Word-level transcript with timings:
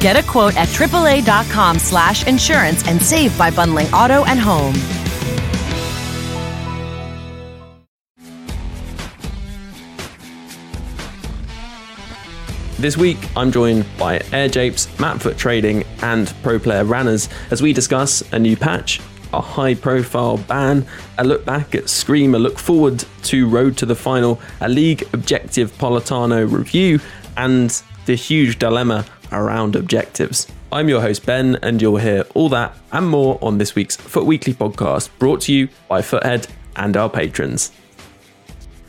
Get 0.00 0.16
a 0.16 0.22
quote 0.22 0.56
at 0.56 0.68
AAA.com 0.68 1.80
slash 1.80 2.24
insurance 2.28 2.86
and 2.86 3.02
save 3.02 3.36
by 3.36 3.50
bundling 3.50 3.88
auto 3.88 4.24
and 4.26 4.38
home. 4.38 4.74
This 12.78 12.96
week, 12.96 13.18
I'm 13.36 13.50
joined 13.50 13.86
by 13.98 14.20
AirJapes, 14.20 15.00
Mapfoot 15.00 15.36
Trading, 15.36 15.82
and 16.00 16.32
pro 16.44 16.60
player 16.60 16.84
Rannerz 16.84 17.28
as 17.50 17.60
we 17.60 17.72
discuss 17.72 18.22
a 18.30 18.38
new 18.38 18.56
patch, 18.56 19.00
a 19.32 19.40
high 19.40 19.74
profile 19.74 20.36
ban, 20.36 20.86
a 21.18 21.24
look 21.24 21.44
back 21.44 21.74
at 21.74 21.88
Scream, 21.88 22.36
a 22.36 22.38
look 22.38 22.56
forward 22.56 23.04
to 23.24 23.48
Road 23.48 23.76
to 23.78 23.86
the 23.86 23.96
Final, 23.96 24.40
a 24.60 24.68
league 24.68 25.02
objective 25.12 25.72
Politano 25.72 26.48
review, 26.48 27.00
and 27.36 27.82
the 28.06 28.14
huge 28.14 28.60
dilemma 28.60 29.04
around 29.32 29.76
objectives. 29.76 30.46
I'm 30.70 30.88
your 30.88 31.00
host, 31.00 31.24
Ben, 31.24 31.56
and 31.62 31.80
you'll 31.80 31.96
hear 31.96 32.24
all 32.34 32.48
that 32.50 32.76
and 32.92 33.08
more 33.08 33.38
on 33.42 33.58
this 33.58 33.74
week's 33.74 33.96
FUT 33.96 34.26
Weekly 34.26 34.54
podcast 34.54 35.10
brought 35.18 35.40
to 35.42 35.52
you 35.52 35.68
by 35.88 36.00
Futhead 36.00 36.48
and 36.76 36.96
our 36.96 37.08
patrons. 37.08 37.72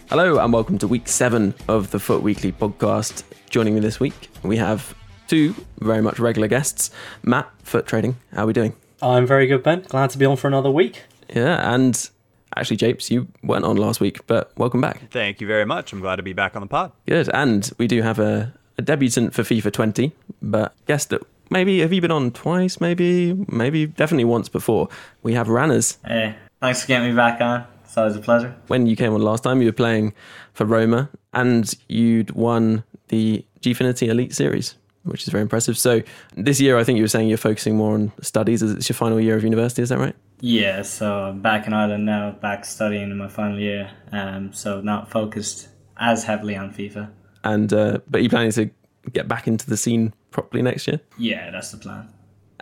Hello, 0.10 0.40
and 0.40 0.52
welcome 0.52 0.78
to 0.80 0.88
week 0.88 1.08
seven 1.08 1.54
of 1.68 1.92
the 1.92 2.00
FUT 2.00 2.22
Weekly 2.22 2.52
podcast. 2.52 3.24
Joining 3.50 3.74
me 3.76 3.80
this 3.80 4.00
week, 4.00 4.30
we 4.44 4.58
have 4.58 4.96
two 5.28 5.56
very 5.80 6.02
much 6.02 6.20
regular 6.20 6.48
guests 6.48 6.92
Matt, 7.24 7.50
FUT 7.64 7.86
Trading. 7.86 8.16
How 8.34 8.44
are 8.44 8.48
we 8.48 8.54
doing? 8.54 8.76
I'm 9.02 9.26
very 9.26 9.48
good, 9.48 9.64
Ben. 9.64 9.82
Glad 9.88 10.10
to 10.12 10.18
be 10.18 10.26
on 10.26 10.36
for 10.36 10.48
another 10.48 10.72
week. 10.72 11.04
Yeah, 11.34 11.74
and 11.74 12.10
actually, 12.58 12.78
Japes, 12.78 13.10
you 13.12 13.28
weren't 13.44 13.64
on 13.66 13.78
last 13.78 14.02
week, 14.02 14.26
but 14.28 14.52
welcome 14.58 14.82
back. 14.82 15.10
Thank 15.12 15.40
you 15.40 15.48
very 15.48 15.66
much. 15.66 15.94
I'm 15.94 16.02
glad 16.02 16.18
to 16.18 16.24
be 16.24 16.34
back 16.34 16.56
on 16.56 16.62
the 16.62 16.68
pod. 16.68 16.92
Good. 17.08 17.30
And 17.34 17.72
we 17.78 17.88
do 17.88 18.02
have 18.02 18.20
a, 18.20 18.54
a 18.80 18.82
debutant 18.82 19.34
for 19.34 19.44
FIFA 19.44 19.74
20, 19.74 20.14
but 20.42 20.74
guess 20.88 21.06
that 21.06 21.22
maybe 21.50 21.80
have 21.80 21.92
you 21.92 22.02
been 22.02 22.12
on 22.12 22.32
twice? 22.32 22.80
Maybe, 22.80 23.34
maybe 23.50 23.86
definitely 23.86 24.24
once 24.24 24.48
before. 24.48 24.88
We 25.22 25.34
have 25.34 25.48
Rannerz. 25.48 25.98
Hey, 26.06 26.36
thanks 26.62 26.82
for 26.82 26.88
getting 26.88 27.10
me 27.10 27.16
back 27.16 27.42
on. 27.42 27.66
It's 27.84 27.98
always 27.98 28.16
a 28.16 28.20
pleasure. 28.20 28.56
When 28.68 28.88
you 28.88 28.96
came 28.96 29.14
on 29.14 29.22
last 29.22 29.44
time, 29.44 29.62
you 29.62 29.68
were 29.68 29.74
playing 29.74 30.14
for 30.54 30.66
Roma, 30.66 31.10
and 31.34 31.72
you'd 31.90 32.32
won 32.32 32.84
the 33.10 33.46
Gfinity 33.62 34.08
Elite 34.08 34.34
Series, 34.34 34.76
which 35.04 35.24
is 35.24 35.30
very 35.30 35.42
impressive. 35.42 35.78
So 35.78 36.02
this 36.38 36.62
year, 36.62 36.78
I 36.78 36.86
think 36.86 36.96
you 36.98 37.04
were 37.04 37.10
saying 37.10 37.28
you're 37.28 37.38
focusing 37.38 37.76
more 37.76 37.96
on 37.96 38.14
studies 38.22 38.64
as 38.64 38.72
it's 38.72 38.88
your 38.88 38.96
final 38.96 39.20
year 39.20 39.36
of 39.36 39.44
university. 39.44 39.82
Is 39.82 39.90
that 39.90 39.98
right? 39.98 40.16
Yeah. 40.40 40.84
So 40.84 41.24
I'm 41.26 41.42
back 41.42 41.68
in 41.68 41.74
Ireland 41.74 42.06
now, 42.06 42.32
back 42.32 42.64
studying 42.64 43.12
in 43.12 43.18
my 43.18 43.28
final 43.28 43.60
year. 43.60 43.92
Um, 44.14 44.54
so 44.54 44.80
not 44.80 45.12
focused 45.12 45.68
as 45.98 46.24
heavily 46.24 46.56
on 46.56 46.72
FIFA. 46.74 47.10
And 47.44 47.72
uh, 47.72 48.00
but 48.10 48.22
you 48.24 48.30
planning 48.30 48.52
to 48.54 48.70
get 49.12 49.28
back 49.28 49.48
into 49.48 49.70
the 49.70 49.78
scene 49.78 50.14
properly 50.32 50.62
next 50.62 50.88
year? 50.88 51.00
Yeah, 51.18 51.52
that's 51.52 51.72
the 51.72 51.78
plan. 51.78 52.10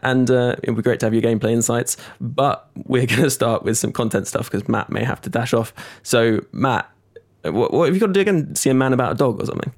And 0.04 0.30
uh, 0.30 0.56
it 0.62 0.70
would 0.70 0.78
be 0.78 0.84
great 0.84 1.00
to 1.00 1.08
have 1.08 1.14
your 1.14 1.24
gameplay 1.24 1.52
insights. 1.52 1.98
But 2.22 2.70
we're 2.76 3.06
going 3.08 3.24
to 3.24 3.32
start 3.32 3.64
with 3.64 3.78
some 3.78 3.92
content 3.92 4.28
stuff 4.28 4.50
because 4.50 4.68
Matt 4.68 4.90
may 4.90 5.04
have 5.04 5.22
to 5.22 5.30
dash 5.30 5.54
off. 5.54 5.74
So, 6.04 6.46
Matt, 6.52 6.90
what, 7.44 7.74
what 7.74 7.86
have 7.86 7.96
you 7.96 8.00
got 8.00 8.08
to 8.08 8.14
do 8.14 8.22
again? 8.22 8.56
See 8.56 8.70
a 8.70 8.74
man 8.74 8.94
about 8.94 9.14
a 9.14 9.16
dog 9.16 9.42
or 9.42 9.46
something? 9.46 9.74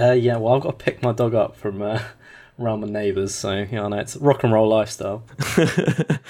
Uh, 0.00 0.12
yeah, 0.12 0.36
well, 0.36 0.54
I've 0.54 0.62
got 0.62 0.78
to 0.78 0.84
pick 0.84 1.02
my 1.02 1.12
dog 1.12 1.34
up 1.34 1.56
from 1.56 1.82
uh, 1.82 2.02
around 2.58 2.80
my 2.80 2.88
neighbours. 2.88 3.34
So, 3.34 3.66
yeah, 3.70 3.84
I 3.84 3.88
know 3.88 3.98
it's 3.98 4.16
rock 4.16 4.42
and 4.42 4.52
roll 4.52 4.68
lifestyle. 4.68 5.22
Good 5.54 6.20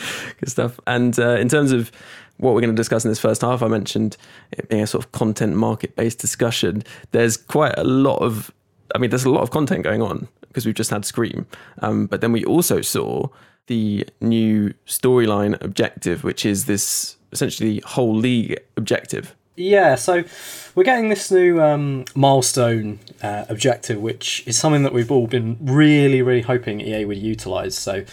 stuff. 0.47 0.79
And 0.87 1.19
uh, 1.19 1.37
in 1.37 1.49
terms 1.49 1.73
of 1.73 1.91
what 2.39 2.55
we're 2.55 2.61
going 2.61 2.75
to 2.75 2.81
discuss 2.81 3.05
in 3.05 3.11
this 3.11 3.21
first 3.21 3.43
half, 3.43 3.63
I 3.63 3.69
mentioned 3.69 4.17
it 4.51 4.69
being 4.69 4.83
a 4.83 4.87
sort 4.87 5.05
of 5.05 5.13
content 5.13 5.55
market 5.55 5.97
based 5.97 6.19
discussion. 6.19 6.83
There's 7.13 7.37
quite 7.37 7.75
a 7.77 7.85
lot 7.85 8.17
of, 8.17 8.51
I 8.95 8.99
mean, 8.99 9.11
there's 9.11 9.25
a 9.25 9.31
lot 9.31 9.43
of 9.43 9.51
content 9.51 9.85
going 9.85 10.03
on 10.03 10.29
because 10.49 10.67
we've 10.67 10.75
just 10.75 10.91
had 10.91 11.05
Scream. 11.05 11.47
Um, 11.81 12.07
but 12.07 12.21
then 12.21 12.33
we 12.33 12.45
also 12.45 12.81
saw 12.81 13.29
the 13.67 14.07
new 14.21 14.75
storyline 14.87 15.61
objective, 15.63 16.25
which 16.25 16.45
is 16.45 16.67
this 16.67 17.17
essentially 17.33 17.81
whole 17.87 18.15
league 18.15 18.59
objective. 18.77 19.35
Yeah, 19.55 19.97
so 19.97 20.25
we're 20.75 20.85
getting 20.85 21.11
this 21.11 21.31
new 21.31 21.61
um, 21.61 22.07
milestone 22.15 23.01
uh, 23.23 23.45
objective, 23.51 24.01
which 24.01 24.43
is 24.47 24.57
something 24.57 24.83
that 24.83 24.95
we've 24.95 25.11
all 25.11 25.27
been 25.27 25.59
really, 25.61 26.23
really 26.23 26.41
hoping 26.41 26.81
EA 26.81 27.05
would 27.05 27.19
utilize. 27.19 27.77
So 27.77 28.05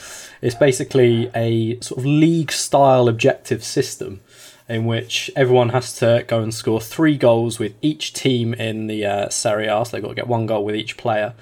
it's 0.41 0.55
basically 0.55 1.31
a 1.33 1.79
sort 1.79 1.99
of 1.99 2.05
league 2.05 2.51
style 2.51 3.07
objective 3.07 3.63
system 3.63 4.19
in 4.67 4.85
which 4.85 5.31
everyone 5.33 5.69
has 5.69 5.97
to 5.99 6.25
go 6.27 6.41
and 6.41 6.53
score 6.53 6.81
three 6.81 7.17
goals 7.17 7.57
with 7.57 7.73
each 7.81 8.11
team 8.11 8.53
in 8.53 8.87
the 8.87 9.05
uh, 9.05 9.29
Serie 9.29 9.67
A. 9.67 9.85
So 9.85 9.93
they've 9.93 10.03
got 10.03 10.09
to 10.09 10.15
get 10.15 10.27
one 10.27 10.45
goal 10.45 10.65
with 10.65 10.75
each 10.75 10.97
player 10.97 11.33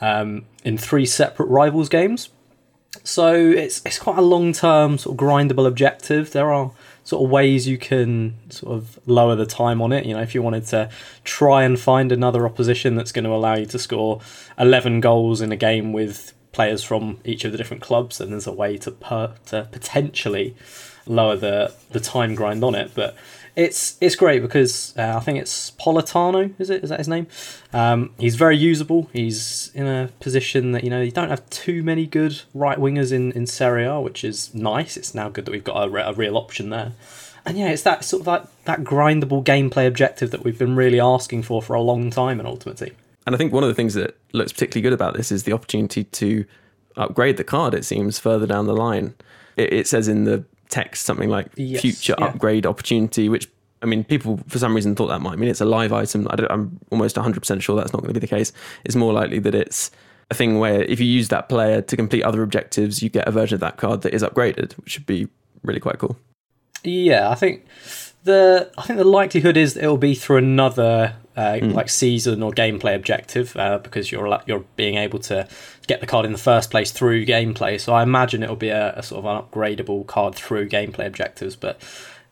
um, 0.00 0.46
in 0.64 0.76
three 0.76 1.06
separate 1.06 1.46
rivals 1.46 1.88
games. 1.88 2.28
So 3.04 3.34
it's 3.34 3.82
it's 3.86 3.98
quite 3.98 4.18
a 4.18 4.22
long 4.22 4.52
term 4.52 4.98
sort 4.98 5.14
of 5.14 5.24
grindable 5.24 5.66
objective. 5.66 6.32
There 6.32 6.52
are 6.52 6.72
sort 7.04 7.24
of 7.24 7.30
ways 7.30 7.68
you 7.68 7.78
can 7.78 8.34
sort 8.50 8.76
of 8.76 8.98
lower 9.06 9.36
the 9.36 9.46
time 9.46 9.80
on 9.80 9.92
it. 9.92 10.06
You 10.06 10.14
know, 10.14 10.22
if 10.22 10.34
you 10.34 10.42
wanted 10.42 10.66
to 10.66 10.90
try 11.22 11.62
and 11.62 11.78
find 11.78 12.10
another 12.10 12.46
opposition 12.46 12.96
that's 12.96 13.12
going 13.12 13.26
to 13.26 13.30
allow 13.30 13.54
you 13.54 13.66
to 13.66 13.78
score 13.78 14.20
11 14.58 15.00
goals 15.00 15.40
in 15.40 15.52
a 15.52 15.56
game 15.56 15.92
with 15.92 16.32
players 16.52 16.82
from 16.82 17.18
each 17.24 17.44
of 17.44 17.52
the 17.52 17.58
different 17.58 17.82
clubs, 17.82 18.18
then 18.18 18.30
there's 18.30 18.46
a 18.46 18.52
way 18.52 18.78
to 18.78 18.90
per- 18.90 19.34
to 19.46 19.68
potentially 19.70 20.56
lower 21.06 21.36
the 21.36 21.74
the 21.90 22.00
time 22.00 22.34
grind 22.34 22.64
on 22.64 22.74
it. 22.74 22.92
But 22.94 23.14
it's 23.56 23.96
it's 24.00 24.16
great 24.16 24.42
because 24.42 24.94
uh, 24.96 25.14
I 25.16 25.20
think 25.20 25.38
it's 25.38 25.70
Politano. 25.72 26.52
Is 26.58 26.70
it? 26.70 26.82
Is 26.82 26.90
that 26.90 26.98
his 26.98 27.08
name? 27.08 27.26
Um, 27.72 28.10
he's 28.18 28.34
very 28.34 28.56
usable. 28.56 29.08
He's 29.12 29.70
in 29.74 29.86
a 29.86 30.10
position 30.20 30.72
that 30.72 30.84
you 30.84 30.90
know 30.90 31.00
you 31.00 31.12
don't 31.12 31.30
have 31.30 31.48
too 31.50 31.82
many 31.82 32.06
good 32.06 32.42
right 32.52 32.78
wingers 32.78 33.12
in 33.12 33.32
in 33.32 33.46
Serie 33.46 33.84
A, 33.84 34.00
which 34.00 34.24
is 34.24 34.52
nice. 34.54 34.96
It's 34.96 35.14
now 35.14 35.28
good 35.28 35.44
that 35.44 35.52
we've 35.52 35.64
got 35.64 35.88
a, 35.88 36.08
a 36.08 36.12
real 36.12 36.36
option 36.36 36.70
there. 36.70 36.92
And 37.46 37.58
yeah, 37.58 37.68
it's 37.68 37.82
that 37.82 38.04
sort 38.04 38.22
of 38.22 38.26
like 38.26 38.64
that 38.64 38.80
grindable 38.80 39.44
gameplay 39.44 39.86
objective 39.86 40.30
that 40.30 40.42
we've 40.42 40.58
been 40.58 40.74
really 40.76 40.98
asking 40.98 41.42
for 41.42 41.62
for 41.62 41.74
a 41.74 41.82
long 41.82 42.10
time 42.10 42.40
in 42.40 42.46
Ultimate 42.46 42.78
Team. 42.78 42.94
And 43.26 43.34
I 43.34 43.38
think 43.38 43.52
one 43.52 43.62
of 43.62 43.68
the 43.68 43.74
things 43.74 43.94
that 43.94 44.16
looks 44.32 44.52
particularly 44.52 44.82
good 44.82 44.92
about 44.92 45.14
this 45.14 45.30
is 45.30 45.44
the 45.44 45.52
opportunity 45.52 46.04
to 46.04 46.44
upgrade 46.96 47.36
the 47.36 47.44
card. 47.44 47.74
It 47.74 47.84
seems 47.84 48.18
further 48.18 48.46
down 48.46 48.66
the 48.66 48.74
line. 48.74 49.14
It, 49.56 49.72
it 49.72 49.86
says 49.86 50.08
in 50.08 50.24
the 50.24 50.44
text 50.74 51.04
something 51.06 51.28
like 51.28 51.46
Yes, 51.56 51.82
future 51.82 52.16
yeah. 52.18 52.26
upgrade 52.26 52.66
opportunity, 52.66 53.28
which 53.28 53.48
I 53.80 53.86
mean, 53.86 54.02
people 54.02 54.40
for 54.48 54.58
some 54.58 54.74
reason 54.74 54.96
thought 54.96 55.06
that 55.08 55.20
might 55.20 55.38
mean 55.38 55.48
it's 55.48 55.60
a 55.60 55.66
live 55.66 55.92
item. 55.92 56.26
I 56.30 56.46
am 56.50 56.80
almost 56.90 57.16
100% 57.16 57.62
sure 57.62 57.76
that's 57.76 57.92
not 57.92 58.00
going 58.02 58.12
to 58.14 58.20
be 58.20 58.26
the 58.26 58.34
case. 58.34 58.52
It's 58.84 58.96
more 58.96 59.12
likely 59.12 59.38
that 59.40 59.54
it's 59.54 59.90
a 60.30 60.34
thing 60.34 60.58
where 60.58 60.82
if 60.82 60.98
you 61.00 61.06
use 61.06 61.28
that 61.28 61.48
player 61.48 61.82
to 61.82 61.96
complete 61.96 62.22
other 62.24 62.42
objectives, 62.42 63.02
you 63.02 63.08
get 63.10 63.28
a 63.28 63.30
version 63.30 63.54
of 63.54 63.60
that 63.60 63.76
card 63.76 64.02
that 64.02 64.14
is 64.14 64.22
upgraded, 64.22 64.72
which 64.78 64.90
should 64.90 65.06
be 65.06 65.28
really 65.62 65.80
quite 65.80 65.98
cool. 65.98 66.16
Yeah, 66.82 67.30
I 67.30 67.34
think 67.34 67.64
the 68.24 68.70
I 68.76 68.82
think 68.82 68.98
the 68.98 69.04
likelihood 69.04 69.56
is 69.56 69.76
it'll 69.76 69.98
be 69.98 70.14
through 70.14 70.38
another 70.38 71.14
uh, 71.36 71.58
like 71.62 71.88
season 71.88 72.42
or 72.42 72.52
gameplay 72.52 72.94
objective 72.94 73.56
uh, 73.56 73.78
because 73.78 74.10
you're 74.10 74.40
you're 74.46 74.64
being 74.76 74.96
able 74.96 75.18
to 75.20 75.46
get 75.86 76.00
the 76.00 76.06
card 76.06 76.24
in 76.24 76.32
the 76.32 76.38
first 76.38 76.70
place 76.70 76.90
through 76.90 77.26
gameplay. 77.26 77.78
So 77.78 77.92
I 77.92 78.02
imagine 78.02 78.42
it'll 78.42 78.56
be 78.56 78.70
a, 78.70 78.94
a 78.96 79.02
sort 79.02 79.24
of 79.24 79.26
an 79.26 79.42
upgradable 79.42 80.06
card 80.06 80.34
through 80.34 80.68
gameplay 80.68 81.06
objectives, 81.06 81.54
but. 81.56 81.80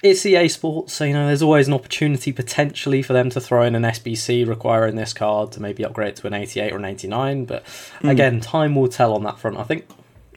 It's 0.02 0.26
EA 0.26 0.48
Sports, 0.48 0.94
so 0.94 1.04
you 1.04 1.12
know 1.12 1.28
there's 1.28 1.42
always 1.42 1.68
an 1.68 1.74
opportunity 1.74 2.32
potentially 2.32 3.02
for 3.02 3.12
them 3.12 3.30
to 3.30 3.40
throw 3.40 3.62
in 3.62 3.76
an 3.76 3.84
SBC 3.84 4.44
requiring 4.44 4.96
this 4.96 5.12
card 5.12 5.52
to 5.52 5.62
maybe 5.62 5.84
upgrade 5.84 6.16
to 6.16 6.26
an 6.26 6.34
88 6.34 6.72
or 6.72 6.76
an 6.78 6.84
89. 6.84 7.44
But 7.44 7.64
again, 8.02 8.40
time 8.40 8.74
will 8.74 8.88
tell 8.88 9.14
on 9.14 9.22
that 9.22 9.38
front. 9.38 9.58
I 9.58 9.62
think. 9.62 9.86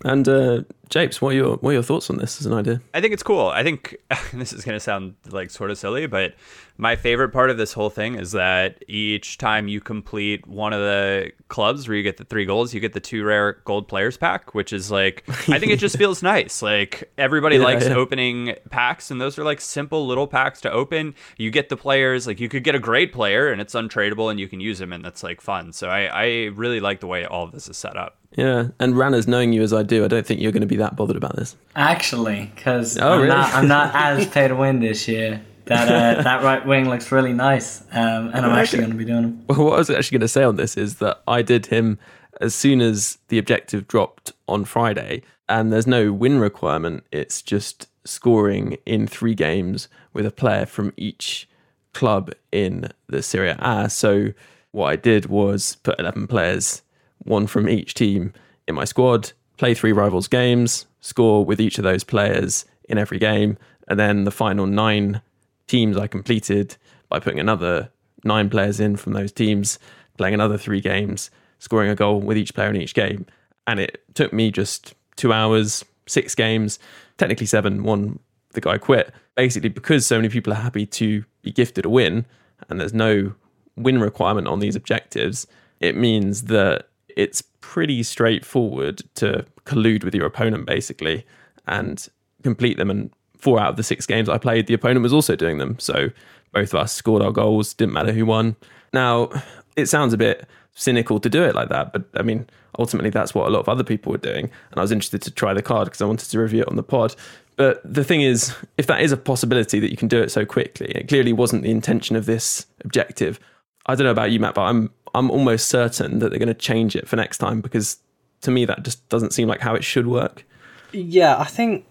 And 0.03 0.27
uh, 0.27 0.61
Japes, 0.89 1.21
what 1.21 1.33
are 1.33 1.35
your 1.35 1.57
what 1.57 1.71
are 1.71 1.73
your 1.73 1.83
thoughts 1.83 2.09
on 2.09 2.17
this 2.17 2.39
as 2.39 2.45
an 2.45 2.53
idea? 2.53 2.81
I 2.93 3.01
think 3.01 3.13
it's 3.13 3.23
cool. 3.23 3.47
I 3.47 3.63
think 3.63 3.97
this 4.33 4.53
is 4.53 4.63
going 4.63 4.75
to 4.75 4.79
sound 4.79 5.15
like 5.29 5.49
sort 5.49 5.71
of 5.71 5.77
silly, 5.77 6.05
but 6.07 6.35
my 6.77 6.95
favorite 6.97 7.29
part 7.29 7.49
of 7.49 7.57
this 7.57 7.71
whole 7.73 7.89
thing 7.89 8.15
is 8.15 8.33
that 8.33 8.83
each 8.87 9.37
time 9.37 9.67
you 9.67 9.79
complete 9.79 10.45
one 10.45 10.73
of 10.73 10.79
the 10.81 11.31
clubs 11.47 11.87
where 11.87 11.95
you 11.95 12.03
get 12.03 12.17
the 12.17 12.25
three 12.25 12.45
goals, 12.45 12.73
you 12.73 12.79
get 12.81 12.91
the 12.93 12.99
two 12.99 13.23
rare 13.23 13.61
gold 13.63 13.87
players 13.87 14.17
pack, 14.17 14.53
which 14.53 14.73
is 14.73 14.91
like, 14.91 15.23
I 15.47 15.57
think 15.59 15.71
it 15.71 15.79
just 15.79 15.97
feels 15.97 16.21
nice. 16.21 16.61
Like 16.61 17.09
everybody 17.17 17.55
Yeah, 17.55 17.63
likes 17.63 17.85
yeah. 17.87 17.95
opening 17.95 18.55
packs, 18.71 19.09
and 19.09 19.21
those 19.21 19.39
are 19.39 19.43
like 19.45 19.61
simple 19.61 20.05
little 20.05 20.27
packs 20.27 20.59
to 20.61 20.71
open. 20.71 21.15
You 21.37 21.49
get 21.51 21.69
the 21.69 21.77
players, 21.77 22.27
like 22.27 22.39
you 22.39 22.49
could 22.49 22.63
get 22.63 22.75
a 22.75 22.79
great 22.79 23.13
player 23.13 23.51
and 23.51 23.61
it's 23.61 23.73
untradeable 23.73 24.29
and 24.29 24.39
you 24.39 24.47
can 24.47 24.59
use 24.59 24.81
him, 24.81 24.91
and 24.91 25.03
that's 25.05 25.23
like 25.23 25.39
fun. 25.41 25.71
So 25.71 25.87
I, 25.89 26.05
I 26.07 26.25
really 26.55 26.79
like 26.81 26.99
the 26.99 27.07
way 27.07 27.25
all 27.25 27.45
of 27.45 27.51
this 27.53 27.69
is 27.69 27.77
set 27.77 27.95
up. 27.95 28.17
Yeah, 28.35 28.67
and 28.81 28.95
Rannerz, 28.95 29.27
knowing 29.29 29.53
you 29.53 29.61
as 29.61 29.71
I 29.71 29.83
do, 29.83 30.03
I 30.03 30.09
don't 30.09 30.25
think 30.27 30.41
you're 30.41 30.51
going 30.51 30.59
to 30.59 30.67
be 30.67 30.75
that 30.75 30.97
bothered 30.97 31.15
about 31.15 31.37
this. 31.37 31.55
Actually, 31.77 32.51
because 32.53 32.97
Oh, 32.97 33.13
I'm, 33.13 33.17
really? 33.21 33.29
not, 33.29 33.53
I'm 33.53 33.67
not 33.69 33.91
as 33.95 34.27
pay 34.27 34.49
to 34.49 34.55
win 34.57 34.81
this 34.81 35.07
year. 35.07 35.41
That 35.65 36.17
uh, 36.17 36.21
that 36.23 36.43
right 36.43 36.65
wing 36.65 36.89
looks 36.89 37.11
really 37.11 37.33
nice, 37.33 37.81
um, 37.91 38.31
and 38.33 38.45
I'm 38.45 38.51
actually 38.51 38.79
going 38.79 38.91
to 38.91 38.97
be 38.97 39.05
doing 39.05 39.23
him. 39.23 39.45
Well, 39.47 39.65
what 39.65 39.73
I 39.73 39.77
was 39.77 39.89
actually 39.89 40.17
going 40.17 40.27
to 40.27 40.27
say 40.27 40.43
on 40.43 40.55
this 40.55 40.77
is 40.77 40.95
that 40.95 41.21
I 41.27 41.41
did 41.41 41.67
him 41.67 41.99
as 42.41 42.53
soon 42.53 42.81
as 42.81 43.17
the 43.29 43.37
objective 43.37 43.87
dropped 43.87 44.33
on 44.47 44.65
Friday, 44.65 45.23
and 45.49 45.71
there's 45.71 45.87
no 45.87 46.11
win 46.11 46.39
requirement. 46.39 47.03
It's 47.11 47.41
just 47.41 47.87
scoring 48.03 48.77
in 48.85 49.07
three 49.07 49.35
games 49.35 49.87
with 50.13 50.25
a 50.25 50.31
player 50.31 50.65
from 50.65 50.93
each 50.97 51.47
club 51.93 52.31
in 52.51 52.91
the 53.07 53.23
Serie 53.23 53.55
A. 53.57 53.89
So 53.89 54.33
what 54.71 54.87
I 54.87 54.95
did 54.95 55.27
was 55.27 55.77
put 55.77 55.99
11 55.99 56.27
players, 56.27 56.81
one 57.19 57.47
from 57.47 57.69
each 57.69 57.93
team, 57.93 58.33
in 58.67 58.75
my 58.75 58.83
squad, 58.83 59.31
play 59.57 59.73
three 59.73 59.93
rivals 59.93 60.27
games, 60.27 60.85
score 60.99 61.45
with 61.45 61.61
each 61.61 61.77
of 61.77 61.83
those 61.83 62.03
players 62.03 62.65
in 62.89 62.97
every 62.97 63.17
game, 63.17 63.57
and 63.87 63.99
then 63.99 64.25
the 64.25 64.31
final 64.31 64.65
nine 64.65 65.21
teams 65.67 65.97
I 65.97 66.07
completed 66.07 66.77
by 67.09 67.19
putting 67.19 67.39
another 67.39 67.89
nine 68.23 68.49
players 68.49 68.79
in 68.79 68.95
from 68.95 69.13
those 69.13 69.31
teams, 69.31 69.79
playing 70.17 70.33
another 70.33 70.57
three 70.57 70.81
games, 70.81 71.29
scoring 71.59 71.89
a 71.89 71.95
goal 71.95 72.19
with 72.21 72.37
each 72.37 72.53
player 72.53 72.69
in 72.69 72.75
each 72.75 72.93
game. 72.93 73.25
And 73.67 73.79
it 73.79 74.03
took 74.13 74.33
me 74.33 74.51
just 74.51 74.93
two 75.15 75.33
hours, 75.33 75.83
six 76.07 76.35
games, 76.35 76.79
technically 77.17 77.45
seven, 77.45 77.83
one, 77.83 78.19
the 78.53 78.61
guy 78.61 78.77
quit. 78.77 79.13
Basically, 79.35 79.69
because 79.69 80.05
so 80.05 80.17
many 80.17 80.29
people 80.29 80.53
are 80.53 80.57
happy 80.57 80.85
to 80.85 81.23
be 81.41 81.51
gifted 81.51 81.85
a 81.85 81.89
win 81.89 82.25
and 82.69 82.79
there's 82.79 82.93
no 82.93 83.33
win 83.75 83.99
requirement 83.99 84.47
on 84.47 84.59
these 84.59 84.75
objectives, 84.75 85.45
it 85.79 85.97
means 85.97 86.43
that 86.43 86.87
it's 87.09 87.41
pretty 87.61 88.03
straightforward 88.03 89.01
to 89.15 89.45
collude 89.65 90.03
with 90.03 90.15
your 90.15 90.25
opponent 90.25 90.65
basically 90.65 91.25
and 91.67 92.07
complete 92.43 92.77
them. 92.77 92.89
And 92.89 93.11
four 93.45 93.59
out 93.59 93.69
of 93.69 93.77
the 93.77 93.83
six 93.83 94.07
games 94.07 94.27
I 94.27 94.39
played, 94.39 94.65
the 94.65 94.73
opponent 94.73 95.03
was 95.03 95.13
also 95.13 95.35
doing 95.35 95.59
them. 95.59 95.77
So 95.79 96.09
both 96.51 96.73
of 96.73 96.79
us 96.79 96.91
scored 96.91 97.21
our 97.21 97.31
goals, 97.31 97.75
didn't 97.75 97.93
matter 97.93 98.11
who 98.11 98.25
won. 98.25 98.55
Now, 98.91 99.29
it 99.75 99.85
sounds 99.85 100.13
a 100.13 100.17
bit 100.17 100.49
cynical 100.73 101.19
to 101.19 101.29
do 101.29 101.43
it 101.43 101.53
like 101.53 101.69
that, 101.69 101.93
but 101.93 102.05
I 102.15 102.23
mean, 102.23 102.47
ultimately, 102.79 103.11
that's 103.11 103.35
what 103.35 103.47
a 103.47 103.51
lot 103.51 103.59
of 103.59 103.69
other 103.69 103.83
people 103.83 104.11
were 104.11 104.17
doing. 104.17 104.45
And 104.71 104.77
I 104.77 104.81
was 104.81 104.91
interested 104.91 105.21
to 105.21 105.31
try 105.31 105.53
the 105.53 105.61
card 105.61 105.85
because 105.85 106.01
I 106.01 106.05
wanted 106.05 106.29
to 106.29 106.39
review 106.39 106.61
it 106.61 106.67
on 106.67 106.75
the 106.75 106.83
pod. 106.83 107.15
But 107.55 107.81
the 107.85 108.03
thing 108.03 108.21
is, 108.21 108.53
if 108.77 108.87
that 108.87 109.01
is 109.01 109.11
a 109.11 109.17
possibility 109.17 109.79
that 109.79 109.91
you 109.91 109.95
can 109.95 110.07
do 110.07 110.21
it 110.21 110.31
so 110.31 110.43
quickly, 110.43 110.87
it 110.87 111.07
clearly 111.07 111.33
wasn't 111.33 111.61
the 111.61 111.71
intention 111.71 112.15
of 112.15 112.25
this 112.25 112.65
objective. 112.83 113.39
I 113.85 113.93
don't 113.93 114.05
know 114.05 114.11
about 114.11 114.31
you, 114.31 114.39
Matt, 114.39 114.55
but 114.55 114.63
I'm 114.63 114.89
I'm 115.13 115.29
almost 115.29 115.69
certain 115.69 116.19
that 116.19 116.29
they're 116.29 116.39
going 116.39 116.47
to 116.47 116.53
change 116.53 116.95
it 116.95 117.07
for 117.07 117.15
next 117.15 117.37
time 117.37 117.61
because 117.61 117.99
to 118.41 118.51
me 118.51 118.65
that 118.65 118.83
just 118.83 119.07
doesn't 119.07 119.33
seem 119.33 119.47
like 119.47 119.61
how 119.61 119.75
it 119.75 119.83
should 119.83 120.07
work. 120.07 120.43
Yeah, 120.91 121.37
I 121.37 121.45
think 121.45 121.85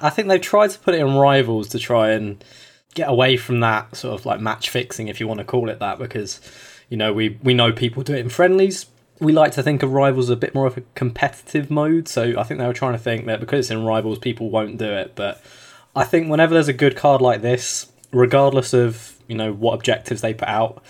I 0.00 0.10
think 0.10 0.28
they've 0.28 0.40
tried 0.40 0.70
to 0.70 0.78
put 0.78 0.94
it 0.94 1.00
in 1.00 1.14
rivals 1.14 1.68
to 1.68 1.78
try 1.78 2.10
and 2.10 2.42
get 2.94 3.08
away 3.08 3.36
from 3.36 3.60
that 3.60 3.96
sort 3.96 4.18
of 4.18 4.26
like 4.26 4.40
match 4.40 4.70
fixing, 4.70 5.08
if 5.08 5.20
you 5.20 5.26
want 5.26 5.38
to 5.38 5.44
call 5.44 5.68
it 5.68 5.78
that, 5.80 5.98
because 5.98 6.40
you 6.88 6.96
know 6.96 7.12
we 7.12 7.38
we 7.42 7.54
know 7.54 7.72
people 7.72 8.02
do 8.02 8.14
it 8.14 8.20
in 8.20 8.28
friendlies. 8.28 8.86
We 9.20 9.32
like 9.32 9.52
to 9.52 9.62
think 9.62 9.82
of 9.82 9.92
rivals 9.92 10.30
a 10.30 10.36
bit 10.36 10.54
more 10.54 10.66
of 10.66 10.76
a 10.76 10.82
competitive 10.94 11.70
mode, 11.70 12.08
so 12.08 12.34
I 12.38 12.42
think 12.42 12.58
they 12.58 12.66
were 12.66 12.72
trying 12.72 12.94
to 12.94 12.98
think 12.98 13.26
that 13.26 13.40
because 13.40 13.60
it's 13.60 13.70
in 13.70 13.84
rivals, 13.84 14.18
people 14.18 14.50
won't 14.50 14.78
do 14.78 14.90
it. 14.90 15.14
But 15.14 15.40
I 15.94 16.04
think 16.04 16.28
whenever 16.28 16.54
there's 16.54 16.68
a 16.68 16.72
good 16.72 16.96
card 16.96 17.22
like 17.22 17.40
this, 17.40 17.90
regardless 18.10 18.72
of 18.72 19.16
you 19.28 19.36
know 19.36 19.52
what 19.52 19.74
objectives 19.74 20.20
they 20.20 20.34
put 20.34 20.48
out, 20.48 20.82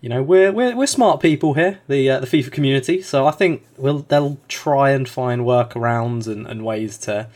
you 0.00 0.08
know 0.08 0.22
we're 0.22 0.52
we're, 0.52 0.76
we're 0.76 0.86
smart 0.86 1.20
people 1.20 1.54
here, 1.54 1.80
the 1.88 2.08
uh, 2.10 2.20
the 2.20 2.26
FIFA 2.26 2.52
community. 2.52 3.02
So 3.02 3.26
I 3.26 3.32
think 3.32 3.66
we'll 3.76 4.00
they'll 4.00 4.38
try 4.48 4.90
and 4.90 5.08
find 5.08 5.42
workarounds 5.42 6.26
and, 6.26 6.46
and 6.46 6.64
ways 6.64 6.96
to 6.98 7.28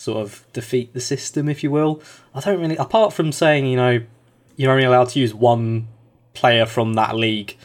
sort 0.00 0.22
of 0.22 0.46
defeat 0.54 0.94
the 0.94 1.00
system, 1.00 1.46
if 1.46 1.62
you 1.62 1.70
will. 1.70 2.02
I 2.34 2.40
don't 2.40 2.58
really, 2.58 2.76
apart 2.76 3.12
from 3.12 3.32
saying 3.32 3.66
you 3.66 3.76
know 3.76 4.02
you're 4.56 4.72
only 4.72 4.84
allowed 4.84 5.10
to 5.10 5.20
use 5.20 5.34
one 5.34 5.88
player 6.32 6.64
from 6.64 6.94
that 6.94 7.14
league 7.14 7.56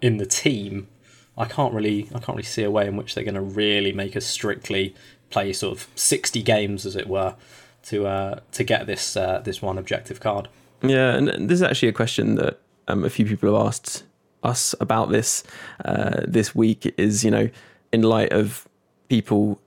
in 0.00 0.18
the 0.18 0.26
team. 0.26 0.86
I 1.36 1.46
can't 1.46 1.74
really 1.74 2.08
I 2.14 2.20
can't 2.20 2.36
really 2.36 2.42
see 2.44 2.62
a 2.62 2.70
way 2.70 2.86
in 2.86 2.96
which 2.96 3.14
they're 3.14 3.24
going 3.24 3.34
to 3.34 3.40
really 3.40 3.92
make 3.92 4.16
us 4.16 4.24
strictly 4.24 4.94
play 5.30 5.52
sort 5.52 5.76
of 5.76 5.88
sixty 5.96 6.42
games, 6.42 6.86
as 6.86 6.94
it 6.94 7.08
were, 7.08 7.34
to 7.84 8.06
uh, 8.06 8.40
to 8.52 8.62
get 8.62 8.86
this 8.86 9.16
uh, 9.16 9.40
this 9.44 9.60
one 9.60 9.76
objective 9.76 10.20
card. 10.20 10.48
Yeah, 10.82 11.14
and 11.16 11.50
this 11.50 11.56
is 11.56 11.62
actually 11.62 11.88
a 11.88 11.92
question 11.92 12.36
that 12.36 12.60
um, 12.86 13.04
a 13.04 13.10
few 13.10 13.26
people 13.26 13.52
have 13.52 13.66
asked 13.66 14.04
us 14.44 14.76
about 14.80 15.10
this 15.10 15.42
uh, 15.84 16.20
this 16.26 16.54
week. 16.54 16.94
Is 16.96 17.24
you 17.24 17.32
know, 17.32 17.50
in 17.92 18.02
light 18.02 18.32
of 18.32 18.68
people, 19.08 19.60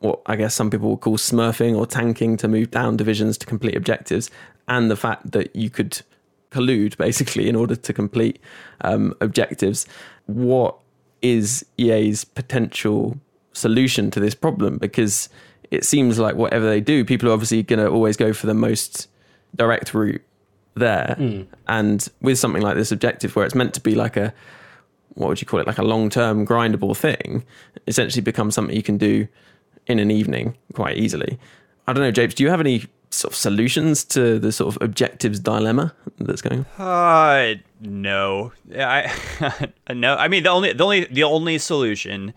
what 0.00 0.20
I 0.26 0.36
guess 0.36 0.54
some 0.54 0.70
people 0.70 0.90
would 0.90 1.00
call 1.00 1.16
smurfing 1.16 1.76
or 1.76 1.86
tanking 1.86 2.36
to 2.38 2.48
move 2.48 2.70
down 2.70 2.96
divisions 2.96 3.36
to 3.38 3.46
complete 3.46 3.76
objectives, 3.76 4.30
and 4.66 4.90
the 4.90 4.96
fact 4.96 5.32
that 5.32 5.54
you 5.54 5.70
could 5.70 6.02
collude 6.50 6.96
basically 6.96 7.48
in 7.48 7.56
order 7.56 7.76
to 7.76 7.92
complete 7.92 8.40
um, 8.82 9.14
objectives. 9.20 9.86
What 10.26 10.76
is 11.22 11.64
EA's 11.78 12.24
potential 12.24 13.18
solution 13.52 14.10
to 14.12 14.20
this 14.20 14.34
problem? 14.34 14.78
Because 14.78 15.28
it 15.70 15.84
seems 15.84 16.18
like 16.18 16.36
whatever 16.36 16.66
they 16.66 16.80
do, 16.80 17.04
people 17.04 17.28
are 17.28 17.32
obviously 17.32 17.62
going 17.62 17.80
to 17.80 17.88
always 17.88 18.16
go 18.16 18.32
for 18.32 18.46
the 18.46 18.54
most 18.54 19.08
direct 19.54 19.94
route 19.94 20.22
there. 20.74 21.16
Mm. 21.18 21.46
And 21.66 22.08
with 22.20 22.38
something 22.38 22.62
like 22.62 22.76
this 22.76 22.92
objective, 22.92 23.34
where 23.36 23.44
it's 23.44 23.54
meant 23.54 23.74
to 23.74 23.80
be 23.80 23.94
like 23.94 24.16
a 24.16 24.32
what 25.14 25.28
would 25.28 25.40
you 25.40 25.46
call 25.46 25.58
it, 25.58 25.66
like 25.66 25.78
a 25.78 25.84
long 25.84 26.08
term 26.10 26.46
grindable 26.46 26.96
thing, 26.96 27.44
essentially 27.86 28.22
becomes 28.22 28.54
something 28.54 28.76
you 28.76 28.82
can 28.82 28.98
do 28.98 29.26
in 29.88 29.98
an 29.98 30.10
evening 30.10 30.56
quite 30.74 30.96
easily. 30.96 31.38
I 31.86 31.92
don't 31.92 32.02
know, 32.02 32.10
Japes, 32.10 32.34
do 32.34 32.42
you 32.42 32.50
have 32.50 32.60
any 32.60 32.84
sort 33.10 33.32
of 33.32 33.36
solutions 33.36 34.04
to 34.04 34.38
the 34.38 34.52
sort 34.52 34.76
of 34.76 34.82
objectives 34.82 35.40
dilemma 35.40 35.94
that's 36.18 36.42
going 36.42 36.66
on? 36.78 36.86
Uh, 36.86 37.54
no. 37.80 38.52
I 38.76 39.10
no. 39.92 40.14
I 40.14 40.28
mean, 40.28 40.42
the 40.42 40.50
only 40.50 40.72
the 40.72 40.84
only 40.84 41.04
the 41.06 41.24
only 41.24 41.58
solution 41.58 42.34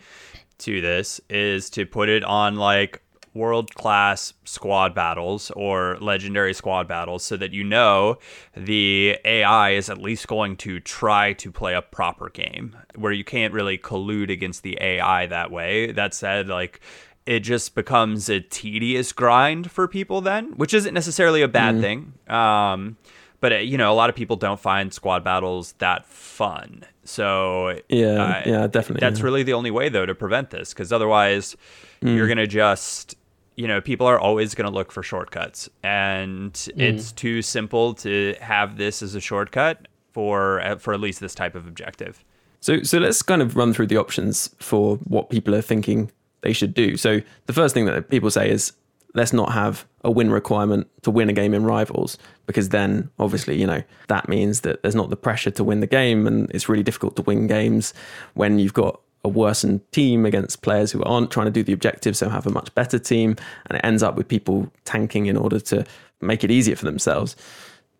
to 0.60 0.82
this 0.82 1.20
is 1.30 1.70
to 1.72 1.86
put 1.86 2.08
it 2.08 2.24
on 2.24 2.56
like 2.56 3.02
world 3.34 3.74
class 3.76 4.34
squad 4.44 4.94
battles 4.94 5.52
or 5.52 5.98
legendary 6.02 6.54
squad 6.54 6.88
battles 6.88 7.24
so 7.24 7.38
that 7.38 7.54
you 7.54 7.64
know 7.64 8.18
the 8.56 9.18
AI 9.24 9.72
is 9.72 9.90
at 9.90 9.98
least 9.98 10.28
going 10.28 10.58
to 10.58 10.80
try 10.82 11.32
to 11.34 11.52
play 11.52 11.74
a 11.74 11.82
proper 11.82 12.30
game 12.30 12.76
where 12.96 13.14
you 13.14 13.24
can't 13.24 13.54
really 13.54 13.78
collude 13.78 14.30
against 14.30 14.64
the 14.64 14.78
AI 14.82 15.26
that 15.28 15.50
way. 15.50 15.92
That 15.92 16.14
said, 16.14 16.48
like 16.50 16.82
it 17.26 17.42
just 17.42 17.76
becomes 17.76 18.30
a 18.30 18.40
tedious 18.40 19.12
grind 19.12 19.70
for 19.72 19.88
people 19.88 20.22
then, 20.22 20.54
which 20.58 20.74
isn't 20.74 20.94
necessarily 20.94 21.42
a 21.42 21.48
bad 21.48 21.76
Mm. 21.76 21.82
thing. 21.82 22.14
Um, 22.28 22.98
but 23.40 23.54
uh, 23.54 23.56
you 23.58 23.78
know, 23.78 23.92
a 23.92 23.96
lot 23.96 24.10
of 24.10 24.16
people 24.16 24.36
don't 24.36 24.60
find 24.60 24.94
squad 24.94 25.24
battles 25.24 25.74
that 25.80 26.06
fun. 26.06 26.84
So 27.04 27.80
Yeah, 27.90 28.08
uh, 28.24 28.42
yeah, 28.46 28.68
definitely, 28.68 29.02
That's 29.06 29.20
yeah. 29.20 29.26
really 29.26 29.44
the 29.44 29.54
only 29.54 29.72
way 29.72 29.90
though 29.90 30.06
to 30.06 30.16
prevent 30.16 30.50
this, 30.52 30.74
because 30.74 30.92
otherwise, 30.94 31.56
Mm. 32.02 32.16
you're 32.16 32.28
gonna 32.28 32.48
just 32.48 33.16
you 33.56 33.68
know 33.68 33.82
people 33.82 34.08
are 34.08 34.20
always 34.20 34.56
going 34.56 34.66
to 34.68 34.74
look 34.74 34.92
for 34.92 35.04
shortcuts 35.04 35.70
and 35.84 36.54
Mm. 36.54 36.72
it's 36.80 37.12
too 37.12 37.42
simple 37.42 37.94
to 37.96 38.34
have 38.42 38.78
this 38.78 39.04
as 39.04 39.14
a 39.14 39.20
shortcut 39.20 39.88
for 40.14 40.62
uh, 40.62 40.78
for 40.78 40.94
at 40.94 41.00
least 41.02 41.20
this 41.20 41.36
type 41.36 41.54
of 41.54 41.68
objective 41.68 42.24
So, 42.62 42.82
so 42.84 42.98
let's 42.98 43.22
kind 43.22 43.42
of 43.42 43.56
run 43.56 43.74
through 43.74 43.88
the 43.88 43.98
options 43.98 44.56
for 44.60 44.96
what 45.08 45.30
people 45.30 45.54
are 45.54 45.62
thinking 45.62 46.12
they 46.42 46.54
should 46.54 46.74
do. 46.74 46.98
So, 46.98 47.22
the 47.46 47.54
first 47.54 47.74
thing 47.74 47.86
that 47.86 48.10
people 48.10 48.32
say 48.32 48.50
is 48.50 48.74
let's 49.14 49.34
not 49.34 49.52
have 49.52 49.86
a 50.04 50.12
win 50.12 50.32
requirement 50.32 50.88
to 51.02 51.12
win 51.12 51.30
a 51.30 51.34
game 51.34 51.54
in 51.54 51.64
rivals 51.64 52.18
because 52.46 52.70
then 52.70 53.10
obviously 53.20 53.60
you 53.60 53.68
know 53.68 53.84
that 54.08 54.30
means 54.30 54.62
that 54.62 54.82
there's 54.82 54.96
not 54.96 55.10
the 55.10 55.18
pressure 55.18 55.52
to 55.52 55.66
win 55.66 55.82
the 55.82 55.88
game 55.88 56.26
and 56.26 56.50
it's 56.52 56.70
really 56.70 56.82
difficult 56.82 57.18
to 57.18 57.22
win 57.24 57.46
games 57.46 57.94
when 58.36 58.58
you've 58.58 58.74
got 58.74 59.02
a 59.26 59.28
worsened 59.28 59.82
team 59.92 60.26
against 60.26 60.62
players 60.62 60.94
who 60.94 61.04
aren't 61.04 61.30
trying 61.30 61.46
to 61.46 61.52
do 61.52 61.62
the 61.62 61.74
objective 61.74 62.16
so 62.16 62.30
have 62.30 62.48
a 62.48 62.52
much 62.52 62.74
better 62.74 62.98
team 62.98 63.36
and 63.70 63.78
it 63.78 63.82
ends 63.84 64.02
up 64.02 64.16
with 64.16 64.30
people 64.30 64.72
tanking 64.86 65.26
in 65.26 65.36
order 65.36 65.60
to 65.60 65.86
make 66.22 66.46
it 66.46 66.50
easier 66.50 66.78
for 66.78 66.86
themselves 66.86 67.36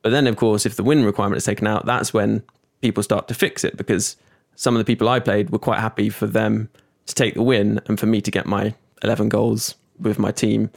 but 0.02 0.12
then, 0.12 0.28
of 0.28 0.36
course, 0.36 0.66
if 0.66 0.76
the 0.76 0.84
win 0.84 1.06
requirement 1.06 1.38
is 1.38 1.46
taken 1.46 1.68
out, 1.68 1.86
that's 1.86 2.14
when 2.14 2.44
people 2.82 3.04
start 3.04 3.28
to 3.28 3.34
fix 3.34 3.64
it 3.64 3.78
because 3.78 4.16
some 4.56 4.76
of 4.76 4.80
the 4.80 4.86
people 4.86 5.08
I 5.08 5.20
played 5.20 5.52
were 5.52 5.60
quite 5.60 5.80
happy 5.80 6.10
for 6.10 6.28
them 6.28 6.70
to 7.12 7.24
take 7.24 7.36
the 7.36 7.44
win 7.44 7.80
and 7.88 8.00
for 8.00 8.06
me 8.06 8.22
to 8.22 8.32
get 8.32 8.46
my 8.46 8.74
11 9.04 9.30
goals 9.30 9.76
with 10.00 10.20
my 10.20 10.32
team 10.32 10.70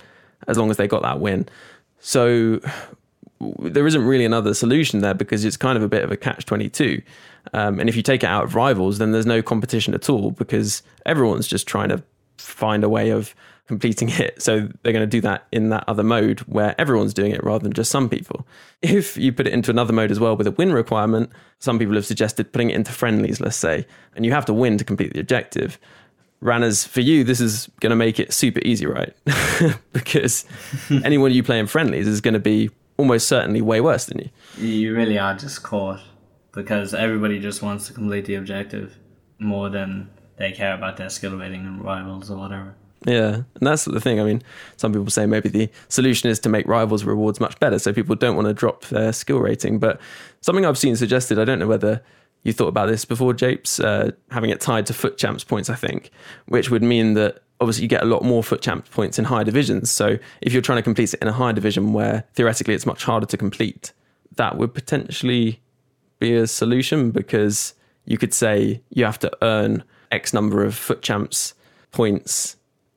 as 0.47 0.59
long 0.59 0.71
as 0.71 0.77
they 0.77 0.87
got 0.87 1.03
that 1.03 1.21
win. 1.21 1.49
So 2.01 2.61
there 3.59 3.87
isn't 3.87 4.05
really 4.05 4.25
another 4.25 4.55
solution 4.55 5.01
there 5.01 5.15
because 5.15 5.45
it's 5.45 5.57
kind 5.57 5.77
of 5.77 5.83
a 5.83 5.89
bit 5.89 6.05
of 6.05 6.13
a 6.13 6.17
catch 6.17 6.45
22. 6.45 7.03
Um, 7.53 7.81
and 7.81 7.89
if 7.89 7.97
you 7.97 8.03
take 8.03 8.23
it 8.23 8.29
out 8.29 8.45
of 8.45 8.55
rivals, 8.55 8.99
then 8.99 9.13
there's 9.13 9.27
no 9.27 9.43
competition 9.43 9.95
at 9.95 10.09
all 10.09 10.31
because 10.31 10.83
everyone's 11.07 11.47
just 11.47 11.67
trying 11.67 11.89
to 11.91 12.03
find 12.39 12.85
a 12.85 12.89
way 12.89 13.11
of 13.11 13.35
completing 13.67 14.11
it. 14.11 14.43
So 14.43 14.69
they're 14.83 14.93
going 14.93 15.03
to 15.03 15.07
do 15.07 15.21
that 15.23 15.47
in 15.51 15.71
that 15.71 15.85
other 15.89 16.03
mode 16.03 16.41
where 16.41 16.79
everyone's 16.79 17.15
doing 17.15 17.33
it 17.33 17.43
rather 17.43 17.63
than 17.63 17.73
just 17.73 17.91
some 17.91 18.09
people. 18.09 18.47
If 18.83 19.17
you 19.17 19.33
put 19.33 19.47
it 19.47 19.53
into 19.53 19.71
another 19.71 19.93
mode 19.93 20.11
as 20.11 20.21
well 20.21 20.37
with 20.37 20.47
a 20.47 20.53
win 20.53 20.73
requirement, 20.73 21.31
some 21.59 21.79
people 21.79 21.95
have 21.95 22.07
suggested 22.07 22.53
putting 22.53 22.71
it 22.71 22.77
into 22.77 22.93
friendlies, 22.93 23.41
let's 23.41 23.57
say, 23.57 23.87
and 24.15 24.27
you 24.27 24.33
have 24.33 24.45
to 24.47 24.55
win 24.55 24.77
to 24.79 24.85
complete 24.85 25.15
the 25.15 25.21
objective. 25.21 25.79
Rannerz, 26.45 26.87
for 26.87 27.01
you, 27.01 27.25
this 27.25 27.41
is 27.41 27.69
going 27.81 27.91
to 27.91 27.97
make 27.97 28.21
it 28.21 28.33
super 28.33 28.61
easy, 28.65 28.87
right? 28.87 29.15
because 29.93 30.45
anyone 31.05 31.33
you 31.33 31.43
play 31.43 31.59
in 31.59 31.67
friendlies 31.67 32.07
is 32.07 32.21
going 32.21 32.35
to 32.35 32.41
be 32.41 32.71
almost 32.99 33.27
certainly 33.27 33.63
way 33.63 33.81
worse 33.81 34.05
than 34.05 34.19
you. 34.19 34.31
You 34.59 34.95
really 34.95 35.19
are 35.19 35.35
just 35.35 35.63
caught 35.63 36.01
because 36.53 36.93
everybody 36.93 37.41
just 37.41 37.63
wants 37.63 37.87
to 37.87 37.95
complete 37.95 38.27
the 38.27 38.35
objective 38.35 38.97
more 39.39 39.71
than 39.71 40.11
they 40.37 40.53
care 40.53 40.75
about 40.75 40.99
their 40.99 41.09
skill 41.09 41.37
rating 41.37 41.67
and 41.67 41.83
rivals 41.83 42.31
or 42.31 42.37
whatever. 42.37 42.75
Yeah, 43.07 43.35
and 43.35 43.47
that's 43.61 43.85
the 43.85 44.01
thing. 44.01 44.21
I 44.21 44.25
mean, 44.25 44.43
some 44.77 44.93
people 44.93 45.11
say 45.11 45.27
maybe 45.27 45.49
the 45.49 45.69
solution 45.89 46.31
is 46.31 46.39
to 46.41 46.49
make 46.49 46.67
rivals 46.67 47.05
rewards 47.05 47.41
much 47.41 47.59
better, 47.61 47.79
so 47.79 47.93
people 47.93 48.17
don't 48.17 48.35
want 48.35 48.49
to 48.49 48.55
drop 48.55 48.85
their 48.87 49.13
skill 49.13 49.41
rating. 49.41 49.79
But 49.79 50.01
something 50.41 50.65
I've 50.65 50.79
seen 50.79 50.97
suggested, 50.97 51.39
I 51.39 51.45
don't 51.45 51.59
know 51.59 51.67
whether 51.67 52.03
you 52.45 52.53
thought 52.53 52.69
about 52.69 52.87
this 52.87 53.05
before, 53.05 53.35
Japes, 53.35 53.81
uh, 53.81 54.13
having 54.31 54.51
it 54.51 54.61
tied 54.61 54.87
to 54.87 54.95
FUT 54.95 55.17
Champs 55.17 55.43
points, 55.43 55.69
I 55.69 55.75
think, 55.75 56.11
which 56.47 56.71
would 56.71 56.83
mean 56.83 57.15
that 57.15 57.43
obviously 57.61 57.83
you 57.83 57.89
get 57.89 58.03
a 58.03 58.07
lot 58.07 58.23
more 58.23 58.43
FUT 58.43 58.61
Champs 58.61 58.89
points 58.91 59.19
in 59.19 59.25
higher 59.25 59.45
divisions. 59.45 59.91
So 59.91 60.19
if 60.43 60.53
you're 60.53 60.63
trying 60.63 60.77
to 60.77 60.83
complete 60.83 61.15
it 61.15 61.23
in 61.23 61.29
a 61.29 61.33
higher 61.33 61.55
division 61.55 61.93
where 61.95 62.25
theoretically 62.35 62.75
it's 62.75 62.87
much 62.87 63.05
harder 63.05 63.27
to 63.27 63.37
complete, 63.37 63.93
that 64.37 64.59
would 64.59 64.75
potentially 64.75 65.61
be 66.19 66.35
a 66.35 66.47
solution 66.47 67.11
because 67.11 67.75
you 68.05 68.19
could 68.19 68.35
say 68.35 68.83
you 68.91 69.05
have 69.05 69.19
to 69.21 69.33
earn 69.43 69.83
X 70.13 70.35
number 70.35 70.65
of 70.65 70.75
FUT 70.75 71.01
Champs 71.01 71.55
points 71.93 72.57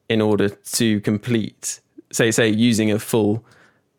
in 0.10 0.22
order 0.22 0.50
to 0.50 1.00
complete, 1.02 1.80
say, 2.12 2.32
say 2.32 2.50
using 2.50 2.92
a 2.92 3.00
full 3.00 3.46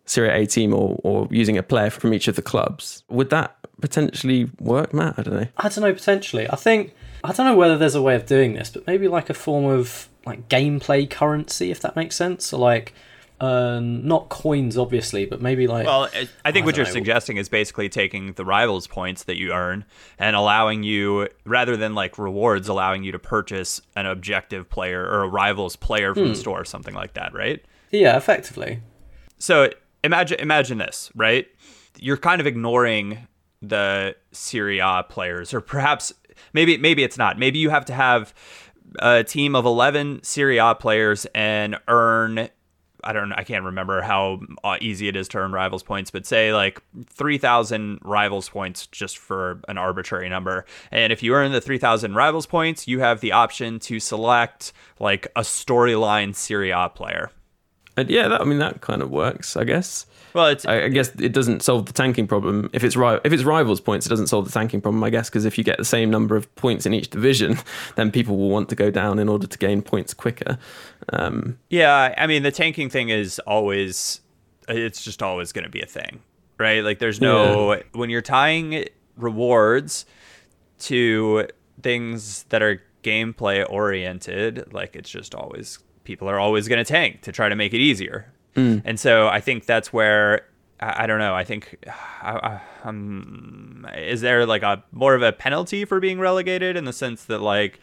Serie 0.09 0.31
A 0.43 0.47
team 0.47 0.73
or, 0.75 0.99
or 1.05 1.29
using 1.31 1.59
a 1.59 1.63
player 1.63 1.91
from 1.91 2.15
each 2.15 2.29
of 2.29 2.37
the 2.37 2.43
clubs. 2.43 3.03
Would 3.09 3.31
that 3.31 3.57
potentially 3.81 4.51
work, 4.61 4.93
Matt? 4.95 5.15
I 5.19 5.23
don't 5.23 5.35
know. 5.35 5.47
I 5.57 5.69
don't 5.69 5.81
know, 5.85 5.93
potentially. 5.93 6.49
I 6.51 6.57
think 6.57 6.95
I 7.25 7.33
don't 7.33 7.47
know 7.47 7.57
whether 7.57 7.77
there's 7.77 7.95
a 7.95 8.03
way 8.03 8.15
of 8.15 8.27
doing 8.27 8.55
this, 8.55 8.71
but 8.71 8.87
maybe 8.87 9.09
like 9.09 9.29
a 9.31 9.35
form 9.35 9.65
of 9.67 10.09
like 10.27 10.49
gameplay 10.49 11.09
currency, 11.09 11.71
if 11.71 11.81
that 11.81 11.97
makes 11.97 12.17
sense. 12.17 12.47
So 12.47 12.59
like 12.59 12.95
um, 13.41 14.05
not 14.07 14.29
coins, 14.31 14.77
obviously, 14.77 15.25
but 15.25 15.41
maybe 15.41 15.67
like 15.69 15.87
Well, 15.87 16.09
I 16.45 16.51
think 16.51 16.65
I 16.65 16.67
what 16.67 16.77
you're 16.77 16.87
know. 16.87 16.93
suggesting 16.93 17.37
is 17.37 17.49
basically 17.49 17.89
taking 17.89 18.33
the 18.33 18.45
rivals 18.45 18.89
points 18.89 19.25
that 19.25 19.37
you 19.37 19.53
earn 19.53 19.85
and 20.19 20.35
allowing 20.35 20.83
you, 20.83 21.29
rather 21.45 21.77
than 21.77 21.95
like 21.95 22.19
rewards, 22.19 22.67
allowing 22.69 23.05
you 23.05 23.13
to 23.13 23.19
purchase 23.21 23.81
an 23.95 24.07
objective 24.07 24.69
player 24.69 25.05
or 25.05 25.23
a 25.23 25.29
rivals 25.29 25.77
player 25.77 26.15
from 26.15 26.25
Hmm. 26.25 26.29
the 26.31 26.35
store, 26.35 26.61
or 26.63 26.65
something 26.65 26.95
like 26.95 27.15
that, 27.15 27.33
right? 27.33 27.65
yeah, 27.93 28.17
effectively. 28.17 28.81
So 29.39 29.71
imagine 30.05 30.41
imagine 30.41 30.79
this, 30.79 31.11
right? 31.15 31.47
You're 31.99 32.17
kind 32.17 32.41
of 32.41 32.47
ignoring 32.47 33.27
the 33.63 34.15
Serie 34.33 34.79
A 34.79 35.05
players, 35.09 35.53
or 35.53 35.61
perhaps 35.61 36.13
maybe 36.53 36.77
maybe 36.77 37.03
it's 37.03 37.19
not. 37.19 37.39
Maybe 37.39 37.59
you 37.59 37.71
have 37.71 37.85
to 37.87 37.93
have 37.93 38.35
a 39.01 39.23
team 39.25 39.55
of 39.55 39.67
11 39.67 40.23
Serie 40.23 40.59
A 40.59 40.75
players 40.75 41.27
and 41.35 41.79
earn 41.89 42.49
I 43.05 43.13
don't 43.13 43.33
I 43.33 43.45
can't 43.45 43.65
remember 43.65 44.03
how 44.03 44.41
uh, 44.65 44.77
easy 44.81 45.09
it 45.09 45.17
is 45.17 45.29
to 45.29 45.39
earn 45.39 45.53
rivals 45.53 45.83
points, 45.83 46.11
but 46.11 46.27
say 46.27 46.53
like 46.53 46.83
3,000 47.11 48.01
rivals 48.03 48.49
points 48.49 48.87
just 48.89 49.19
for 49.19 49.61
an 49.69 49.79
arbitrary 49.79 50.29
number. 50.29 50.65
And 50.91 51.13
if 51.13 51.23
you 51.23 51.35
earn 51.35 51.53
the 51.53 51.61
3,000 51.61 52.15
rivals 52.15 52.47
points, 52.47 52.89
you 52.89 53.01
have 53.01 53.21
the 53.21 53.33
option 53.33 53.79
to 53.81 54.01
select 54.01 54.73
like 54.99 55.27
a 55.37 55.43
storyline 55.43 56.35
Serie 56.35 56.71
A 56.71 56.89
player. 56.89 57.31
And 57.99 58.09
yeah, 58.11 58.29
that, 58.29 58.41
I 58.41 58.45
mean 58.45 58.59
that 58.59 58.81
kind 58.81 59.03
of 59.03 59.11
works, 59.11 59.57
I 59.57 59.65
guess. 59.65 60.07
Well, 60.35 60.47
it's 60.49 60.67
I, 60.67 60.85
I 60.85 60.89
guess 60.89 61.09
it 61.17 61.33
doesn't 61.33 61.63
solve 61.63 61.87
the 61.87 61.93
tanking 61.93 62.27
problem. 62.27 62.71
If 62.73 62.85
it's 62.85 62.97
ri- 62.97 63.21
if 63.25 63.33
it's 63.33 63.43
rivals 63.45 63.81
points, 63.81 64.07
it 64.07 64.09
doesn't 64.11 64.29
solve 64.29 64.45
the 64.45 64.53
tanking 64.53 64.81
problem, 64.81 65.03
I 65.03 65.11
guess, 65.11 65.29
because 65.29 65.45
if 65.45 65.59
you 65.59 65.65
get 65.65 65.79
the 65.79 65.85
same 65.85 66.11
number 66.11 66.37
of 66.37 66.55
points 66.55 66.87
in 66.87 66.95
each 66.95 67.11
division, 67.11 67.59
then 67.97 68.11
people 68.11 68.37
will 68.37 68.51
want 68.51 68.69
to 68.69 68.77
go 68.77 68.91
down 68.91 69.19
in 69.19 69.29
order 69.29 69.47
to 69.47 69.59
gain 69.59 69.83
points 69.83 70.15
quicker. 70.15 70.59
Um, 71.13 71.59
Yeah, 71.71 72.15
I 72.17 72.27
mean 72.27 72.43
the 72.43 72.53
tanking 72.53 72.91
thing 72.91 73.09
is 73.09 73.39
always 73.41 74.21
it's 74.69 75.03
just 75.03 75.23
always 75.23 75.53
going 75.53 75.65
to 75.65 75.71
be 75.71 75.81
a 75.81 75.87
thing, 75.87 76.21
right? 76.59 76.85
Like 76.85 76.99
there's 76.99 77.21
no 77.21 77.81
when 77.93 78.11
you're 78.11 78.23
tying 78.23 78.85
rewards 79.17 80.05
to 80.81 81.49
things 81.83 82.45
that 82.51 82.63
are 82.63 82.83
gameplay 83.03 83.65
oriented, 83.69 84.73
like 84.73 84.95
it's 84.95 85.11
just 85.11 85.35
always 85.35 85.79
people 86.09 86.31
are 86.31 86.41
always 86.41 86.69
going 86.69 86.83
to 86.83 86.91
tank 86.91 87.21
to 87.21 87.31
try 87.31 87.51
to 87.51 87.55
make 87.55 87.75
it 87.75 87.81
easier. 87.81 88.33
Mm. 88.57 88.81
And 88.87 88.99
so 88.99 89.29
I 89.29 89.41
think 89.41 89.67
that's 89.67 89.93
where 89.93 90.47
I, 90.81 91.05
I 91.05 91.07
don't 91.07 91.19
know. 91.19 91.35
I 91.35 91.45
think 91.45 91.77
I, 92.23 92.33
I, 92.33 92.89
um, 92.89 93.87
is 93.95 94.23
there 94.23 94.47
like 94.47 94.63
a 94.63 94.83
more 94.91 95.15
of 95.15 95.21
a 95.21 95.33
penalty 95.33 95.85
for 95.85 96.01
being 96.01 96.19
relegated 96.19 96.79
in 96.79 96.87
the 96.87 96.95
sense 96.95 97.27
that 97.27 97.41
like 97.43 97.79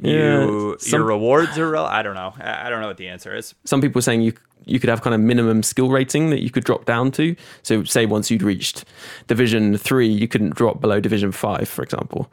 Yeah, 0.00 0.44
you 0.44 0.76
some- 0.78 1.00
your 1.00 1.08
rewards 1.08 1.58
are 1.58 1.70
rel- 1.70 1.86
I 1.86 2.02
don't 2.02 2.14
know. 2.14 2.34
I, 2.38 2.66
I 2.66 2.70
don't 2.70 2.80
know 2.80 2.88
what 2.88 2.96
the 2.98 3.08
answer 3.08 3.34
is. 3.34 3.54
some 3.64 3.80
people 3.80 3.98
are 3.98 4.02
saying 4.02 4.22
you 4.22 4.34
you 4.66 4.80
could 4.80 4.90
have 4.90 5.00
kind 5.00 5.14
of 5.14 5.20
minimum 5.20 5.62
skill 5.62 5.90
rating 5.90 6.30
that 6.30 6.42
you 6.42 6.50
could 6.50 6.64
drop 6.64 6.84
down 6.84 7.12
to. 7.12 7.36
So 7.62 7.84
say 7.84 8.04
once 8.04 8.30
you'd 8.30 8.42
reached 8.42 8.84
division 9.28 9.76
three, 9.78 10.08
you 10.08 10.26
couldn't 10.26 10.54
drop 10.54 10.80
below 10.80 11.00
division 11.00 11.32
five, 11.32 11.68
for 11.68 11.82
example. 11.82 12.30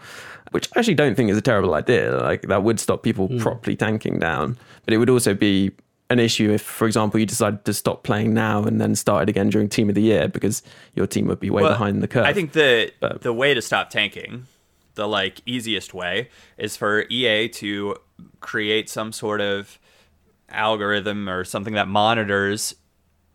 Which 0.51 0.67
I 0.75 0.79
actually 0.79 0.95
don't 0.95 1.15
think 1.15 1.29
is 1.29 1.37
a 1.37 1.41
terrible 1.41 1.73
idea. 1.75 2.17
Like 2.17 2.43
that 2.43 2.63
would 2.63 2.79
stop 2.79 3.03
people 3.03 3.27
hmm. 3.27 3.37
properly 3.37 3.75
tanking 3.75 4.19
down. 4.19 4.57
But 4.85 4.93
it 4.93 4.97
would 4.97 5.09
also 5.09 5.33
be 5.33 5.71
an 6.09 6.19
issue 6.19 6.51
if, 6.51 6.61
for 6.61 6.85
example, 6.85 7.19
you 7.19 7.25
decided 7.25 7.65
to 7.65 7.73
stop 7.73 8.03
playing 8.03 8.33
now 8.33 8.63
and 8.63 8.79
then 8.79 8.95
started 8.95 9.29
again 9.29 9.49
during 9.49 9.69
team 9.69 9.89
of 9.89 9.95
the 9.95 10.01
year 10.01 10.27
because 10.27 10.61
your 10.95 11.07
team 11.07 11.27
would 11.27 11.39
be 11.39 11.49
way 11.49 11.63
Well, 11.63 11.71
behind 11.71 12.01
the 12.01 12.07
curve. 12.07 12.25
I 12.25 12.33
think 12.33 12.53
the 12.53 12.91
the 13.21 13.33
way 13.33 13.53
to 13.53 13.61
stop 13.61 13.89
tanking, 13.89 14.45
the 14.95 15.07
like 15.07 15.41
easiest 15.45 15.93
way, 15.93 16.29
is 16.57 16.75
for 16.77 17.05
EA 17.09 17.49
to 17.49 17.95
create 18.39 18.89
some 18.89 19.11
sort 19.11 19.41
of 19.41 19.79
algorithm 20.49 21.27
or 21.29 21.43
something 21.43 21.73
that 21.73 21.87
monitors 21.87 22.75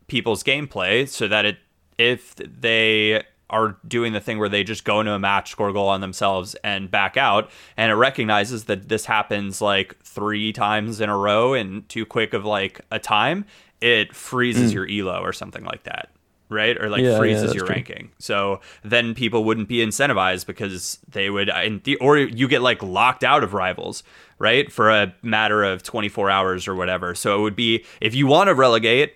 people's 0.06 0.42
gameplay 0.42 1.06
so 1.08 1.26
that 1.28 1.44
it 1.44 1.58
if 1.98 2.34
they 2.36 3.22
are 3.50 3.76
doing 3.88 4.12
the 4.12 4.20
thing 4.20 4.38
where 4.38 4.48
they 4.48 4.62
just 4.62 4.84
go 4.84 5.00
into 5.00 5.10
a 5.12 5.18
match, 5.18 5.50
score 5.50 5.70
a 5.70 5.72
goal 5.72 5.88
on 5.88 6.00
themselves, 6.02 6.54
and 6.62 6.90
back 6.90 7.16
out, 7.16 7.50
and 7.78 7.90
it 7.90 7.94
recognizes 7.94 8.64
that 8.64 8.88
this 8.90 9.06
happens 9.06 9.60
like 9.62 9.96
three 10.04 10.52
times 10.52 11.00
in 11.00 11.08
a 11.08 11.16
row 11.16 11.54
in 11.54 11.82
too 11.88 12.04
quick 12.04 12.34
of 12.34 12.44
like 12.44 12.82
a 12.90 12.98
time, 12.98 13.46
it 13.80 14.14
freezes 14.14 14.70
Mm. 14.70 14.74
your 14.74 14.86
elo 14.88 15.20
or 15.22 15.32
something 15.32 15.64
like 15.64 15.84
that. 15.84 16.10
Right? 16.48 16.76
Or 16.80 16.88
like 16.88 17.02
Yeah, 17.02 17.12
yeah, 17.12 17.18
freezes 17.18 17.42
that's 17.42 17.54
your 17.54 17.66
true. 17.66 17.74
ranking. 17.74 18.10
So 18.18 18.60
then 18.82 19.14
people 19.14 19.44
wouldn't 19.44 19.68
be 19.68 19.78
incentivized 19.78 20.46
because 20.46 20.98
they 21.08 21.30
would, 21.30 21.48
in 21.48 21.80
the, 21.84 21.96
or 21.96 22.18
you 22.18 22.48
get 22.48 22.62
like 22.62 22.82
locked 22.82 23.24
out 23.24 23.44
of 23.44 23.52
rivals, 23.54 24.02
right? 24.38 24.70
For 24.72 24.90
a 24.90 25.14
matter 25.22 25.62
of 25.64 25.82
24 25.82 26.30
hours 26.30 26.66
or 26.68 26.74
whatever. 26.74 27.14
So 27.14 27.38
it 27.38 27.42
would 27.42 27.56
be, 27.56 27.84
if 28.00 28.14
you 28.14 28.26
want 28.26 28.48
to 28.48 28.54
relegate 28.54 29.14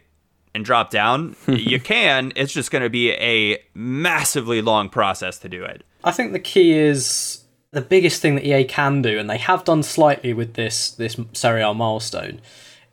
and 0.54 0.64
drop 0.64 0.90
down, 0.90 1.34
you 1.46 1.80
can. 1.80 2.32
It's 2.36 2.52
just 2.52 2.70
going 2.70 2.82
to 2.82 2.90
be 2.90 3.12
a 3.12 3.58
massively 3.74 4.60
long 4.62 4.88
process 4.88 5.38
to 5.38 5.48
do 5.48 5.64
it. 5.64 5.84
I 6.04 6.10
think 6.10 6.32
the 6.32 6.38
key 6.40 6.72
is 6.72 7.44
the 7.70 7.80
biggest 7.80 8.20
thing 8.20 8.34
that 8.34 8.44
EA 8.44 8.64
can 8.64 9.00
do, 9.00 9.18
and 9.18 9.30
they 9.30 9.38
have 9.38 9.64
done 9.64 9.82
slightly 9.82 10.34
with 10.34 10.54
this 10.54 10.90
this 10.90 11.16
Serie 11.32 11.62
A 11.62 11.72
milestone, 11.72 12.40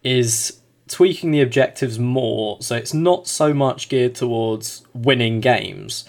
is 0.03 0.59
tweaking 0.89 1.31
the 1.31 1.41
objectives 1.41 1.97
more. 1.99 2.57
So 2.61 2.75
it's 2.75 2.93
not 2.93 3.27
so 3.27 3.53
much 3.53 3.87
geared 3.89 4.15
towards 4.15 4.83
winning 4.93 5.39
games, 5.39 6.03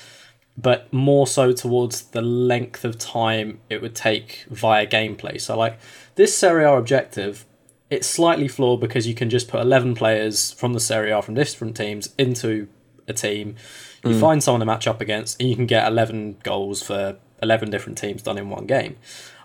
but 0.57 0.93
more 0.93 1.27
so 1.27 1.53
towards 1.53 2.03
the 2.03 2.23
length 2.23 2.85
of 2.85 2.99
time 2.99 3.61
it 3.69 3.81
would 3.81 3.95
take 3.95 4.47
via 4.51 4.87
gameplay. 4.87 5.41
So 5.41 5.57
like 5.57 5.79
this 6.17 6.37
Serie 6.37 6.65
A 6.65 6.73
objective, 6.73 7.47
it's 7.89 8.07
slightly 8.09 8.49
flawed 8.49 8.81
because 8.81 9.07
you 9.07 9.15
can 9.15 9.31
just 9.31 9.49
put 9.49 9.61
eleven 9.61 9.95
players 9.95 10.53
from 10.53 10.73
the 10.73 10.81
Serie 10.81 11.11
A 11.13 11.23
from 11.23 11.35
different 11.35 11.77
teams 11.77 12.15
into 12.19 12.69
a 13.07 13.13
team. 13.13 13.57
You 14.05 14.11
Mm. 14.13 14.21
find 14.21 14.43
someone 14.43 14.61
to 14.61 14.67
match 14.67 14.87
up 14.87 15.01
against, 15.01 15.39
and 15.41 15.49
you 15.51 15.57
can 15.57 15.67
get 15.67 15.87
11 15.87 16.37
goals 16.43 16.83
for 16.83 17.17
11 17.43 17.71
different 17.71 17.99
teams 17.99 18.23
done 18.23 18.39
in 18.39 18.49
one 18.49 18.65
game. 18.67 18.97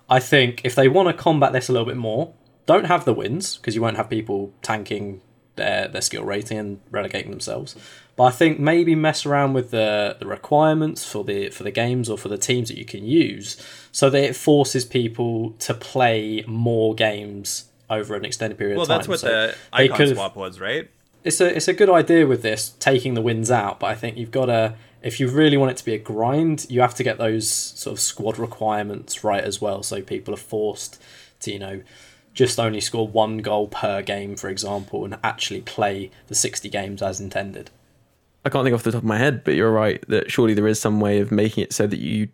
I 0.10 0.20
think 0.20 0.62
if 0.64 0.76
they 0.76 0.88
want 0.88 1.08
to 1.10 1.14
combat 1.14 1.52
this 1.52 1.68
a 1.68 1.74
little 1.74 1.86
bit 1.88 1.98
more, 1.98 2.32
don't 2.66 2.86
have 2.86 3.06
the 3.06 3.14
wins 3.14 3.58
because 3.58 3.76
you 3.76 3.82
won't 3.82 3.98
have 3.98 4.10
people 4.10 4.54
tanking 4.62 5.22
their, 5.56 5.88
their 5.88 6.02
skill 6.02 6.24
rating 6.24 6.58
and 6.58 6.80
relegating 6.92 7.32
themselves. 7.32 7.76
But 8.16 8.24
I 8.26 8.32
think 8.32 8.60
maybe 8.60 8.96
mess 8.96 9.26
around 9.26 9.54
with 9.54 9.72
the, 9.72 10.16
the 10.20 10.26
requirements 10.26 11.06
for 11.10 11.24
the 11.24 11.50
for 11.50 11.64
the 11.64 11.72
games 11.72 12.10
or 12.10 12.18
for 12.18 12.30
the 12.30 12.38
teams 12.38 12.70
that 12.70 12.78
you 12.78 12.86
can 12.86 13.06
use, 13.06 13.58
so 13.92 14.10
that 14.10 14.24
it 14.24 14.36
forces 14.36 14.86
people 14.86 15.52
to 15.60 15.74
play 15.74 16.44
more 16.48 16.96
games 16.96 17.66
over 17.90 18.16
an 18.16 18.26
extended 18.26 18.58
period 18.58 18.78
Well, 18.78 18.84
of 18.84 18.88
time. 18.88 18.96
Well 18.96 19.00
that's 19.00 19.10
what 19.10 19.20
So 19.20 19.28
the 19.28 19.56
icon 19.74 20.16
swap 20.16 20.36
was, 20.36 20.60
right? 20.60 20.90
it's 21.26 21.42
a 21.42 21.56
it's 21.56 21.68
a 21.68 21.74
good 21.74 21.90
idea 21.90 22.26
with 22.26 22.42
this 22.42 22.70
taking 22.80 23.16
the 23.16 23.22
wins 23.22 23.52
out, 23.52 23.80
but 23.80 23.88
I 23.88 23.96
think 23.96 24.16
you've 24.18 24.32
got 24.32 24.46
to 24.46 24.76
if 25.02 25.20
you 25.20 25.28
really 25.28 25.58
want 25.58 25.72
it 25.72 25.78
to 25.78 25.86
be 25.86 25.94
a 25.94 26.00
grind, 26.00 26.66
you 26.70 26.82
have 26.82 26.96
to 26.96 27.04
get 27.04 27.18
those 27.18 27.48
sort 27.50 27.94
of 27.94 28.00
squad 28.00 28.40
requirements 28.40 29.24
right 29.24 29.44
as 29.44 29.62
well. 29.62 29.84
So 29.84 30.02
people 30.02 30.34
are 30.34 30.38
forced 30.38 31.02
to 31.42 31.52
you 31.52 31.60
know 31.60 31.82
just 32.36 32.60
only 32.60 32.80
score 32.82 33.08
one 33.08 33.40
goal 33.40 33.68
per 33.68 34.04
game, 34.04 34.36
for 34.36 34.50
example, 34.50 35.04
and 35.06 35.18
actually 35.24 35.62
play 35.62 36.12
the 36.28 36.36
sixty 36.36 36.70
games 36.70 37.02
as 37.02 37.20
intended. 37.20 37.72
I 38.44 38.50
can't 38.50 38.64
think 38.64 38.76
off 38.76 38.84
the 38.84 38.92
top 38.92 39.00
of 39.02 39.06
my 39.06 39.18
head, 39.18 39.44
but 39.44 39.56
you're 39.56 39.72
right 39.72 40.04
that 40.08 40.30
surely 40.32 40.54
there 40.54 40.68
is 40.68 40.80
some 40.80 41.00
way 41.00 41.20
of 41.20 41.32
making 41.32 41.64
it 41.64 41.74
so 41.74 41.88
that 41.88 41.98
you 42.00 42.28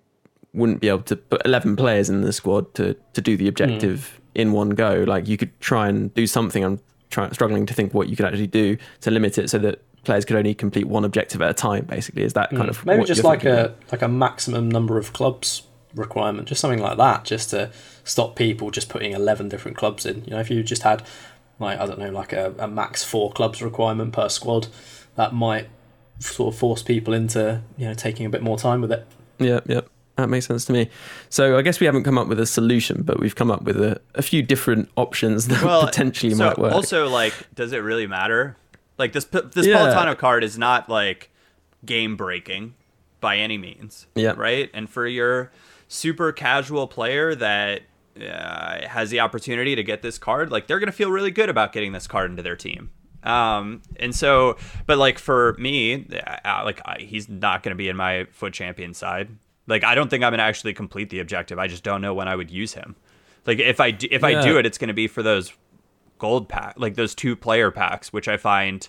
wouldn't 0.54 0.82
be 0.82 0.90
able 0.90 1.04
to 1.04 1.16
put 1.16 1.42
11 1.46 1.78
players 1.78 2.10
in 2.10 2.20
the 2.20 2.34
squad 2.34 2.74
to, 2.74 2.94
to 3.14 3.22
do 3.22 3.38
the 3.38 3.48
objective 3.48 4.20
in 4.36 4.52
one 4.52 4.72
go. 4.72 5.06
Like 5.08 5.30
you 5.30 5.38
could 5.38 5.58
try 5.62 5.88
and 5.88 6.14
do 6.14 6.28
something. 6.28 6.66
I'm 6.66 6.82
try, 7.10 7.30
struggling 7.32 7.66
to 7.68 7.74
think 7.74 7.94
what 7.94 8.10
you 8.10 8.18
could 8.18 8.26
actually 8.26 8.48
do 8.48 8.76
to 9.02 9.12
limit 9.12 9.38
it 9.38 9.50
so 9.50 9.58
that 9.60 9.82
players 10.04 10.26
could 10.26 10.36
only 10.36 10.54
complete 10.54 10.86
one 10.90 11.06
objective 11.06 11.42
at 11.42 11.50
a 11.50 11.54
time. 11.54 11.86
Basically, 11.86 12.24
is 12.24 12.34
that 12.34 12.50
kind 12.50 12.64
Mm. 12.64 12.70
of 12.70 12.86
maybe 12.86 13.00
what 13.00 13.08
just 13.08 13.24
you're 13.24 13.32
like 13.32 13.46
a 13.46 13.66
about? 13.66 13.78
like 13.94 14.02
a 14.02 14.10
maximum 14.10 14.68
number 14.70 14.98
of 14.98 15.14
clubs 15.14 15.62
requirement, 15.96 16.48
just 16.48 16.62
something 16.62 16.82
like 16.82 16.98
that, 16.98 17.26
just 17.26 17.50
to 17.52 17.72
stop 18.04 18.36
people 18.36 18.72
just 18.72 18.90
putting 18.90 19.12
eleven 19.14 19.50
different 19.50 19.78
clubs 19.78 20.06
in. 20.06 20.24
You 20.26 20.32
know, 20.32 20.40
if 20.40 20.50
you 20.50 20.64
just 20.64 20.84
had 20.84 21.04
like 21.60 21.80
I 21.80 21.86
don't 21.86 22.00
know, 22.00 22.12
like 22.12 22.34
a, 22.34 22.54
a 22.60 22.68
max 22.68 23.04
four 23.04 23.32
clubs 23.32 23.62
requirement 23.62 24.14
per 24.14 24.30
squad, 24.30 24.68
that 25.16 25.34
might 25.34 25.70
sort 26.20 26.54
of 26.54 26.60
force 26.60 26.84
people 26.84 27.14
into 27.14 27.62
you 27.78 27.88
know 27.88 27.94
taking 27.94 28.26
a 28.26 28.30
bit 28.30 28.42
more 28.42 28.58
time 28.58 28.82
with 28.82 28.92
it. 28.92 29.08
Yeah, 29.40 29.60
yeah. 29.66 29.82
That 30.18 30.28
makes 30.28 30.46
sense 30.46 30.66
to 30.66 30.74
me. 30.74 30.90
So 31.30 31.58
I 31.58 31.62
guess 31.62 31.80
we 31.80 31.86
haven't 31.86 32.04
come 32.04 32.18
up 32.18 32.28
with 32.28 32.40
a 32.40 32.46
solution, 32.46 33.02
but 33.02 33.20
we've 33.20 33.36
come 33.36 33.50
up 33.50 33.64
with 33.64 33.78
a, 33.78 34.00
a 34.14 34.22
few 34.22 34.44
different 34.44 34.90
options 34.96 35.48
that 35.48 35.64
well, 35.64 35.86
potentially 35.86 36.34
so 36.34 36.46
might 36.46 36.60
work. 36.60 36.74
Also, 36.74 37.08
like, 37.10 37.34
does 37.56 37.72
it 37.72 37.78
really 37.78 38.08
matter? 38.08 38.58
Like 38.98 39.14
this, 39.14 39.26
this 39.26 39.66
Yeah. 39.66 39.78
Politano 39.78 40.16
card 40.18 40.44
is 40.44 40.58
not 40.58 40.90
like 40.90 41.32
game 41.86 42.18
breaking 42.18 42.76
by 43.20 43.38
any 43.38 43.58
means. 43.58 44.06
Yeah. 44.16 44.34
Right. 44.36 44.70
And 44.74 44.90
for 44.90 45.08
your 45.08 45.52
super 45.92 46.32
casual 46.32 46.88
player 46.88 47.36
that 47.36 47.82
uh, 48.16 48.88
has 48.88 49.10
the 49.10 49.20
opportunity 49.20 49.76
to 49.76 49.84
get 49.84 50.02
this 50.02 50.18
card, 50.18 50.50
like 50.50 50.68
they're 50.68 50.80
gonna 50.80 50.92
feel 50.92 51.12
really 51.12 51.32
good 51.32 51.50
about 51.50 51.74
getting 51.74 51.92
this 51.92 52.08
card 52.08 52.32
into 52.32 52.42
their 52.42 52.56
team. 52.56 52.92
Um, 53.24 53.82
and 53.98 54.16
so, 54.16 54.58
but 54.86 54.98
like 54.98 55.20
for 55.20 55.54
me, 55.60 56.08
uh, 56.46 56.62
like 56.64 56.82
I, 56.86 57.00
he's 57.02 57.28
not 57.28 57.62
gonna 57.62 57.76
be 57.76 57.90
in 57.90 57.98
my 57.98 58.26
FUT 58.32 58.54
Champion 58.54 58.94
side. 58.94 59.30
Like 59.68 59.84
I 59.84 59.94
don't 59.94 60.10
think 60.10 60.24
I'm 60.24 60.32
gonna 60.32 60.44
actually 60.44 60.74
complete 60.74 61.10
the 61.10 61.20
objective. 61.20 61.60
I 61.60 61.68
just 61.68 61.84
don't 61.84 62.02
know 62.02 62.14
when 62.14 62.28
I 62.28 62.36
would 62.36 62.50
use 62.50 62.74
him. 62.74 62.96
Like 63.46 63.60
if 63.60 63.82
I 63.82 63.92
do, 63.92 64.08
if 64.10 64.24
I 64.24 64.42
do 64.42 64.58
it, 64.58 64.66
it's 64.66 64.78
gonna 64.78 64.94
be 64.94 65.08
for 65.08 65.22
those 65.22 65.52
gold 66.20 66.48
pack, 66.48 66.76
like 66.78 66.96
those 66.96 67.14
two 67.14 67.36
player 67.36 67.70
packs, 67.70 68.14
which 68.14 68.30
I 68.30 68.38
find 68.38 68.88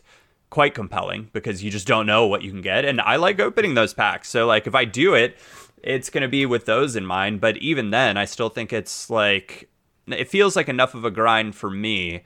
quite 0.51 0.75
compelling 0.75 1.31
because 1.33 1.65
you 1.65 1.71
just 1.71 1.87
don't 1.87 2.07
know 2.07 2.27
what 2.27 2.43
you 2.43 2.51
can 2.51 2.61
get. 2.61 2.85
And 2.85 3.01
I 3.01 3.17
like 3.17 3.41
opening 3.41 3.75
those 3.75 3.95
packs. 3.95 4.29
So 4.29 4.47
like 4.47 4.67
if 4.67 4.75
I 4.75 4.85
do 4.85 5.15
it, 5.15 5.39
it's 5.83 6.11
going 6.11 6.23
to 6.23 6.29
be 6.29 6.47
with 6.47 6.65
those 6.65 6.97
in 6.97 7.05
mind. 7.05 7.41
But 7.41 7.57
even 7.59 7.91
then, 7.91 8.17
I 8.17 8.25
still 8.25 8.49
think 8.49 8.73
it's 8.73 9.11
like, 9.11 9.69
it 10.07 10.29
feels 10.29 10.57
like 10.57 10.69
enough 10.69 10.95
of 10.95 11.05
a 11.05 11.11
grind 11.11 11.55
for 11.55 11.71
me 11.71 12.23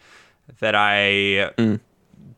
that 0.61 0.75
I 0.75 1.51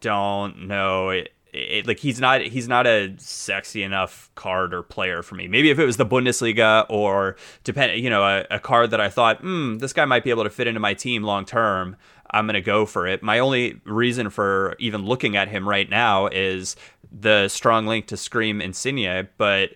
don't 0.01 0.67
know. 0.67 1.11
It, 1.11 1.33
it, 1.53 1.87
like 1.87 1.99
he's 1.99 2.21
not 2.21 2.43
he's 2.43 2.69
not 2.69 2.87
a 2.87 3.15
sexy 3.17 3.83
enough 3.83 4.31
card 4.35 4.75
or 4.75 4.83
player 4.83 5.23
for 5.23 5.35
me. 5.35 5.49
Maybe 5.49 5.71
if 5.71 5.79
it 5.79 5.85
was 5.85 5.97
the 5.97 6.07
Bundesliga 6.07 6.87
or 6.89 7.37
depend 7.65 8.01
you 8.03 8.11
know 8.11 8.23
a, 8.23 8.45
a 8.51 8.61
card 8.61 8.91
that 8.91 9.01
I 9.01 9.09
thought, 9.09 9.41
hmm, 9.41 9.79
this 9.79 9.93
guy 9.93 10.05
might 10.05 10.25
be 10.25 10.31
able 10.31 10.45
to 10.45 10.51
fit 10.51 10.67
into 10.67 10.81
my 10.81 10.95
team 10.95 11.23
long 11.23 11.45
term. 11.45 11.97
I'm 12.31 12.47
gonna 12.47 12.61
go 12.61 12.85
for 12.85 13.07
it. 13.07 13.23
My 13.23 13.39
only 13.39 13.81
reason 13.85 14.29
for 14.31 14.77
even 14.79 15.07
looking 15.07 15.37
at 15.37 15.49
him 15.49 15.67
right 15.67 15.89
now 15.89 16.27
is 16.27 16.77
the 17.11 17.49
strong 17.49 17.87
link 17.87 18.07
to 18.09 18.17
Scream 18.19 18.61
Insigne, 18.61 19.29
but 19.39 19.71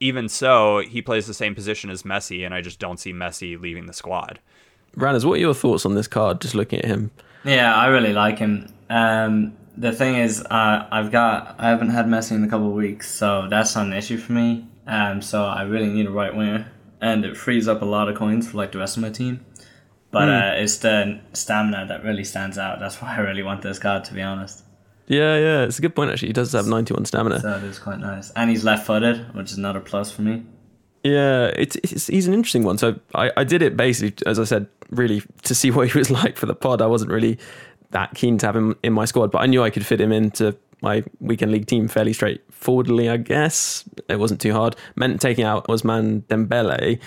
even 0.00 0.28
so, 0.28 0.78
he 0.80 1.02
plays 1.02 1.26
the 1.26 1.34
same 1.34 1.54
position 1.54 1.90
as 1.90 2.02
Messi, 2.02 2.44
and 2.44 2.54
I 2.54 2.60
just 2.60 2.78
don't 2.78 2.98
see 3.00 3.12
Messi 3.12 3.60
leaving 3.60 3.86
the 3.86 3.92
squad. 3.92 4.38
Rannerz, 4.96 5.24
what 5.24 5.34
are 5.34 5.40
your 5.40 5.54
thoughts 5.54 5.84
on 5.86 5.94
this 5.94 6.06
card? 6.08 6.40
Just 6.40 6.54
looking 6.54 6.78
at 6.80 6.86
him. 6.86 7.10
Yeah, 7.44 7.74
I 7.74 7.86
really 7.86 8.12
like 8.12 8.38
him. 8.38 8.72
Um, 8.90 9.56
the 9.76 9.92
thing 9.92 10.16
is, 10.16 10.42
uh, 10.42 10.88
I've 10.90 11.12
got 11.12 11.54
I 11.58 11.68
haven't 11.68 11.90
had 11.90 12.06
Messi 12.06 12.32
in 12.32 12.42
a 12.44 12.48
couple 12.48 12.68
of 12.68 12.74
weeks, 12.74 13.10
so 13.10 13.46
that's 13.48 13.74
not 13.76 13.86
an 13.86 13.92
issue 13.92 14.16
for 14.18 14.32
me. 14.32 14.66
Um, 14.86 15.20
so 15.22 15.44
I 15.44 15.62
really 15.62 15.88
need 15.88 16.06
a 16.06 16.10
right 16.10 16.34
winger, 16.34 16.70
and 17.00 17.24
it 17.24 17.36
frees 17.36 17.68
up 17.68 17.82
a 17.82 17.84
lot 17.84 18.08
of 18.08 18.16
coins 18.16 18.48
for 18.50 18.56
like 18.56 18.72
the 18.72 18.78
rest 18.78 18.96
of 18.96 19.02
my 19.02 19.10
team. 19.10 19.44
But 20.10 20.24
Hmm. 20.24 20.30
uh, 20.30 20.62
it's 20.62 20.78
the 20.78 21.20
stamina 21.34 21.86
that 21.88 22.02
really 22.02 22.24
stands 22.24 22.56
out. 22.58 22.80
That's 22.80 22.96
why 23.02 23.16
I 23.16 23.20
really 23.20 23.42
want 23.42 23.62
this 23.62 23.78
card, 23.78 24.04
to 24.04 24.14
be 24.14 24.22
honest. 24.22 24.64
Yeah, 25.08 25.38
yeah, 25.38 25.64
it's 25.64 25.78
a 25.78 25.82
good 25.82 25.96
point 25.96 26.10
actually. 26.10 26.28
He 26.28 26.34
does 26.34 26.52
have 26.52 26.66
91 26.66 27.06
stamina. 27.06 27.40
So 27.40 27.56
it 27.56 27.64
is 27.64 27.78
quite 27.78 27.98
nice, 27.98 28.30
and 28.32 28.50
he's 28.50 28.62
left-footed, 28.62 29.34
which 29.34 29.50
is 29.50 29.58
another 29.58 29.80
plus 29.80 30.10
for 30.10 30.22
me. 30.22 30.44
Yeah, 31.02 31.46
it's, 31.56 31.76
it's 31.76 32.06
he's 32.08 32.26
an 32.26 32.34
interesting 32.34 32.64
one. 32.64 32.76
So 32.76 32.98
I, 33.14 33.30
I 33.36 33.44
did 33.44 33.62
it 33.62 33.76
basically, 33.76 34.26
as 34.26 34.38
I 34.38 34.44
said, 34.44 34.66
really 34.90 35.22
to 35.42 35.54
see 35.54 35.70
what 35.72 35.88
he 35.88 35.98
was 35.98 36.10
like 36.10 36.36
for 36.36 36.46
the 36.46 36.54
pod. 36.54 36.82
I 36.82 36.86
wasn't 36.86 37.10
really 37.10 37.38
that 37.90 38.14
keen 38.14 38.36
to 38.38 38.46
have 38.46 38.56
him 38.56 38.76
in 38.82 38.92
my 38.92 39.06
squad, 39.06 39.30
but 39.30 39.38
I 39.38 39.46
knew 39.46 39.62
I 39.62 39.70
could 39.70 39.86
fit 39.86 40.00
him 40.00 40.12
into 40.12 40.56
my 40.82 41.02
weekend 41.20 41.52
league 41.52 41.66
team 41.66 41.88
fairly 41.88 42.12
straightforwardly. 42.12 43.08
I 43.08 43.16
guess 43.16 43.84
it 44.08 44.18
wasn't 44.18 44.40
too 44.40 44.52
hard. 44.52 44.76
Meant 44.94 45.20
taking 45.20 45.44
out 45.44 45.66
Ousmane 45.68 46.22
Dembele. 46.24 47.00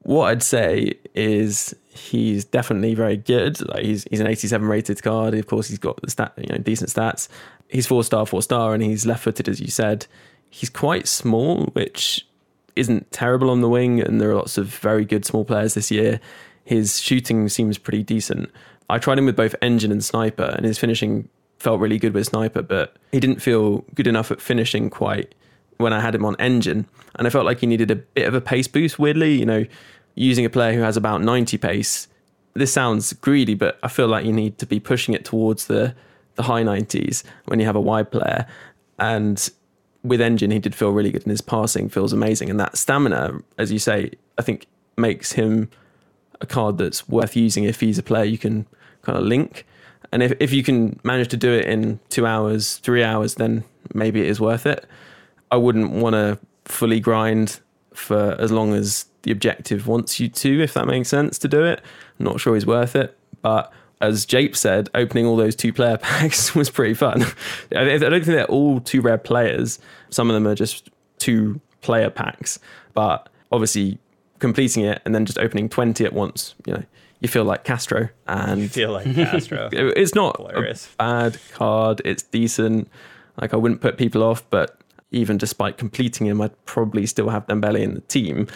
What 0.00 0.26
I'd 0.26 0.42
say 0.42 0.94
is 1.14 1.74
he's 1.94 2.44
definitely 2.44 2.94
very 2.94 3.16
good. 3.16 3.66
Like 3.68 3.84
he's 3.84 4.04
he's 4.10 4.20
an 4.20 4.26
87 4.26 4.66
rated 4.66 5.02
card. 5.02 5.34
Of 5.34 5.46
course, 5.46 5.68
he's 5.68 5.78
got 5.78 6.00
the 6.02 6.10
stat, 6.10 6.32
you 6.36 6.48
know, 6.48 6.58
decent 6.58 6.90
stats. 6.90 7.28
He's 7.68 7.86
four 7.86 8.04
star, 8.04 8.26
four 8.26 8.42
star, 8.42 8.74
and 8.74 8.82
he's 8.82 9.06
left 9.06 9.22
footed, 9.24 9.48
as 9.48 9.60
you 9.60 9.68
said. 9.68 10.06
He's 10.50 10.70
quite 10.70 11.08
small, 11.08 11.66
which 11.72 12.26
isn't 12.76 13.10
terrible 13.12 13.50
on 13.50 13.60
the 13.60 13.68
wing, 13.68 14.00
and 14.00 14.20
there 14.20 14.30
are 14.30 14.34
lots 14.34 14.58
of 14.58 14.66
very 14.66 15.04
good 15.04 15.24
small 15.24 15.44
players 15.44 15.74
this 15.74 15.90
year. 15.90 16.20
His 16.64 17.00
shooting 17.00 17.48
seems 17.48 17.78
pretty 17.78 18.02
decent. 18.02 18.50
I 18.90 18.98
tried 18.98 19.18
him 19.18 19.26
with 19.26 19.36
both 19.36 19.54
engine 19.62 19.92
and 19.92 20.04
sniper, 20.04 20.54
and 20.56 20.64
his 20.64 20.78
finishing 20.78 21.28
felt 21.58 21.80
really 21.80 21.98
good 21.98 22.14
with 22.14 22.26
sniper, 22.26 22.62
but 22.62 22.96
he 23.12 23.20
didn't 23.20 23.40
feel 23.40 23.78
good 23.94 24.06
enough 24.06 24.30
at 24.30 24.40
finishing 24.40 24.90
quite 24.90 25.34
when 25.78 25.92
I 25.92 26.00
had 26.00 26.14
him 26.14 26.24
on 26.24 26.36
engine. 26.38 26.86
And 27.16 27.26
I 27.26 27.30
felt 27.30 27.44
like 27.44 27.60
he 27.60 27.66
needed 27.66 27.90
a 27.90 27.96
bit 27.96 28.26
of 28.26 28.34
a 28.34 28.40
pace 28.40 28.68
boost, 28.68 28.98
weirdly. 28.98 29.34
You 29.34 29.46
know, 29.46 29.64
using 30.14 30.44
a 30.44 30.50
player 30.50 30.72
who 30.72 30.82
has 30.82 30.96
about 30.96 31.22
90 31.22 31.58
pace, 31.58 32.08
this 32.54 32.72
sounds 32.72 33.12
greedy, 33.14 33.54
but 33.54 33.78
I 33.82 33.88
feel 33.88 34.06
like 34.06 34.24
you 34.24 34.32
need 34.32 34.58
to 34.58 34.66
be 34.66 34.80
pushing 34.80 35.14
it 35.14 35.24
towards 35.24 35.66
the, 35.66 35.94
the 36.36 36.44
high 36.44 36.62
90s 36.62 37.24
when 37.46 37.58
you 37.60 37.66
have 37.66 37.76
a 37.76 37.80
wide 37.80 38.10
player. 38.10 38.46
And 38.98 39.50
with 40.02 40.20
engine, 40.20 40.50
he 40.50 40.58
did 40.58 40.74
feel 40.74 40.90
really 40.90 41.10
good, 41.10 41.22
and 41.22 41.30
his 41.30 41.40
passing 41.40 41.88
feels 41.88 42.12
amazing. 42.12 42.50
And 42.50 42.60
that 42.60 42.76
stamina, 42.76 43.40
as 43.58 43.72
you 43.72 43.78
say, 43.78 44.12
I 44.38 44.42
think 44.42 44.66
makes 44.96 45.32
him 45.32 45.68
a 46.40 46.46
card 46.46 46.78
that's 46.78 47.08
worth 47.08 47.34
using 47.34 47.64
if 47.64 47.80
he's 47.80 47.98
a 47.98 48.02
player 48.02 48.24
you 48.24 48.38
can 48.38 48.66
kind 49.02 49.18
of 49.18 49.24
link. 49.24 49.66
And 50.12 50.22
if, 50.22 50.32
if 50.38 50.52
you 50.52 50.62
can 50.62 51.00
manage 51.02 51.28
to 51.28 51.36
do 51.36 51.52
it 51.52 51.64
in 51.64 51.98
two 52.08 52.26
hours, 52.26 52.76
three 52.78 53.02
hours, 53.02 53.34
then 53.34 53.64
maybe 53.92 54.20
it 54.20 54.28
is 54.28 54.40
worth 54.40 54.66
it. 54.66 54.86
I 55.50 55.56
wouldn't 55.56 55.90
want 55.90 56.14
to 56.14 56.38
fully 56.64 57.00
grind 57.00 57.60
for 57.92 58.36
as 58.38 58.52
long 58.52 58.74
as 58.74 59.06
the 59.24 59.32
objective 59.32 59.86
wants 59.86 60.18
you 60.20 60.28
to, 60.28 60.62
if 60.62 60.72
that 60.74 60.86
makes 60.86 61.08
sense 61.08 61.38
to 61.38 61.48
do 61.48 61.64
it. 61.64 61.82
I'm 62.18 62.24
not 62.24 62.40
sure 62.40 62.54
he's 62.54 62.64
worth 62.66 62.94
it, 62.96 63.18
but 63.42 63.72
as 64.00 64.24
Jape 64.24 64.56
said, 64.56 64.88
opening 64.94 65.26
all 65.26 65.36
those 65.36 65.54
two 65.56 65.72
player 65.72 65.96
packs 66.02 66.54
was 66.54 66.70
pretty 66.70 66.94
fun. 66.94 67.24
I 67.74 67.84
don't 67.98 68.10
think 68.12 68.24
they're 68.26 68.44
all 68.46 68.80
two 68.80 69.00
rare 69.00 69.18
players. 69.18 69.78
Some 70.10 70.30
of 70.30 70.34
them 70.34 70.46
are 70.46 70.54
just 70.54 70.90
two 71.18 71.60
player 71.80 72.10
packs, 72.10 72.58
but 72.94 73.28
obviously 73.52 73.98
completing 74.38 74.84
it 74.84 75.00
and 75.04 75.14
then 75.14 75.24
just 75.26 75.38
opening 75.38 75.68
20 75.68 76.04
at 76.04 76.12
once, 76.12 76.54
you 76.66 76.72
know, 76.74 76.82
you 77.20 77.28
feel 77.28 77.44
like 77.44 77.64
Castro 77.64 78.10
and 78.26 78.60
You 78.62 78.68
feel 78.68 78.92
like 78.92 79.12
Castro. 79.14 79.68
It's 79.72 80.14
not 80.14 80.36
Hilarious. 80.36 80.92
a 80.92 80.96
bad 80.98 81.38
card. 81.52 82.02
It's 82.04 82.22
decent. 82.22 82.88
Like 83.40 83.54
I 83.54 83.56
wouldn't 83.56 83.80
put 83.80 83.96
people 83.96 84.22
off, 84.22 84.44
but 84.50 84.78
even 85.10 85.38
despite 85.38 85.78
completing 85.78 86.26
him, 86.26 86.40
I'd 86.42 86.66
probably 86.66 87.06
still 87.06 87.30
have 87.30 87.46
Dembele 87.46 87.80
in 87.80 87.94
the 87.94 88.00
team. 88.02 88.48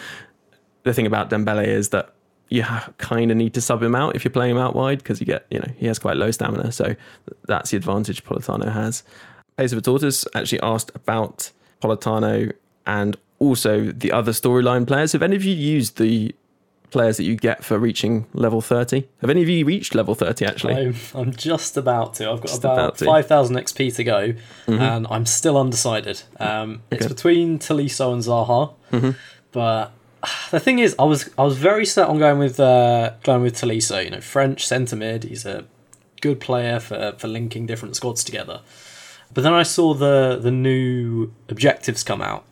The 0.89 0.93
thing 0.95 1.05
about 1.05 1.29
Dembele 1.29 1.67
is 1.67 1.89
that 1.89 2.13
you 2.49 2.63
ha- 2.63 2.89
kind 2.97 3.29
of 3.29 3.37
need 3.37 3.53
to 3.53 3.61
sub 3.61 3.83
him 3.83 3.93
out 3.93 4.15
if 4.15 4.23
you're 4.23 4.31
playing 4.31 4.51
him 4.55 4.57
out 4.57 4.75
wide 4.75 4.97
because 4.97 5.19
you 5.19 5.25
get, 5.27 5.45
you 5.51 5.59
know, 5.59 5.71
he 5.77 5.85
has 5.85 5.99
quite 5.99 6.17
low 6.17 6.31
stamina. 6.31 6.71
So 6.71 6.95
that's 7.45 7.69
the 7.69 7.77
advantage 7.77 8.23
Politano 8.23 8.71
has. 8.73 9.03
Pace 9.55 9.71
of 9.71 9.77
a 9.77 9.81
Tortoise 9.81 10.25
actually 10.33 10.59
asked 10.61 10.89
about 10.95 11.51
Politano 11.79 12.51
and 12.87 13.17
also 13.37 13.91
the 13.91 14.11
other 14.11 14.31
storyline 14.31 14.87
players. 14.87 15.11
Have 15.11 15.21
any 15.21 15.35
of 15.35 15.43
you 15.43 15.53
used 15.53 15.99
the 15.99 16.33
players 16.89 17.17
that 17.17 17.23
you 17.25 17.35
get 17.35 17.63
for 17.63 17.77
reaching 17.77 18.25
level 18.33 18.61
30? 18.61 19.07
Have 19.21 19.29
any 19.29 19.43
of 19.43 19.49
you 19.49 19.63
reached 19.65 19.93
level 19.93 20.15
30 20.15 20.43
actually? 20.47 20.73
I'm, 20.73 20.95
I'm 21.13 21.31
just 21.35 21.77
about 21.77 22.15
to. 22.15 22.31
I've 22.31 22.37
got 22.41 22.47
Just 22.47 22.63
about, 22.63 22.99
about 22.99 23.05
5,000 23.27 23.55
XP 23.57 23.95
to 23.97 24.03
go, 24.03 24.33
Mhm. 24.65 24.79
and 24.79 25.07
I'm 25.11 25.27
still 25.27 25.55
undecided. 25.55 26.23
Um, 26.39 26.81
it's 26.89 27.05
between 27.05 27.59
Tolisso 27.59 28.11
and 28.11 28.23
Zaha, 28.23 28.73
Mhm. 28.91 29.15
but 29.51 29.91
the 30.51 30.59
thing 30.59 30.79
is, 30.79 30.95
I 30.99 31.03
was 31.03 31.29
I 31.37 31.43
was 31.43 31.57
very 31.57 31.85
set 31.85 32.07
on 32.07 32.19
going 32.19 32.39
with 32.39 32.59
uh, 32.59 33.13
going 33.23 33.41
with 33.41 33.55
Tolisso. 33.55 34.03
You 34.03 34.11
know, 34.11 34.21
French 34.21 34.65
centre 34.65 34.95
mid. 34.95 35.23
He's 35.23 35.45
a 35.45 35.65
good 36.21 36.39
player 36.39 36.79
for 36.79 37.13
for 37.17 37.27
linking 37.27 37.65
different 37.65 37.95
squads 37.95 38.23
together. 38.23 38.61
But 39.33 39.43
then 39.43 39.53
I 39.53 39.63
saw 39.63 39.93
the 39.93 40.39
the 40.41 40.51
new 40.51 41.33
objectives 41.49 42.03
come 42.03 42.21
out 42.21 42.45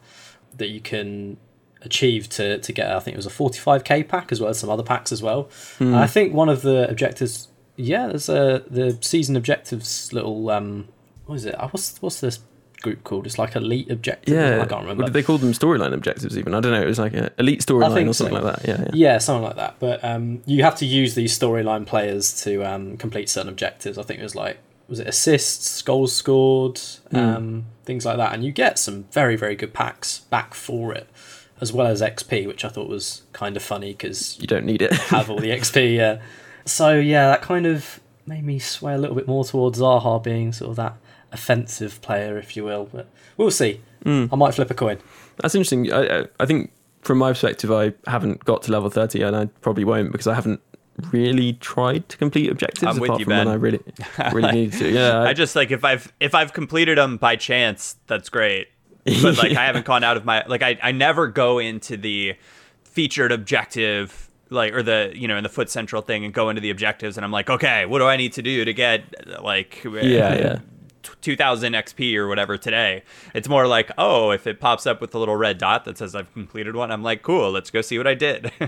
that 0.56 0.70
you 0.70 0.80
can 0.80 1.38
achieve 1.82 2.30
to 2.30 2.60
to 2.60 2.74
get. 2.74 2.92
I 2.92 3.00
think 3.00 3.16
it 3.16 3.18
was 3.18 3.26
a 3.26 3.30
45k 3.30 4.08
pack 4.08 4.32
as 4.32 4.40
well 4.40 4.50
as 4.50 4.60
some 4.60 4.70
other 4.70 4.84
packs 4.84 5.12
as 5.12 5.22
well. 5.22 5.50
Hmm. 5.78 5.96
I 5.96 6.08
think 6.08 6.34
one 6.34 6.50
of 6.50 6.62
the 6.62 6.90
objectives, 6.90 7.48
yeah, 7.76 8.08
there's 8.08 8.30
a 8.30 8.64
the 8.70 8.98
season 9.02 9.36
objectives 9.36 10.12
little 10.14 10.50
um, 10.50 10.88
what 11.26 11.36
is 11.36 11.46
it? 11.46 11.60
Uh, 11.60 11.68
What's 11.70 12.02
what's 12.02 12.20
this 12.22 12.40
group 12.88 13.04
called? 13.04 13.26
It's 13.26 13.38
like 13.38 13.56
elite 13.56 13.90
objective. 13.92 14.34
Yeah, 14.36 14.62
I 14.62 14.66
can't 14.66 14.82
remember. 14.82 15.04
What 15.04 15.08
did 15.08 15.14
they 15.14 15.24
call 15.24 15.38
them 15.38 15.52
storyline 15.52 15.94
objectives? 15.94 16.38
Even 16.38 16.54
I 16.54 16.60
don't 16.60 16.72
know. 16.72 16.82
It 16.82 16.86
was 16.88 17.00
like 17.00 17.14
an 17.14 17.30
elite 17.38 17.62
storyline 17.62 18.08
or 18.10 18.14
something 18.14 18.38
so. 18.38 18.44
like 18.44 18.56
that. 18.62 18.68
Yeah, 18.68 18.82
yeah. 18.82 18.90
yeah, 18.94 19.18
something 19.18 19.44
like 19.44 19.56
that. 19.58 19.76
But 19.80 20.04
um, 20.04 20.42
you 20.46 20.64
have 20.64 20.76
to 20.78 20.86
use 20.86 21.16
these 21.16 21.38
storyline 21.38 21.86
players 21.86 22.42
to 22.44 22.64
um, 22.64 22.98
complete 22.98 23.30
certain 23.30 23.50
objectives. 23.50 23.98
I 23.98 24.04
think 24.04 24.20
it 24.20 24.24
was 24.24 24.36
like 24.36 24.58
was 24.88 25.00
it 25.00 25.08
assists, 25.08 25.82
goals 25.82 26.16
scored, 26.16 26.80
Hmm. 27.12 27.18
um, 27.18 27.66
things 27.84 28.06
like 28.06 28.18
that, 28.18 28.34
and 28.34 28.44
you 28.46 28.52
get 28.52 28.80
some 28.80 29.04
very 29.12 29.36
very 29.36 29.56
good 29.56 29.74
packs 29.74 30.20
back 30.30 30.54
for 30.54 30.94
it, 30.94 31.08
as 31.60 31.74
well 31.74 31.88
as 31.88 32.02
XP, 32.02 32.48
which 32.48 32.64
I 32.64 32.70
thought 32.70 32.88
was 32.88 33.24
kind 33.34 33.58
of 33.58 33.64
funny 33.64 33.92
because 33.92 34.38
you 34.40 34.48
don't 34.48 34.66
need 34.66 34.82
it. 34.82 34.94
have 34.94 35.30
all 35.30 35.40
the 35.40 35.50
XP. 35.52 35.96
Yeah. 35.96 36.20
So 36.68 37.00
yeah, 37.00 37.30
that 37.30 37.42
kind 37.42 37.66
of 37.66 38.02
made 38.26 38.44
me 38.44 38.60
sway 38.60 38.94
a 38.94 38.98
little 38.98 39.16
bit 39.16 39.26
more 39.26 39.46
towards 39.46 39.80
Zaha 39.80 40.22
being 40.22 40.52
sort 40.52 40.72
of 40.72 40.76
that 40.76 40.96
offensive 41.32 42.02
player, 42.02 42.38
if 42.38 42.56
you 42.56 42.64
will. 42.64 42.90
But 42.92 43.08
we'll 43.38 43.52
see. 43.52 43.82
Mm. 44.06 44.30
I 44.32 44.36
might 44.36 44.54
flip 44.54 44.72
a 44.72 44.74
coin. 44.74 44.98
That's 45.42 45.56
interesting. 45.56 45.92
I, 45.92 46.20
I- 46.22 46.26
I 46.40 46.46
think 46.46 46.72
from 47.02 47.18
my 47.20 47.32
perspective, 47.32 47.72
I 47.72 47.94
haven't 48.10 48.44
got 48.46 48.64
to 48.64 48.72
level 48.72 48.90
thirty, 48.90 49.22
and 49.22 49.36
I 49.36 49.46
probably 49.62 49.84
won't 49.84 50.12
because 50.12 50.28
I 50.28 50.34
haven't 50.34 50.62
really 51.12 51.54
tried 51.54 52.10
to 52.10 52.18
complete 52.18 52.50
objectives 52.52 52.84
I'm 52.96 53.00
with 53.00 53.10
apart 53.10 53.20
you, 53.20 53.26
from 53.26 53.38
when 53.38 53.48
I 53.48 53.54
really, 53.54 53.80
really 54.34 54.52
need 54.60 54.74
to. 54.74 54.90
Yeah, 54.90 55.22
I 55.22 55.34
just 55.34 55.56
like 55.56 55.72
if 55.72 55.84
I've 55.86 56.12
if 56.20 56.34
I've 56.36 56.54
completed 56.54 56.98
them 56.98 57.18
by 57.18 57.36
chance, 57.36 57.96
that's 58.08 58.30
great. 58.30 58.68
But 59.22 59.38
like 59.38 59.56
I 59.56 59.66
haven't 59.66 59.86
gone 59.86 60.04
out 60.04 60.18
of 60.18 60.26
my 60.26 60.44
like 60.48 60.62
I 60.64 60.78
I 60.84 60.92
never 60.92 61.28
go 61.28 61.60
into 61.60 61.96
the 61.98 62.36
featured 62.84 63.32
objective 63.32 64.30
like 64.50 64.74
or 64.74 64.84
the 64.84 65.12
you 65.16 65.28
know 65.30 65.38
in 65.38 65.44
the 65.44 65.50
FUT 65.50 65.70
Central 65.70 66.02
thing 66.02 66.26
and 66.26 66.34
go 66.34 66.50
into 66.50 66.62
the 66.62 66.70
objectives 66.72 67.16
and 67.18 67.24
I'm 67.24 67.32
like 67.32 67.50
okay 67.50 67.86
what 67.86 68.00
do 68.00 68.06
I 68.06 68.18
need 68.18 68.34
to 68.34 68.42
do 68.42 68.66
to 68.66 68.74
get 68.74 69.04
like 69.42 69.82
uh, 69.86 69.92
Yeah, 69.92 70.36
yeah. 70.36 70.60
2000 71.22 71.74
XP 71.74 72.16
or 72.16 72.28
whatever 72.28 72.58
today. 72.58 73.04
It's 73.34 73.48
more 73.50 73.68
like, 73.68 73.92
oh, 73.98 74.32
if 74.32 74.48
it 74.48 74.60
pops 74.60 74.86
up 74.88 75.02
with 75.02 75.14
a 75.16 75.20
little 75.20 75.36
red 75.36 75.58
dot 75.58 75.86
that 75.86 75.98
says 75.98 76.16
I've 76.16 76.32
completed 76.34 76.76
one, 76.76 76.92
I'm 76.92 77.04
like, 77.04 77.22
cool, 77.22 77.52
let's 77.52 77.70
go 77.70 77.82
see 77.82 77.98
what 77.98 78.08
I 78.08 78.14
did. 78.14 78.52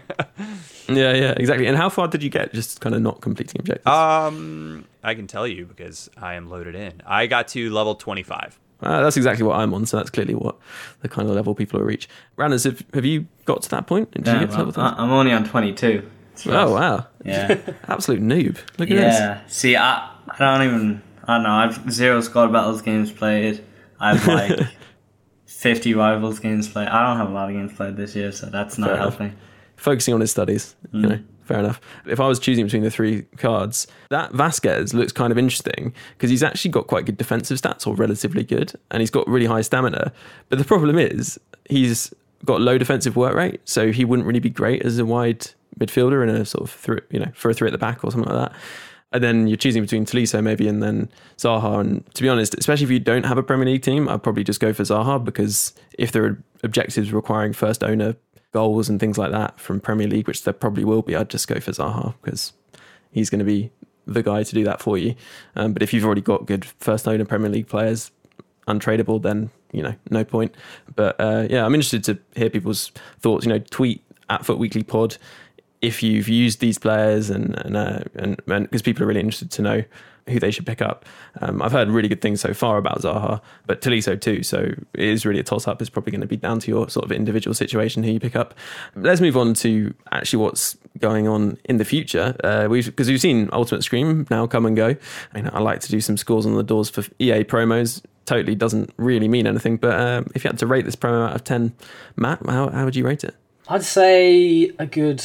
yeah, 0.87 1.13
yeah, 1.13 1.33
exactly. 1.37 1.67
And 1.67 1.77
how 1.77 1.89
far 1.89 2.07
did 2.07 2.23
you 2.23 2.29
get? 2.29 2.53
Just 2.53 2.81
kind 2.81 2.95
of 2.95 3.01
not 3.01 3.21
completing 3.21 3.59
objectives. 3.59 3.87
um, 3.87 4.85
I 5.03 5.15
can 5.15 5.27
tell 5.27 5.47
you 5.47 5.65
because 5.65 6.09
I 6.17 6.35
am 6.35 6.49
loaded 6.49 6.75
in. 6.75 7.01
I 7.05 7.27
got 7.27 7.47
to 7.49 7.69
level 7.71 7.95
25. 7.95 8.59
Uh, 8.81 9.01
that's 9.01 9.17
exactly 9.17 9.45
what 9.45 9.57
I'm 9.57 9.73
on, 9.73 9.85
so 9.85 9.97
that's 9.97 10.09
clearly 10.09 10.35
what 10.35 10.55
the 11.01 11.09
kind 11.09 11.27
of 11.29 11.35
level 11.35 11.53
people 11.53 11.79
will 11.79 11.85
reach. 11.85 12.07
Rannerz, 12.37 12.63
have, 12.63 12.81
have 12.93 13.03
you 13.05 13.27
got 13.45 13.61
to 13.63 13.69
that 13.71 13.87
point? 13.87 14.11
Did 14.11 14.25
you 14.25 14.33
Yeah, 14.33 14.39
get 14.39 14.51
to 14.51 14.57
well, 14.57 14.65
level 14.67 14.83
I- 14.83 14.89
30? 14.91 15.01
I'm 15.01 15.11
only 15.11 15.31
on 15.33 15.43
22. 15.45 16.09
Oh 16.45 16.73
wow! 16.73 17.05
Yeah. 17.25 17.57
absolute 17.89 18.21
noob. 18.21 18.57
Look 18.77 18.89
at 18.89 18.95
this. 18.95 19.19
yeah. 19.19 19.41
See, 19.47 19.75
I, 19.75 20.09
I 20.29 20.37
don't 20.37 20.61
even. 20.65 21.01
I 21.29 21.35
don't 21.35 21.43
know. 21.43 21.49
I've 21.51 21.91
zero 21.91 22.21
squad 22.21 22.51
battles 22.51 22.81
games 22.81 23.11
played. 23.11 23.63
I've 23.99 24.25
like 24.27 24.57
50 25.45 25.93
rivals 25.93 26.39
games 26.39 26.67
played. 26.67 26.87
I 26.87 27.05
don't 27.07 27.17
have 27.17 27.29
a 27.29 27.33
lot 27.33 27.49
of 27.49 27.55
games 27.55 27.73
played 27.73 27.97
this 27.97 28.15
year, 28.15 28.31
so 28.31 28.47
that's 28.47 28.77
not 28.77 28.87
Fair 28.87 28.95
enough. 28.95 29.17
helping. 29.17 29.37
focusing 29.75 30.13
on 30.13 30.21
his 30.21 30.31
studies. 30.31 30.75
You 30.91 30.99
Mm. 31.01 31.09
know, 31.09 31.19
fair 31.43 31.59
enough. 31.59 31.81
If 32.05 32.19
I 32.19 32.27
was 32.27 32.39
choosing 32.39 32.65
between 32.65 32.83
the 32.83 32.91
three 32.91 33.23
cards, 33.37 33.87
that 34.09 34.31
Vasquez 34.33 34.93
looks 34.93 35.11
kind 35.11 35.31
of 35.31 35.37
interesting 35.37 35.93
because 36.17 36.29
he's 36.29 36.43
actually 36.43 36.71
got 36.71 36.87
quite 36.87 37.05
good 37.05 37.17
defensive 37.17 37.59
stats, 37.59 37.85
or 37.87 37.95
relatively 37.95 38.43
good, 38.43 38.73
and 38.91 39.01
he's 39.01 39.11
got 39.11 39.27
really 39.27 39.45
high 39.47 39.61
stamina. 39.61 40.11
But 40.49 40.59
the 40.59 40.65
problem 40.65 40.97
is 40.97 41.39
he's 41.69 42.13
got 42.45 42.61
low 42.61 42.77
defensive 42.77 43.15
work 43.15 43.35
rate, 43.35 43.61
so 43.65 43.91
he 43.91 44.05
wouldn't 44.05 44.25
really 44.27 44.39
be 44.39 44.49
great 44.49 44.81
as 44.85 44.97
a 44.97 45.05
wide 45.05 45.47
midfielder 45.79 46.23
in 46.23 46.29
a 46.29 46.45
sort 46.45 46.63
of 46.63 46.71
three, 46.71 46.99
you 47.11 47.19
know, 47.19 47.31
for 47.33 47.49
a 47.49 47.53
three 47.53 47.67
at 47.67 47.71
the 47.71 47.77
back 47.77 48.03
or 48.03 48.11
something 48.11 48.31
like 48.33 48.49
that. 48.51 48.57
And 49.11 49.23
then 49.23 49.47
you're 49.47 49.57
choosing 49.57 49.81
between 49.81 50.05
Tolisso 50.05 50.43
maybe 50.43 50.67
and 50.67 50.83
then 50.83 51.09
Zaha. 51.37 51.79
And 51.79 52.13
to 52.13 52.21
be 52.21 52.29
honest, 52.29 52.55
especially 52.55 52.85
if 52.85 52.91
you 52.91 52.99
don't 52.99 53.25
have 53.25 53.37
a 53.37 53.43
Premier 53.43 53.65
League 53.65 53.81
team, 53.81 54.07
I'd 54.07 54.21
probably 54.21 54.43
just 54.43 54.59
go 54.59 54.71
for 54.71 54.83
Zaha 54.83 55.23
because 55.23 55.73
if 55.97 56.11
there 56.11 56.25
are 56.25 56.43
objectives 56.63 57.11
requiring 57.11 57.53
first 57.53 57.83
owner 57.83 58.15
goals 58.51 58.89
and 58.89 58.99
things 58.99 59.17
like 59.17 59.31
that 59.31 59.59
from 59.59 59.79
Premier 59.79 60.07
League, 60.07 60.27
which 60.27 60.43
there 60.43 60.53
probably 60.53 60.83
will 60.83 61.01
be, 61.01 61.15
I'd 61.15 61.29
just 61.29 61.47
go 61.47 61.59
for 61.59 61.71
Zaha 61.71 62.13
because 62.21 62.53
he's 63.11 63.29
going 63.29 63.39
to 63.39 63.45
be 63.45 63.71
the 64.05 64.23
guy 64.23 64.43
to 64.43 64.53
do 64.53 64.63
that 64.63 64.81
for 64.81 64.97
you. 64.97 65.15
Um, 65.55 65.73
but 65.73 65.83
if 65.83 65.93
you've 65.93 66.05
already 66.05 66.21
got 66.21 66.45
good 66.45 66.65
first 66.65 67.07
owner 67.07 67.25
Premier 67.25 67.49
League 67.49 67.67
players, 67.67 68.11
untradeable, 68.67 69.21
then 69.21 69.49
you 69.71 69.83
know 69.83 69.95
no 70.09 70.23
point. 70.23 70.53
But 70.95 71.19
uh, 71.19 71.47
yeah, 71.49 71.65
I'm 71.65 71.73
interested 71.73 72.03
to 72.05 72.19
hear 72.35 72.49
people's 72.49 72.91
thoughts. 73.19 73.45
You 73.45 73.53
know, 73.53 73.59
tweet 73.59 74.03
at 74.29 74.45
FUT 74.45 74.59
Weekly 74.59 74.83
Pod 74.83 75.17
if 75.81 76.03
you've 76.03 76.27
used 76.27 76.59
these 76.59 76.77
players 76.77 77.29
and 77.29 77.55
and 77.65 77.77
uh, 77.77 77.99
and 78.15 78.37
because 78.45 78.81
people 78.81 79.03
are 79.03 79.07
really 79.07 79.21
interested 79.21 79.51
to 79.51 79.61
know 79.61 79.83
who 80.29 80.39
they 80.39 80.51
should 80.51 80.65
pick 80.65 80.81
up. 80.81 81.05
Um, 81.41 81.61
I've 81.61 81.71
heard 81.71 81.89
really 81.89 82.07
good 82.07 82.21
things 82.21 82.41
so 82.41 82.53
far 82.53 82.77
about 82.77 83.01
Zaha, 83.01 83.41
but 83.65 83.81
Tolisso 83.81 84.19
too. 84.19 84.43
So 84.43 84.59
it 84.93 85.03
is 85.03 85.25
really 85.25 85.39
a 85.39 85.43
toss 85.43 85.67
up. 85.67 85.81
It's 85.81 85.89
probably 85.89 86.11
going 86.11 86.21
to 86.21 86.27
be 86.27 86.37
down 86.37 86.59
to 86.59 86.71
your 86.71 86.89
sort 86.89 87.05
of 87.05 87.11
individual 87.11 87.53
situation 87.53 88.03
who 88.03 88.11
you 88.11 88.19
pick 88.19 88.35
up. 88.35 88.53
Let's 88.95 89.21
move 89.21 89.35
on 89.35 89.53
to 89.55 89.93
actually 90.11 90.43
what's 90.43 90.77
going 90.99 91.27
on 91.27 91.57
in 91.65 91.77
the 91.77 91.85
future. 91.85 92.35
Uh, 92.43 92.67
we've 92.69 92.85
because 92.85 93.07
we've 93.07 93.21
seen 93.21 93.49
Ultimate 93.51 93.83
Scream 93.83 94.27
now 94.29 94.47
come 94.47 94.65
and 94.65 94.75
go. 94.75 94.95
I 95.33 95.35
mean, 95.35 95.49
I 95.51 95.59
like 95.59 95.79
to 95.81 95.89
do 95.89 96.01
some 96.01 96.17
scores 96.17 96.45
on 96.45 96.55
the 96.55 96.63
doors 96.63 96.89
for 96.89 97.01
EA 97.19 97.43
promos. 97.43 98.03
Totally 98.25 98.55
doesn't 98.55 98.93
really 98.97 99.27
mean 99.27 99.47
anything. 99.47 99.77
But 99.77 99.99
um, 99.99 100.27
if 100.35 100.43
you 100.43 100.49
had 100.49 100.59
to 100.59 100.67
rate 100.67 100.85
this 100.85 100.95
promo 100.95 101.27
out 101.27 101.35
of 101.35 101.43
ten, 101.43 101.73
Matt, 102.15 102.45
how 102.45 102.69
how 102.69 102.85
would 102.85 102.95
you 102.95 103.05
rate 103.05 103.23
it? 103.23 103.35
I'd 103.67 103.83
say 103.83 104.71
a 104.79 104.85
good 104.85 105.23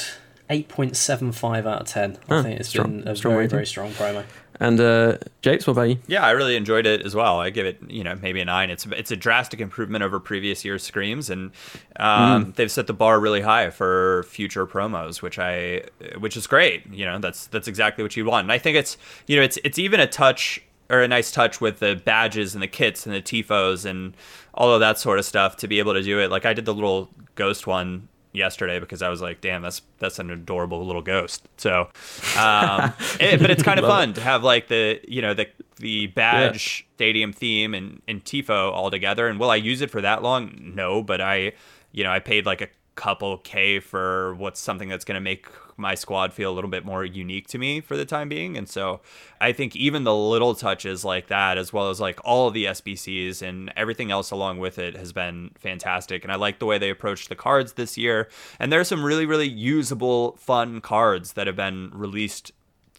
8.75 0.50 1.66
out 1.66 1.82
of 1.82 1.86
10. 1.88 2.18
I 2.28 2.42
think 2.42 2.60
it's 2.60 2.68
strong- 2.68 3.00
been 3.00 3.08
a 3.08 3.16
strong 3.16 3.32
very, 3.34 3.44
rating. 3.44 3.50
very 3.56 3.66
strong 3.66 3.90
promo. 3.92 4.24
And 4.60 4.80
uh, 4.80 5.18
Japes, 5.42 5.66
what 5.66 5.72
about 5.72 5.88
you? 5.88 5.98
Yeah, 6.06 6.24
I 6.24 6.30
really 6.30 6.54
enjoyed 6.54 6.86
it 6.86 7.02
as 7.04 7.12
well. 7.14 7.40
I 7.40 7.50
give 7.50 7.66
it, 7.66 7.78
you 7.88 8.04
know, 8.04 8.14
maybe 8.22 8.40
a 8.40 8.44
nine. 8.44 8.70
It's 8.70 8.86
it's 8.86 9.10
a 9.10 9.16
drastic 9.16 9.60
improvement 9.60 10.04
over 10.04 10.20
previous 10.20 10.64
year's 10.64 10.84
screams, 10.84 11.28
and 11.28 11.50
um, 11.96 12.44
Mm. 12.52 12.54
they've 12.54 12.70
set 12.70 12.86
the 12.86 12.92
bar 12.92 13.18
really 13.18 13.40
high 13.40 13.70
for 13.70 14.22
future 14.28 14.64
promos, 14.64 15.20
which 15.22 15.40
I, 15.40 15.82
which 16.18 16.36
is 16.36 16.46
great. 16.46 16.86
You 16.92 17.04
know, 17.04 17.18
that's 17.18 17.48
that's 17.48 17.66
exactly 17.66 18.04
what 18.04 18.16
you 18.16 18.24
want. 18.26 18.44
And 18.44 18.52
I 18.52 18.58
think 18.58 18.76
it's, 18.76 18.96
you 19.26 19.34
know, 19.36 19.42
it's 19.42 19.58
it's 19.64 19.78
even 19.80 19.98
a 19.98 20.06
touch 20.06 20.62
or 20.88 21.00
a 21.00 21.08
nice 21.08 21.32
touch 21.32 21.60
with 21.60 21.80
the 21.80 21.96
badges 22.04 22.54
and 22.54 22.62
the 22.62 22.68
kits 22.68 23.06
and 23.06 23.14
the 23.14 23.20
tifos 23.22 23.84
and 23.84 24.16
all 24.54 24.72
of 24.72 24.78
that 24.78 25.00
sort 25.00 25.18
of 25.18 25.24
stuff 25.24 25.56
to 25.56 25.66
be 25.66 25.80
able 25.80 25.94
to 25.94 26.02
do 26.02 26.20
it. 26.20 26.30
Like 26.30 26.46
I 26.46 26.52
did 26.52 26.64
the 26.64 26.74
little 26.74 27.10
ghost 27.34 27.66
one 27.66 28.06
yesterday 28.34 28.78
because 28.78 29.00
I 29.00 29.08
was 29.08 29.22
like, 29.22 29.40
damn, 29.40 29.62
that's 29.62 29.82
that's 29.98 30.18
an 30.18 30.30
adorable 30.30 30.84
little 30.84 31.02
ghost. 31.02 31.48
So, 31.56 31.88
um, 32.36 32.92
it, 33.20 33.38
but 33.40 33.50
it's 33.50 33.62
kind 33.62 33.78
of 33.78 33.86
fun 33.86 34.14
to 34.14 34.20
have 34.20 34.42
like 34.42 34.68
the 34.68 35.00
you 35.06 35.22
know 35.22 35.34
the 35.34 35.48
the 35.76 36.08
badge 36.08 36.86
stadium 36.96 37.32
theme 37.32 37.74
and 37.74 38.02
and 38.06 38.24
tifo 38.24 38.72
all 38.72 38.90
together. 38.90 39.28
And 39.28 39.38
will 39.38 39.50
I 39.50 39.56
use 39.56 39.80
it 39.80 39.90
for 39.90 40.00
that 40.00 40.22
long? 40.22 40.72
No, 40.74 41.02
but 41.02 41.20
I 41.20 41.52
you 41.92 42.04
know 42.04 42.10
I 42.10 42.18
paid 42.18 42.44
like 42.44 42.60
a 42.60 42.68
couple 42.94 43.38
k 43.38 43.80
for 43.80 44.34
what's 44.36 44.60
something 44.60 44.88
that's 44.88 45.04
going 45.04 45.16
to 45.16 45.20
make 45.20 45.46
my 45.76 45.94
squad 45.94 46.32
feel 46.32 46.52
a 46.52 46.54
little 46.54 46.70
bit 46.70 46.84
more 46.84 47.04
unique 47.04 47.48
to 47.48 47.58
me 47.58 47.80
for 47.80 47.96
the 47.96 48.04
time 48.04 48.28
being. 48.28 48.56
And 48.56 48.68
so 48.68 49.00
I 49.40 49.52
think 49.52 49.74
even 49.74 50.04
the 50.04 50.14
little 50.14 50.54
touches 50.54 51.04
like 51.04 51.28
that, 51.28 51.58
as 51.58 51.72
well 51.72 51.90
as 51.90 52.00
like 52.00 52.20
all 52.24 52.50
the 52.50 52.66
SBCs 52.66 53.42
and 53.42 53.72
everything 53.76 54.10
else 54.10 54.30
along 54.30 54.58
with 54.58 54.78
it, 54.78 54.96
has 54.96 55.12
been 55.12 55.50
fantastic. 55.58 56.22
And 56.22 56.32
I 56.32 56.36
like 56.36 56.58
the 56.58 56.66
way 56.66 56.78
they 56.78 56.90
approached 56.90 57.28
the 57.28 57.34
cards 57.34 57.72
this 57.72 57.98
year. 57.98 58.28
And 58.58 58.72
there 58.72 58.80
are 58.80 58.84
some 58.84 59.04
really, 59.04 59.26
really 59.26 59.48
usable, 59.48 60.36
fun 60.36 60.80
cards 60.80 61.32
that 61.32 61.46
have 61.46 61.56
been 61.56 61.90
released 61.92 62.52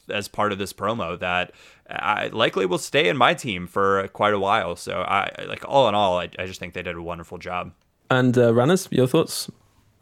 as 0.09 0.27
part 0.27 0.51
of 0.51 0.59
this 0.59 0.73
promo 0.73 1.17
that 1.17 1.51
I 1.89 2.27
likely 2.27 2.65
will 2.65 2.77
stay 2.77 3.07
in 3.07 3.17
my 3.17 3.33
team 3.33 3.67
for 3.67 4.07
quite 4.09 4.33
a 4.33 4.39
while. 4.39 4.75
So 4.75 5.01
I 5.01 5.31
like 5.47 5.63
all 5.67 5.87
in 5.87 5.95
all, 5.95 6.19
I, 6.19 6.29
I 6.37 6.45
just 6.45 6.59
think 6.59 6.73
they 6.73 6.83
did 6.83 6.95
a 6.95 7.01
wonderful 7.01 7.37
job. 7.37 7.71
And 8.09 8.37
uh, 8.37 8.53
your 8.91 9.07
thoughts? 9.07 9.49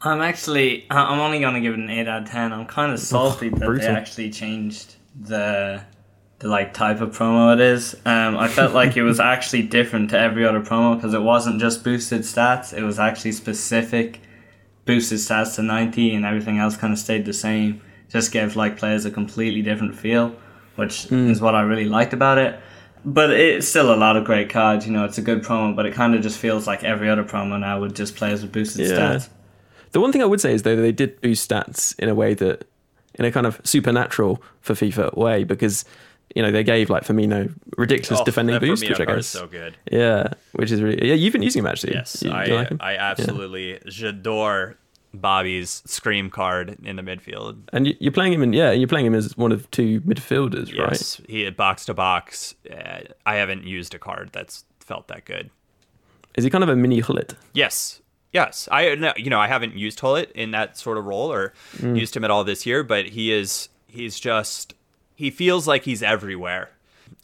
I'm 0.06 0.22
actually, 0.22 0.86
I'm 0.90 1.20
only 1.20 1.40
gonna 1.40 1.62
give 1.62 1.74
it 1.74 1.80
an 1.80 1.90
eight 1.90 2.08
out 2.08 2.24
of 2.24 2.30
ten. 2.30 2.52
I'm 2.52 2.66
kind 2.66 2.92
of 2.92 3.00
salty 3.00 3.50
that 3.50 3.60
they 3.60 3.66
actually 3.88 4.30
changed 4.32 4.96
the 5.20 5.82
the 6.40 6.50
like 6.50 6.74
type 6.74 7.00
of 7.00 7.16
promo 7.18 7.54
it 7.54 7.62
is. 7.62 7.96
Um, 8.06 8.38
I 8.38 8.50
felt 8.50 8.74
like 8.74 8.98
it 8.98 9.04
was 9.04 9.20
actually 9.34 9.62
different 9.64 10.10
to 10.10 10.20
every 10.20 10.46
other 10.46 10.60
promo 10.60 10.96
because 10.96 11.14
it 11.14 11.22
wasn't 11.22 11.62
just 11.62 11.84
boosted 11.86 12.22
stats. 12.22 12.74
It 12.78 12.84
was 12.84 13.00
actually 13.00 13.32
specific 13.32 14.20
boosted 14.86 15.20
stats 15.20 15.56
to 15.56 15.62
90, 15.64 16.14
and 16.16 16.26
everything 16.26 16.58
else 16.58 16.76
kind 16.76 16.92
of 16.92 17.00
stayed 17.00 17.26
the 17.26 17.32
same. 17.34 17.82
Just 18.10 18.34
gave 18.34 18.58
like 18.58 18.78
players 18.78 19.06
a 19.06 19.12
completely 19.12 19.62
different 19.62 19.96
feel, 19.96 20.36
which 20.76 21.10
is 21.12 21.40
what 21.40 21.56
I 21.56 21.62
really 21.62 21.86
liked 21.86 22.12
about 22.12 22.38
it. 22.38 22.60
But 23.06 23.32
it's 23.32 23.68
still 23.68 23.94
a 23.94 23.96
lot 23.96 24.18
of 24.18 24.26
great 24.26 24.50
cards. 24.50 24.86
You 24.86 24.92
know, 24.92 25.06
it's 25.06 25.18
a 25.18 25.22
good 25.22 25.44
promo, 25.44 25.74
but 25.76 25.86
it 25.86 25.94
kind 25.94 26.14
of 26.14 26.22
just 26.22 26.38
feels 26.38 26.68
like 26.68 26.84
every 26.84 27.10
other 27.10 27.24
promo 27.24 27.58
now 27.60 27.80
with 27.80 27.96
just 27.96 28.16
players 28.18 28.42
with 28.42 28.52
boosted 28.52 28.88
Yeah. 28.88 28.98
stats. 28.98 29.30
The 29.94 30.00
one 30.02 30.12
thing 30.12 30.22
I 30.22 30.26
would 30.26 30.42
say 30.42 30.54
is 30.54 30.62
though 30.64 30.76
that 30.76 30.82
they 30.82 30.92
did 30.92 31.20
boost 31.22 31.50
stats 31.50 31.98
in 32.00 32.10
a 32.10 32.16
way 32.16 32.34
that, 32.36 32.68
in 33.16 33.26
a 33.26 33.32
kind 33.32 33.46
of 33.48 33.62
supernatural 33.64 34.42
for 34.62 34.74
FIFA 34.74 35.16
way, 35.18 35.44
because 35.44 35.86
you 36.36 36.42
know 36.42 36.52
they 36.52 36.64
gave 36.64 36.90
like 36.90 37.04
Firmino 37.04 37.54
ridiculous 37.78 38.22
Oh, 38.22 38.26
defending 38.26 38.60
boost, 38.60 38.84
Firmino 38.84 38.90
which 38.90 39.00
I 39.00 39.06
guess 39.06 39.18
is 39.20 39.28
so 39.28 39.48
good. 39.48 39.78
Yeah, 39.92 40.34
which 40.54 40.72
is 40.72 40.82
really 40.82 41.08
yeah. 41.08 41.14
You've 41.14 41.32
been 41.34 41.44
using 41.44 41.62
him 41.62 41.68
actually. 41.68 41.94
Yes, 41.94 42.22
You- 42.24 42.32
I 42.32 42.46
like? 42.46 42.72
I 42.80 42.94
Yeah. 42.94 43.12
absolutely 43.12 43.80
adore 44.04 44.78
Bobby's 45.14 45.84
scream 45.86 46.32
card 46.32 46.76
in 46.84 46.96
the 46.96 47.04
midfield. 47.04 47.58
And 47.72 47.86
you- 47.86 47.96
you're 48.00 48.12
playing 48.12 48.34
him 48.34 48.42
in 48.42 48.52
yeah, 48.54 48.72
you're 48.72 48.88
playing 48.88 49.06
him 49.06 49.14
as 49.14 49.38
one 49.38 49.52
of 49.52 49.70
two 49.70 50.02
midfielders, 50.02 50.76
right? 50.76 50.92
Yes, 50.94 51.22
he 51.30 51.42
had 51.44 51.56
box 51.56 51.86
to 51.86 51.94
box. 51.94 52.56
Uh, 52.68 53.02
I 53.28 53.36
haven't 53.36 53.64
used 53.64 53.94
a 53.94 54.00
card 54.00 54.30
that's 54.34 54.66
felt 54.80 55.08
that 55.10 55.26
good. 55.26 55.52
Is 56.36 56.44
he 56.46 56.50
kind 56.50 56.64
of 56.64 56.70
a 56.70 56.76
mini 56.76 57.00
Gullit? 57.00 57.36
Yes, 57.54 58.02
yes. 58.34 58.68
I 58.72 58.96
no, 58.96 59.14
you 59.16 59.30
know 59.30 59.40
I 59.40 59.48
haven't 59.48 59.76
used 59.76 60.02
Gullit 60.02 60.32
in 60.34 60.52
that 60.52 60.78
sort 60.78 60.98
of 60.98 61.06
role 61.06 61.32
or 61.32 61.54
Mm. 61.78 61.98
used 62.00 62.16
him 62.16 62.24
at 62.24 62.32
all 62.32 62.44
this 62.44 62.66
year, 62.66 62.84
but 62.84 63.06
he 63.08 63.32
is 63.32 63.70
he's 63.88 64.20
just 64.20 64.74
he 65.16 65.30
feels 65.30 65.68
like 65.68 65.84
he's 65.84 66.02
everywhere, 66.04 66.70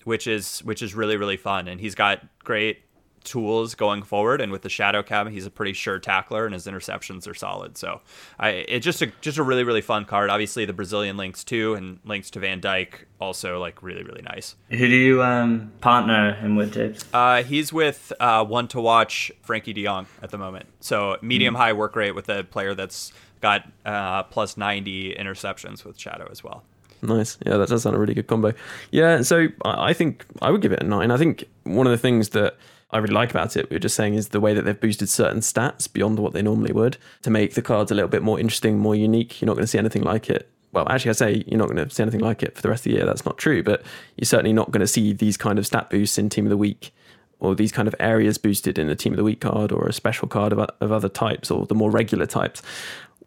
which 0.04 0.28
is 0.28 0.60
which 0.60 0.82
is 0.82 0.94
really 0.96 1.18
really 1.18 1.38
fun, 1.38 1.68
and 1.68 1.82
he's 1.82 1.96
got 1.96 2.22
great 2.44 2.80
tools 3.24 3.76
going 3.76 4.02
forward 4.02 4.42
and 4.42 4.52
with 4.52 4.62
the 4.62 4.70
shadow 4.70 5.02
cab 5.04 5.30
he's 5.30 5.46
a 5.46 5.52
pretty 5.52 5.74
sure 5.74 6.00
tackler 6.00 6.46
and 6.46 6.54
his 6.54 6.66
interceptions 6.66 7.28
are 7.28 7.34
solid 7.34 7.78
so 7.78 8.02
i 8.40 8.50
it's 8.50 8.84
just 8.84 9.02
a 9.02 9.12
just 9.22 9.38
a 9.38 9.44
really 9.44 9.64
really 9.64 9.82
fun 9.82 10.06
card 10.06 10.30
obviously 10.30 10.66
the 10.66 10.74
brazilian 10.74 11.18
links 11.18 11.44
too 11.44 11.74
and 11.74 12.00
links 12.06 12.30
to 12.30 12.40
van 12.40 12.60
Dijk 12.62 13.06
also 13.20 13.60
like 13.60 13.84
really 13.84 14.04
really 14.04 14.22
nice 14.22 14.56
Who 14.70 14.78
do 14.78 14.96
you 14.96 15.22
um, 15.24 15.72
partner 15.82 16.34
him 16.36 16.56
with, 16.56 16.74
James? 16.74 17.04
uh, 17.14 17.44
he's 17.44 17.74
with 17.74 18.14
uh, 18.20 18.46
one 18.46 18.68
to 18.70 18.80
watch 18.80 19.32
Frenkie 19.46 19.74
De 19.74 19.84
Jong 19.84 20.08
at 20.22 20.30
the 20.30 20.38
moment. 20.38 20.68
So 20.80 21.18
medium 21.22 21.56
high 21.56 21.74
work 21.74 21.96
rate 21.96 22.16
with 22.16 22.30
a 22.30 22.44
player 22.46 22.74
that's 22.74 23.12
got 23.42 23.68
uh, 23.86 24.24
plus 24.24 24.56
90 24.58 25.16
interceptions 25.16 25.84
with 25.84 26.00
Shadow 26.00 26.28
as 26.32 26.44
well. 26.44 26.64
Nice. 27.02 27.38
Yeah, 27.46 27.58
that 27.58 27.70
does 27.70 27.84
sound 27.84 27.96
a 27.96 28.00
really 28.00 28.14
good 28.14 28.28
combo. 28.28 28.54
Yeah, 28.92 29.22
so 29.22 29.48
I 29.66 29.90
I 29.90 29.94
think 29.94 30.26
I 30.42 30.52
would 30.52 30.62
give 30.62 30.72
it 30.72 30.82
a 30.82 30.86
nine. 30.86 31.12
I 31.12 31.18
think 31.18 31.46
one 31.64 31.88
of 31.88 31.92
the 31.92 31.98
things 31.98 32.30
that 32.30 32.56
I 32.92 32.98
really 32.98 33.14
like 33.14 33.30
about 33.32 33.56
it, 33.56 33.70
we 33.70 33.76
were 33.76 33.80
just 33.80 33.96
saying, 33.96 34.16
is 34.16 34.30
the 34.30 34.40
way 34.40 34.54
that 34.54 34.64
they've 34.66 34.80
boosted 34.80 35.10
certain 35.10 35.42
stats 35.42 35.92
beyond 35.92 36.18
what 36.20 36.34
they 36.34 36.42
normally 36.42 36.72
would 36.72 36.98
to 37.22 37.30
make 37.30 37.54
the 37.54 37.62
cards 37.62 37.92
a 37.92 37.96
little 37.96 38.10
bit 38.10 38.24
more 38.24 38.40
interesting, 38.40 38.80
more 38.80 38.96
unique. 38.96 39.40
You're 39.42 39.48
not 39.48 39.54
going 39.54 39.64
to 39.64 39.68
see 39.68 39.78
anything 39.78 40.02
like 40.04 40.30
it. 40.30 40.50
Well, 40.72 40.88
actually, 40.90 41.10
I 41.10 41.14
say 41.14 41.44
you're 41.48 41.58
not 41.60 41.70
going 41.70 41.88
to 41.88 41.90
see 41.94 42.02
anything 42.04 42.20
like 42.22 42.42
it 42.44 42.56
for 42.56 42.62
the 42.62 42.70
rest 42.70 42.86
of 42.86 42.92
the 42.92 42.98
year. 42.98 43.06
That's 43.06 43.26
not 43.26 43.38
true, 43.38 43.62
but 43.64 43.84
you're 44.18 44.26
certainly 44.26 44.54
not 44.54 44.72
going 44.72 44.82
to 44.82 44.88
see 44.88 45.14
these 45.14 45.38
kind 45.38 45.60
of 45.60 45.66
stat 45.68 45.90
boosts 45.90 46.18
in 46.18 46.30
Team 46.30 46.46
of 46.46 46.50
the 46.50 46.58
Week 46.58 46.92
or 47.40 47.56
these 47.56 47.72
kind 47.72 47.88
of 47.88 47.96
areas 48.00 48.38
boosted 48.38 48.78
in 48.78 48.90
a 48.90 48.96
Team 48.96 49.14
of 49.14 49.18
the 49.18 49.24
Week 49.24 49.40
card 49.42 49.72
or 49.72 49.88
a 49.88 49.94
special 49.94 50.28
card 50.28 50.52
of, 50.54 50.60
of 50.60 50.92
other 50.92 51.10
types 51.10 51.50
or 51.50 51.66
the 51.66 51.76
more 51.76 51.90
regular 51.92 52.26
types. 52.26 52.62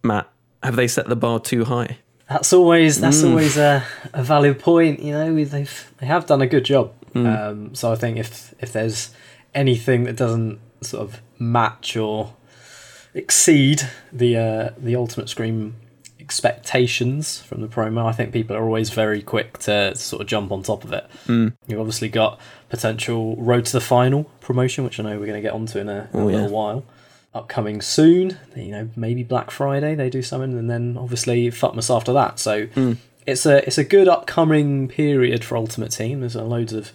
Matt, 0.04 0.28
have 0.62 0.76
they 0.76 0.86
set 0.88 1.08
the 1.08 1.16
bar 1.16 1.40
too 1.40 1.64
high? 1.64 1.98
That's 2.28 2.52
always 2.52 3.00
that's 3.00 3.22
Mm. 3.22 3.30
always 3.30 3.56
a, 3.56 3.84
a 4.12 4.22
valid 4.22 4.58
point. 4.58 5.00
You 5.00 5.12
know, 5.12 5.44
they've 5.44 5.92
they 5.98 6.06
have 6.06 6.26
done 6.26 6.40
a 6.42 6.46
good 6.46 6.64
job. 6.64 6.92
Mm. 7.14 7.26
Um, 7.50 7.74
so 7.74 7.92
I 7.92 7.96
think 7.96 8.16
if 8.18 8.54
if 8.60 8.72
there's 8.72 9.10
anything 9.54 10.04
that 10.04 10.16
doesn't 10.16 10.58
sort 10.82 11.02
of 11.08 11.20
match 11.38 11.96
or 11.96 12.34
exceed 13.14 13.82
the 14.12 14.36
uh, 14.36 14.70
the 14.78 14.96
Ultimate 14.96 15.28
Scream 15.28 15.74
expectations 16.20 17.40
from 17.40 17.60
the 17.60 17.68
promo, 17.68 18.06
I 18.06 18.12
think 18.12 18.32
people 18.32 18.56
are 18.56 18.64
always 18.64 18.90
very 18.90 19.22
quick 19.22 19.58
to 19.60 19.94
sort 19.94 20.22
of 20.22 20.28
jump 20.28 20.50
on 20.52 20.62
top 20.62 20.84
of 20.84 20.92
it. 20.92 21.06
Mm. 21.26 21.52
You've 21.66 21.80
obviously 21.80 22.08
got 22.08 22.40
potential 22.68 23.36
Road 23.36 23.66
to 23.66 23.72
the 23.72 23.80
Final 23.80 24.24
promotion, 24.40 24.84
which 24.84 24.98
I 24.98 25.02
know 25.02 25.18
we're 25.18 25.26
going 25.26 25.36
to 25.36 25.42
get 25.42 25.52
onto 25.52 25.78
in 25.78 25.88
a, 25.88 26.08
in 26.12 26.20
Oh, 26.20 26.28
a 26.28 26.32
yeah. 26.32 26.36
little 26.38 26.50
while. 26.56 26.84
Upcoming 27.34 27.80
soon, 27.80 28.36
you 28.54 28.72
know, 28.72 28.88
maybe 28.94 29.22
Black 29.22 29.50
Friday 29.50 29.94
they 29.94 30.10
do 30.10 30.20
something, 30.22 30.58
and 30.58 30.68
then 30.70 30.96
obviously 30.98 31.48
Futmas 31.50 31.94
after 31.94 32.12
that. 32.12 32.38
So 32.38 32.66
Hmm. 32.66 32.92
it's 33.26 33.46
a 33.46 33.64
it's 33.66 33.78
a 33.78 33.84
good 33.84 34.06
upcoming 34.08 34.86
period 34.88 35.42
for 35.44 35.56
Ultimate 35.56 35.92
Team. 35.92 36.20
There's 36.20 36.34
a 36.36 36.44
loads 36.44 36.72
of 36.74 36.92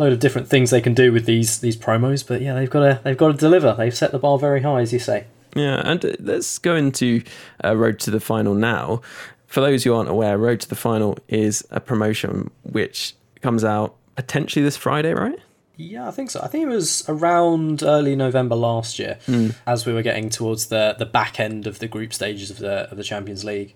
load 0.00 0.12
of 0.12 0.18
different 0.18 0.48
things 0.48 0.70
they 0.70 0.80
can 0.80 0.94
do 0.94 1.12
with 1.12 1.26
these 1.26 1.60
these 1.60 1.76
promos, 1.76 2.26
but 2.26 2.40
yeah, 2.42 2.54
they've 2.54 2.70
got 2.70 2.80
to 2.80 3.00
they've 3.04 3.16
got 3.16 3.28
to 3.28 3.34
deliver. 3.38 3.74
They've 3.74 3.94
set 3.94 4.10
the 4.12 4.18
bar 4.18 4.38
very 4.38 4.62
high, 4.62 4.80
as 4.80 4.92
you 4.92 4.98
say. 4.98 5.26
Yeah, 5.54 5.80
and 5.84 6.04
uh, 6.04 6.12
let's 6.20 6.58
go 6.58 6.74
into 6.74 7.22
uh, 7.64 7.76
Road 7.76 7.98
to 8.00 8.10
the 8.10 8.20
Final 8.20 8.54
now. 8.54 9.02
For 9.46 9.60
those 9.60 9.82
who 9.84 9.94
aren't 9.94 10.08
aware, 10.08 10.38
Road 10.38 10.60
to 10.60 10.68
the 10.68 10.76
Final 10.76 11.18
is 11.28 11.66
a 11.70 11.80
promotion 11.80 12.50
which 12.62 13.14
comes 13.42 13.64
out 13.64 13.96
potentially 14.16 14.64
this 14.64 14.76
Friday, 14.76 15.12
right? 15.12 15.38
Yeah, 15.76 16.06
I 16.06 16.10
think 16.10 16.30
so. 16.30 16.40
I 16.42 16.46
think 16.46 16.64
it 16.64 16.68
was 16.68 17.04
around 17.08 17.82
early 17.82 18.14
November 18.14 18.54
last 18.54 18.98
year, 18.98 19.18
Mm. 19.26 19.54
as 19.66 19.86
we 19.86 19.92
were 19.92 20.02
getting 20.02 20.28
towards 20.30 20.66
the 20.66 20.94
the 20.98 21.06
back 21.06 21.40
end 21.40 21.66
of 21.66 21.78
the 21.78 21.88
group 21.88 22.12
stages 22.14 22.50
of 22.50 22.58
the 22.58 22.88
of 22.90 22.96
the 22.96 23.02
Champions 23.04 23.44
League. 23.44 23.74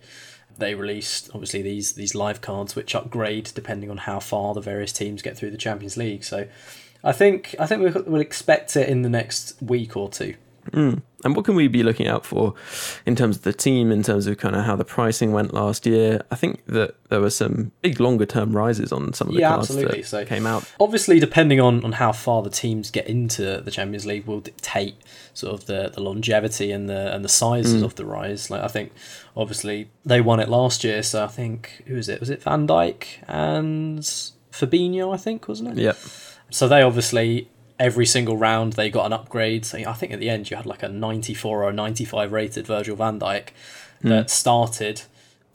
They 0.59 0.75
released 0.75 1.31
obviously 1.35 1.63
these 1.63 1.93
these 1.93 2.15
live 2.15 2.41
cards 2.41 2.77
which 2.77 2.95
upgrade 2.95 3.51
depending 3.55 3.91
on 3.91 3.99
how 3.99 4.21
far 4.21 4.55
the 4.55 4.61
various 4.61 4.93
teams 4.93 5.23
get 5.23 5.37
through 5.37 5.51
the 5.51 5.59
Champions 5.59 5.97
League. 5.97 6.25
So, 6.25 6.47
I 7.03 7.13
think 7.13 7.55
I 7.59 7.67
think 7.67 7.83
we 7.83 8.03
we'll 8.03 8.21
expect 8.21 8.77
it 8.77 8.89
in 8.89 9.03
the 9.03 9.09
next 9.09 9.61
week 9.61 9.97
or 9.97 10.09
two. 10.09 10.35
Mm. 10.73 11.03
And 11.25 11.35
what 11.35 11.47
can 11.47 11.55
we 11.55 11.69
be 11.69 11.83
looking 11.83 12.07
out 12.07 12.27
for 12.27 12.53
in 13.07 13.17
terms 13.17 13.37
of 13.39 13.43
the 13.45 13.53
team, 13.55 13.91
in 13.91 14.03
terms 14.03 14.27
of 14.27 14.37
kind 14.37 14.55
of 14.55 14.65
how 14.65 14.77
the 14.77 14.85
pricing 14.85 15.33
went 15.33 15.55
last 15.55 15.87
year? 15.87 16.21
I 16.31 16.35
think 16.35 16.65
that 16.67 16.97
there 17.09 17.21
were 17.21 17.31
some 17.31 17.73
big 17.81 17.99
longer 17.99 18.27
term 18.27 18.55
rises 18.55 18.93
on 18.93 19.15
some 19.15 19.29
of 19.29 19.35
the 19.35 19.41
Yeah, 19.41 19.51
cards 19.55 19.71
absolutely. 19.71 20.03
that 20.03 20.07
So 20.07 20.25
came 20.27 20.47
out. 20.47 20.71
Obviously, 20.79 21.19
depending 21.21 21.61
on, 21.61 21.83
on 21.83 21.93
how 21.93 22.13
far 22.13 22.43
the 22.43 22.51
teams 22.51 22.91
get 22.91 23.07
into 23.07 23.63
the 23.63 23.71
Champions 23.71 24.05
League, 24.05 24.27
will 24.27 24.41
dictate 24.41 24.97
sort 25.33 25.55
of 25.55 25.65
the, 25.67 25.91
the 25.95 26.03
longevity 26.03 26.71
and 26.71 26.89
the 26.89 27.15
and 27.15 27.25
the 27.25 27.29
sizes 27.31 27.83
Mm. 27.83 27.85
of 27.85 27.95
the 27.95 28.05
rise. 28.05 28.51
Like 28.51 28.63
I 28.63 28.69
think, 28.69 28.93
obviously 29.35 29.89
they 30.05 30.21
won 30.21 30.41
it 30.41 30.49
last 30.51 30.85
year, 30.85 31.03
so 31.03 31.25
I 31.25 31.29
think 31.29 31.83
who 31.87 31.95
was 31.95 32.09
it? 32.11 32.21
Was 32.21 32.29
it 32.31 32.43
Van 32.43 32.67
Dijk 32.69 33.05
and 33.29 34.01
Fabinho? 34.53 35.15
I 35.15 35.17
think 35.17 35.49
wasn't 35.49 35.79
it? 35.79 35.83
Yep. 35.83 35.99
So 36.51 36.69
they 36.69 36.83
obviously 36.83 37.49
every 37.79 38.07
single 38.07 38.37
round 38.37 38.75
they 38.75 38.89
got 38.91 39.07
an 39.07 39.13
upgrade. 39.13 39.65
So 39.67 39.79
I 39.79 39.93
think 39.95 40.13
at 40.13 40.21
the 40.21 40.31
end 40.31 40.51
you 40.51 40.57
had 40.57 40.67
like 40.67 40.83
a 40.83 40.89
94 40.89 41.63
or 41.65 41.69
a 41.71 41.73
95 41.73 42.33
rated 42.33 42.67
Virgil 42.67 42.97
van 42.97 43.19
Dijk 43.21 43.49
that 44.03 44.31
started 44.31 45.03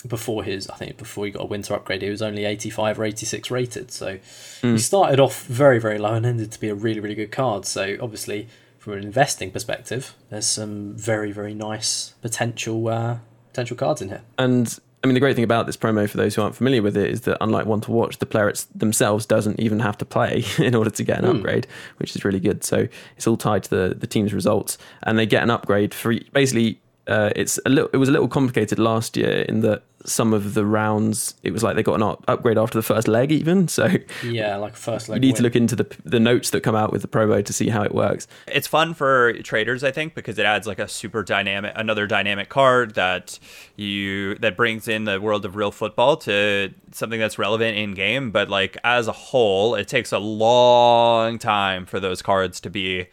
before 0.07 0.43
his 0.43 0.69
I 0.69 0.75
think 0.75 0.97
before 0.97 1.25
he 1.25 1.31
got 1.31 1.43
a 1.43 1.45
winter 1.45 1.73
upgrade 1.73 2.01
he 2.01 2.09
was 2.09 2.21
only 2.21 2.45
85 2.45 2.99
or 2.99 3.03
86 3.05 3.51
rated. 3.51 3.91
So 3.91 4.13
he 4.61 4.67
Mm. 4.67 4.79
started 4.79 5.19
off 5.19 5.45
very 5.45 5.79
very 5.79 5.97
low 5.97 6.13
and 6.13 6.25
ended 6.25 6.51
to 6.51 6.59
be 6.59 6.69
a 6.69 6.75
really 6.75 6.99
really 6.99 7.15
good 7.15 7.31
card. 7.31 7.65
So 7.65 7.97
obviously 8.01 8.47
from 8.79 8.93
an 8.93 9.03
investing 9.03 9.51
perspective 9.51 10.13
there's 10.29 10.45
some 10.47 10.93
very 10.95 11.31
very 11.31 11.53
nice 11.53 12.13
potential 12.21 12.87
uh, 12.87 13.17
potential 13.49 13.75
cards 13.77 14.01
in 14.01 14.09
here. 14.09 14.21
And 14.37 14.77
I 15.03 15.07
mean, 15.07 15.13
the 15.13 15.21
great 15.21 15.35
thing 15.35 15.45
about 15.45 15.65
this 15.65 15.77
promo 15.77 16.09
for 16.09 16.17
those 16.17 16.35
who 16.35 16.41
aren't 16.41 16.55
familiar 16.55 16.81
with 16.81 16.97
it 16.97 17.09
is 17.09 17.21
that, 17.21 17.37
unlike 17.41 17.65
One 17.65 17.79
to 17.81 17.91
Watch, 17.91 18.17
the 18.17 18.25
player 18.25 18.51
themselves 18.75 19.25
doesn't 19.25 19.57
even 19.59 19.79
have 19.79 19.97
to 19.99 20.05
play 20.05 20.43
in 20.57 20.75
order 20.75 20.89
to 20.89 21.03
get 21.03 21.19
an 21.19 21.25
Hmm. 21.25 21.37
upgrade, 21.37 21.67
which 21.97 22.15
is 22.15 22.25
really 22.25 22.39
good. 22.41 22.63
So 22.65 22.87
it's 23.15 23.25
all 23.25 23.37
tied 23.37 23.63
to 23.63 23.69
the, 23.69 23.95
the 23.95 24.07
team's 24.07 24.33
results, 24.33 24.77
and 25.03 25.17
they 25.17 25.25
get 25.25 25.41
an 25.43 25.49
upgrade 25.51 25.93
for 25.93 26.13
basically 26.33 26.81
uh, 27.09 27.31
it's 27.35 27.59
a 27.65 27.69
little. 27.69 27.89
It 27.91 27.97
was 27.97 28.07
a 28.07 28.11
little 28.11 28.27
complicated 28.27 28.77
last 28.79 29.17
year 29.17 29.41
in 29.49 29.61
that 29.61 29.83
some 30.05 30.31
of 30.33 30.53
the 30.53 30.65
rounds 30.65 31.33
it 31.43 31.51
was 31.51 31.61
like 31.61 31.75
they 31.75 31.83
got 31.83 31.95
an 31.95 32.03
up- 32.03 32.23
upgrade 32.29 32.57
after 32.57 32.77
the 32.77 32.81
first 32.81 33.05
leg 33.07 33.33
even. 33.33 33.67
So 33.67 33.89
Yeah, 34.23 34.55
like 34.55 34.75
first 34.77 35.07
you 35.09 35.13
leg. 35.13 35.21
need 35.21 35.35
to 35.35 35.43
look 35.43 35.55
into 35.57 35.75
the 35.75 35.87
the 36.05 36.19
notes 36.21 36.51
that 36.51 36.61
come 36.61 36.75
out 36.75 36.91
with 36.93 37.01
the 37.01 37.07
promo 37.09 37.43
to 37.43 37.51
see 37.53 37.67
how 37.69 37.83
it 37.83 37.93
works. 37.93 38.25
It's 38.47 38.67
fun 38.67 38.93
for 38.93 39.33
traders, 39.41 39.83
I 39.83 39.91
think, 39.91 40.15
because 40.15 40.39
it 40.39 40.45
adds 40.45 40.67
like 40.67 40.79
a 40.79 40.87
super 40.87 41.23
dynamic, 41.23 41.73
another 41.75 42.07
dynamic 42.07 42.47
card 42.49 42.95
that 42.95 43.39
you 43.75 44.35
that 44.35 44.55
brings 44.55 44.87
in 44.87 45.03
the 45.03 45.19
world 45.19 45.43
of 45.45 45.55
real 45.57 45.71
football 45.71 46.15
to 46.17 46.73
something 46.91 47.19
that's 47.19 47.37
relevant 47.37 47.77
in 47.77 47.93
game. 47.93 48.31
But 48.31 48.49
like 48.49 48.77
as 48.85 49.07
a 49.07 49.11
whole, 49.13 49.75
it 49.75 49.87
takes 49.89 50.11
a 50.13 50.19
long 50.19 51.39
time 51.39 51.85
for 51.85 51.99
those 51.99 52.21
cards 52.21 52.61
to 52.61 52.69
be 52.69 53.07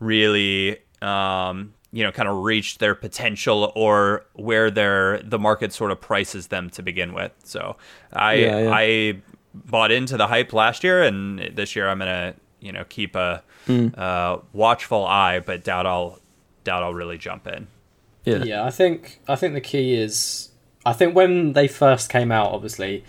really, 0.00 0.78
um, 1.02 1.74
you 1.92 2.04
know, 2.04 2.12
kind 2.12 2.28
of 2.28 2.42
reached 2.42 2.80
their 2.80 2.94
potential 2.94 3.72
or 3.74 4.24
where 4.34 4.70
their 4.70 5.20
the 5.22 5.38
market 5.38 5.72
sort 5.72 5.90
of 5.90 6.00
prices 6.00 6.48
them 6.48 6.68
to 6.70 6.82
begin 6.82 7.14
with. 7.14 7.32
So 7.44 7.76
I 8.12 8.34
Yeah, 8.34 8.58
yeah. 8.60 8.70
I 8.74 9.22
bought 9.54 9.90
into 9.90 10.16
the 10.16 10.26
hype 10.26 10.52
last 10.52 10.84
year, 10.84 11.02
and 11.02 11.38
this 11.54 11.74
year 11.74 11.88
I'm 11.88 11.98
gonna 11.98 12.34
you 12.60 12.72
know 12.72 12.84
keep 12.88 13.14
a 13.16 13.42
Mm. 13.66 13.98
uh, 13.98 14.38
watchful 14.54 15.04
eye, 15.06 15.40
but 15.40 15.62
doubt 15.64 15.84
I'll 15.86 16.20
doubt 16.64 16.82
I'll 16.82 16.94
really 16.94 17.18
jump 17.18 17.46
in. 17.46 17.66
Yeah. 18.24 18.42
Yeah, 18.44 18.64
I 18.64 18.70
think 18.70 19.20
I 19.28 19.36
think 19.36 19.54
the 19.54 19.60
key 19.60 19.94
is 19.94 20.50
I 20.86 20.92
think 20.92 21.14
when 21.14 21.52
they 21.52 21.68
first 21.68 22.08
came 22.10 22.32
out, 22.32 22.52
obviously, 22.52 23.04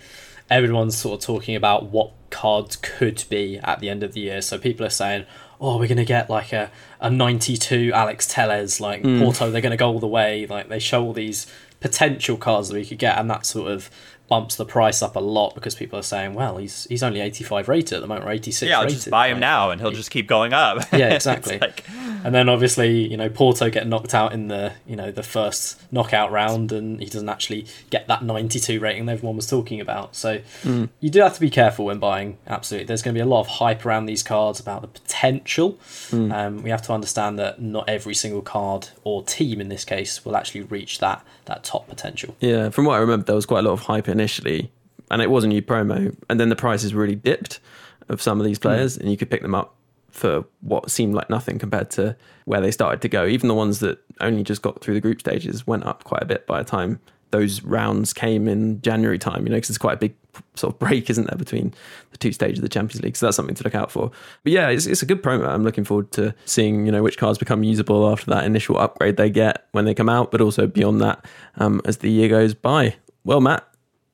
everyone's 0.50 0.96
sort 0.96 1.20
of 1.20 1.24
talking 1.26 1.56
about 1.56 1.86
what 1.86 2.12
cards 2.30 2.76
could 2.76 3.24
be 3.30 3.58
at 3.62 3.80
the 3.80 3.88
end 3.88 4.02
of 4.02 4.12
the 4.12 4.20
year. 4.20 4.42
So 4.42 4.58
people 4.58 4.84
are 4.84 4.90
saying, 4.90 5.24
"Oh, 5.60 5.78
we're 5.78 5.88
gonna 5.88 6.04
get 6.04 6.30
like 6.30 6.52
a 6.52 6.70
a 7.00 7.10
'92 7.10 7.92
Alex 7.94 8.26
Telles, 8.26 8.80
like 8.80 9.02
Mm. 9.02 9.22
Porto. 9.22 9.50
They're 9.50 9.60
gonna 9.60 9.76
go 9.76 9.88
all 9.90 10.00
the 10.00 10.06
way." 10.06 10.46
Like 10.46 10.68
they 10.68 10.78
show 10.78 11.04
all 11.04 11.12
these 11.12 11.46
potential 11.80 12.36
cards 12.36 12.68
that 12.68 12.74
we 12.74 12.84
could 12.84 12.98
get, 12.98 13.18
and 13.18 13.30
that 13.30 13.46
sort 13.46 13.70
of 13.70 13.90
bumps 14.30 14.56
the 14.56 14.64
price 14.64 15.02
up 15.02 15.16
a 15.16 15.20
lot 15.20 15.54
because 15.54 15.74
people 15.74 15.98
are 15.98 16.02
saying, 16.02 16.32
"Well, 16.32 16.56
he's 16.56 16.84
he's 16.88 17.02
only 17.02 17.20
85 17.20 17.68
rated 17.68 17.92
at 17.96 18.00
the 18.00 18.06
moment, 18.06 18.26
or 18.26 18.30
86 18.30 18.66
yeah, 18.70 18.76
I'll 18.78 18.84
rated." 18.84 18.96
just 18.96 19.10
buy 19.10 19.26
him 19.28 19.34
Like, 19.34 19.40
now, 19.40 19.70
and 19.70 19.80
he'll 19.80 19.90
just 19.90 20.10
keep 20.10 20.26
going 20.26 20.54
up. 20.54 20.78
yeah, 20.92 21.12
exactly. 21.14 21.58
like- 21.60 21.84
and 22.22 22.34
then 22.34 22.48
obviously, 22.50 23.08
you 23.10 23.16
know, 23.16 23.30
Porto 23.30 23.70
get 23.70 23.86
knocked 23.86 24.14
out 24.14 24.32
in 24.32 24.48
the 24.48 24.72
you 24.86 24.94
know 24.96 25.10
the 25.10 25.22
first 25.22 25.80
knockout 25.92 26.30
round, 26.30 26.70
and 26.72 27.00
he 27.00 27.06
doesn't 27.06 27.28
actually 27.28 27.66
get 27.90 28.06
that 28.08 28.22
92 28.22 28.78
rating 28.80 29.06
that 29.06 29.12
everyone 29.12 29.36
was 29.36 29.46
talking 29.46 29.80
about. 29.80 30.14
So 30.16 30.40
Mm. 30.64 30.88
you 31.00 31.10
do 31.10 31.20
have 31.20 31.34
to 31.34 31.40
be 31.40 31.50
careful 31.50 31.84
when 31.86 31.98
buying. 31.98 32.38
Absolutely, 32.46 32.86
there's 32.86 33.02
going 33.02 33.14
to 33.14 33.18
be 33.18 33.22
a 33.22 33.26
lot 33.26 33.40
of 33.40 33.46
hype 33.48 33.84
around 33.84 34.06
these 34.06 34.22
cards 34.22 34.60
about 34.60 34.82
the 34.82 34.88
potential. 34.88 35.78
Mm. 36.10 36.32
Um, 36.32 36.62
we 36.62 36.70
have 36.70 36.82
to 36.82 36.92
understand 36.92 37.38
that 37.38 37.60
not 37.60 37.88
every 37.88 38.14
single 38.14 38.42
card 38.42 38.88
or 39.02 39.22
team 39.24 39.60
in 39.60 39.68
this 39.68 39.84
case 39.84 40.24
will 40.24 40.36
actually 40.36 40.62
reach 40.62 40.98
that 41.00 41.24
that 41.46 41.64
top 41.64 41.88
potential. 41.88 42.36
Yeah, 42.40 42.70
from 42.70 42.84
what 42.84 42.94
I 42.94 42.98
remember, 42.98 43.24
there 43.24 43.36
was 43.36 43.46
quite 43.46 43.60
a 43.60 43.68
lot 43.68 43.72
of 43.72 43.80
hype 43.80 44.08
initially, 44.08 44.70
and 45.10 45.22
it 45.22 45.30
was 45.30 45.44
a 45.44 45.48
new 45.48 45.62
promo, 45.62 46.16
and 46.28 46.40
then 46.40 46.48
the 46.48 46.56
prices 46.56 46.94
really 46.94 47.16
dipped 47.16 47.60
of 48.08 48.20
some 48.20 48.40
of 48.40 48.46
these 48.46 48.58
mm. 48.58 48.62
players, 48.62 48.96
and 48.96 49.10
you 49.10 49.16
could 49.16 49.30
pick 49.30 49.42
them 49.42 49.54
up 49.54 49.74
for 50.10 50.44
what 50.60 50.90
seemed 50.90 51.14
like 51.14 51.30
nothing 51.30 51.58
compared 51.58 51.90
to 51.90 52.16
where 52.44 52.60
they 52.60 52.70
started 52.70 53.00
to 53.02 53.08
go. 53.08 53.26
Even 53.26 53.48
the 53.48 53.54
ones 53.54 53.78
that 53.80 53.98
only 54.20 54.42
just 54.42 54.60
got 54.60 54.80
through 54.80 54.94
the 54.94 55.00
group 55.00 55.20
stages 55.20 55.66
went 55.66 55.86
up 55.86 56.04
quite 56.04 56.22
a 56.22 56.26
bit 56.26 56.46
by 56.46 56.58
the 56.62 56.68
time 56.68 57.00
those 57.30 57.62
rounds 57.62 58.12
came 58.12 58.48
in 58.48 58.80
January 58.82 59.18
time, 59.18 59.44
you 59.44 59.50
know, 59.50 59.56
because 59.56 59.70
it's 59.70 59.78
quite 59.78 59.94
a 59.94 59.98
big 59.98 60.14
sort 60.54 60.74
of 60.74 60.78
break, 60.78 61.10
isn't 61.10 61.26
there, 61.26 61.38
between 61.38 61.72
the 62.10 62.18
two 62.18 62.32
stages 62.32 62.58
of 62.58 62.62
the 62.62 62.68
Champions 62.68 63.02
League. 63.02 63.16
So 63.16 63.26
that's 63.26 63.36
something 63.36 63.54
to 63.54 63.64
look 63.64 63.74
out 63.74 63.90
for. 63.90 64.10
But 64.42 64.52
yeah, 64.52 64.68
it's, 64.68 64.86
it's 64.86 65.02
a 65.02 65.06
good 65.06 65.22
promo. 65.22 65.48
I'm 65.48 65.64
looking 65.64 65.84
forward 65.84 66.10
to 66.12 66.34
seeing, 66.44 66.86
you 66.86 66.92
know, 66.92 67.02
which 67.02 67.18
cards 67.18 67.38
become 67.38 67.64
usable 67.64 68.10
after 68.10 68.26
that 68.30 68.44
initial 68.44 68.78
upgrade 68.78 69.16
they 69.16 69.30
get 69.30 69.66
when 69.72 69.84
they 69.84 69.94
come 69.94 70.08
out, 70.08 70.30
but 70.30 70.40
also 70.40 70.66
beyond 70.66 71.00
that 71.00 71.24
um, 71.56 71.80
as 71.84 71.98
the 71.98 72.10
year 72.10 72.28
goes 72.28 72.54
by. 72.54 72.94
Well, 73.24 73.40
Matt, 73.40 73.66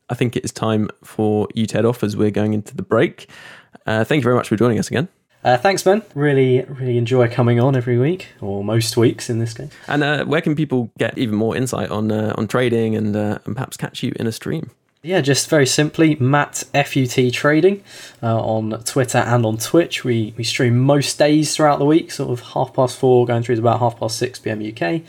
I 0.08 0.14
think 0.14 0.36
it 0.36 0.44
is 0.44 0.52
time 0.52 0.88
for 1.02 1.48
you 1.54 1.66
to 1.66 1.76
head 1.76 1.84
off 1.84 2.02
as 2.02 2.16
we're 2.16 2.30
going 2.30 2.54
into 2.54 2.76
the 2.76 2.82
break. 2.82 3.28
Uh, 3.86 4.04
thank 4.04 4.20
you 4.20 4.24
very 4.24 4.36
much 4.36 4.48
for 4.48 4.56
joining 4.56 4.78
us 4.78 4.88
again. 4.88 5.08
Uh, 5.46 5.56
thanks, 5.56 5.80
Ben. 5.84 6.02
Really, 6.16 6.62
really 6.62 6.98
enjoy 6.98 7.28
coming 7.28 7.60
on 7.60 7.76
every 7.76 7.98
week, 7.98 8.30
or 8.40 8.64
most 8.64 8.96
weeks 8.96 9.30
in 9.30 9.38
this 9.38 9.54
case. 9.54 9.70
And 9.86 10.02
uh, 10.02 10.24
where 10.24 10.40
can 10.40 10.56
people 10.56 10.90
get 10.98 11.16
even 11.16 11.36
more 11.36 11.56
insight 11.56 11.88
on 11.88 12.10
uh, 12.10 12.34
on 12.36 12.48
trading 12.48 12.96
and 12.96 13.14
uh, 13.14 13.38
and 13.44 13.54
perhaps 13.54 13.76
catch 13.76 14.02
you 14.02 14.12
in 14.16 14.26
a 14.26 14.32
stream? 14.32 14.72
Yeah, 15.02 15.20
just 15.20 15.48
very 15.48 15.66
simply, 15.66 16.16
Matt 16.16 16.64
FUT 16.74 17.32
Trading 17.32 17.84
uh, 18.24 18.40
on 18.40 18.82
Twitter 18.82 19.18
and 19.18 19.46
on 19.46 19.56
Twitch. 19.56 20.02
We 20.02 20.34
we 20.36 20.42
stream 20.42 20.80
most 20.80 21.16
days 21.16 21.54
throughout 21.54 21.78
the 21.78 21.84
week, 21.84 22.10
sort 22.10 22.30
of 22.30 22.40
half 22.40 22.74
past 22.74 22.98
four, 22.98 23.24
going 23.24 23.44
through 23.44 23.54
to 23.54 23.60
about 23.60 23.78
half 23.78 24.00
past 24.00 24.18
six 24.18 24.40
pm 24.40 24.58
UK. 24.58 25.02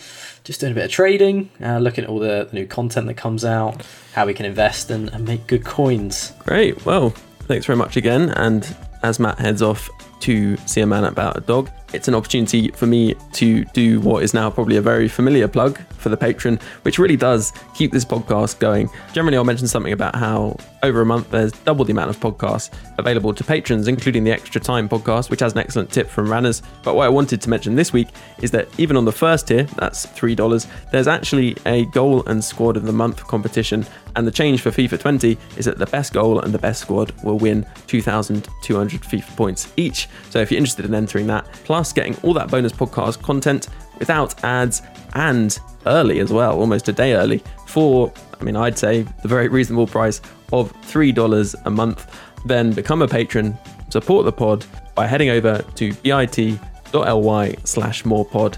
Just 0.44 0.60
doing 0.60 0.72
a 0.72 0.76
bit 0.76 0.86
of 0.86 0.92
trading, 0.92 1.50
uh, 1.64 1.80
looking 1.80 2.04
at 2.04 2.12
all 2.12 2.20
the, 2.20 2.48
the 2.48 2.54
new 2.54 2.68
content 2.68 3.08
that 3.08 3.16
comes 3.16 3.44
out, 3.44 3.84
how 4.14 4.28
we 4.28 4.36
can 4.36 4.46
invest 4.46 4.92
and, 4.92 5.10
and 5.10 5.26
make 5.26 5.48
good 5.48 5.66
coins. 5.66 6.32
Great. 6.46 6.86
Well, 6.86 7.10
thanks 7.48 7.66
very 7.66 7.78
much 7.78 7.98
again. 7.98 8.30
And 8.30 8.64
as 9.04 9.20
Matt 9.20 9.40
heads 9.40 9.62
off 9.62 9.90
to 10.22 10.58
see 10.66 10.82
a 10.82 10.88
man 10.88 11.04
about 11.04 11.38
a 11.38 11.42
dog, 11.42 11.70
it's 11.94 12.08
an 12.08 12.16
opportunity 12.16 12.70
for 12.72 12.86
me 12.86 13.16
to 13.34 13.64
do 13.66 14.02
what 14.02 14.24
is 14.24 14.34
now 14.34 14.50
probably 14.50 14.76
a 14.76 14.82
very 14.82 15.08
familiar 15.08 15.48
plug 15.48 15.80
for 15.94 16.10
the 16.10 16.18
patron, 16.18 16.60
which 16.82 17.00
really 17.00 17.16
does 17.16 17.54
keep 17.74 17.92
this 17.92 18.04
podcast 18.04 18.60
going. 18.60 18.90
Generally, 19.14 19.38
I'll 19.38 19.46
mention 19.46 19.68
something 19.68 19.94
about 19.94 20.16
how 20.16 20.58
over 20.84 21.02
a 21.02 21.06
month 21.06 21.30
there's 21.32 21.52
double 21.52 21.86
the 21.86 21.92
amount 21.92 22.10
of 22.10 22.20
podcasts 22.20 22.72
available 22.98 23.34
to 23.34 23.44
patrons, 23.44 23.88
including 23.88 24.24
the 24.24 24.32
Extra 24.32 24.60
Time 24.60 24.90
podcast, 24.90 25.30
which 25.30 25.40
has 25.40 25.54
an 25.54 25.60
excellent 25.60 25.90
tip 25.90 26.10
from 26.10 26.28
Rannerz. 26.28 26.62
But 26.84 26.96
what 26.96 27.06
I 27.06 27.10
wanted 27.10 27.42
to 27.42 27.50
mention 27.50 27.76
this 27.76 27.94
week 27.94 28.10
is 28.42 28.52
that 28.52 28.68
even 28.78 28.98
on 28.98 29.06
the 29.06 29.12
first 29.12 29.48
tier, 29.48 29.64
that's 29.64 30.06
$3, 30.08 30.68
there's 30.92 31.08
actually 31.08 31.56
a 31.66 31.86
goal 31.86 32.26
and 32.28 32.44
squad 32.44 32.76
of 32.76 32.84
the 32.84 32.92
month 32.92 33.26
competition. 33.28 33.86
And 34.16 34.28
the 34.28 34.32
change 34.32 34.62
for 34.62 34.72
FIFA 34.72 35.00
20 35.00 35.38
is 35.58 35.66
that 35.66 35.78
the 35.78 35.86
best 35.86 36.12
goal 36.12 36.42
and 36.42 36.54
the 36.54 36.60
best 36.60 36.82
squad 36.82 37.12
will 37.24 37.38
win 37.38 37.66
2,200 37.88 38.87
FIFA 38.94 39.36
points 39.36 39.72
each. 39.78 40.08
So 40.30 40.40
if 40.40 40.52
you're 40.52 40.58
interested 40.58 40.86
in 40.86 40.94
entering 40.94 41.28
that, 41.28 41.46
plus 41.64 41.94
getting 41.94 42.16
all 42.24 42.34
that 42.34 42.50
bonus 42.50 42.72
podcast 42.72 43.22
content 43.22 43.70
without 44.00 44.44
ads 44.44 44.82
and 45.14 45.58
early 45.86 46.20
as 46.20 46.32
well, 46.32 46.60
almost 46.60 46.88
a 46.90 46.94
day 46.94 47.14
early, 47.14 47.44
for, 47.66 48.12
I 48.40 48.44
mean, 48.44 48.56
I'd 48.56 48.78
say 48.78 49.02
the 49.22 49.28
very 49.28 49.48
reasonable 49.48 49.88
price 49.88 50.22
of 50.54 50.74
$3 50.84 51.56
a 51.66 51.70
month, 51.70 52.20
then 52.46 52.72
become 52.72 53.02
a 53.02 53.08
patron, 53.08 53.58
support 53.90 54.26
the 54.26 54.32
pod 54.32 54.66
by 54.96 55.08
heading 55.08 55.30
over 55.30 55.64
to 55.76 55.94
bit.ly 55.94 57.56
slash 57.64 58.06
more 58.06 58.26
pod 58.26 58.58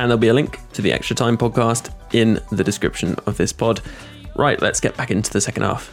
and 0.00 0.10
there'll 0.10 0.18
be 0.18 0.28
a 0.28 0.34
link 0.34 0.58
to 0.72 0.80
the 0.80 0.92
Extra 0.92 1.14
Time 1.14 1.36
podcast 1.36 1.92
in 2.14 2.40
the 2.50 2.64
description 2.64 3.16
of 3.26 3.36
this 3.36 3.52
pod. 3.52 3.82
Right, 4.34 4.60
let's 4.62 4.80
get 4.80 4.96
back 4.96 5.10
into 5.10 5.30
the 5.30 5.42
second 5.42 5.64
half. 5.64 5.92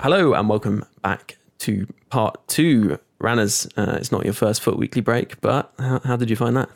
Hello, 0.00 0.32
and 0.32 0.48
welcome 0.48 0.86
back 1.02 1.36
to 1.66 1.86
part 2.10 2.46
two. 2.48 2.98
Rannerz, 3.20 3.66
uh, 3.78 3.96
it's 3.96 4.12
not 4.12 4.24
your 4.24 4.34
first 4.34 4.60
FUT 4.62 4.76
Weekly 4.78 5.00
break, 5.00 5.40
but 5.40 5.72
how, 5.78 6.00
how 6.04 6.16
did 6.16 6.28
you 6.28 6.36
find 6.36 6.56
that? 6.56 6.68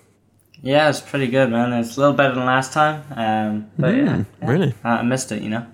Yeah, 0.62 0.88
it's 0.88 1.00
pretty 1.00 1.26
good, 1.28 1.50
man. 1.50 1.72
It's 1.72 1.96
a 1.96 2.00
little 2.00 2.14
better 2.14 2.34
than 2.34 2.44
last 2.46 2.72
time. 2.72 3.02
Um, 3.14 3.70
but 3.78 3.94
yeah, 3.94 4.24
Mm, 4.42 4.48
really? 4.48 4.74
I 4.84 4.98
I 4.98 5.02
missed 5.02 5.32
it, 5.32 5.42
you 5.42 5.50
know. 5.50 5.66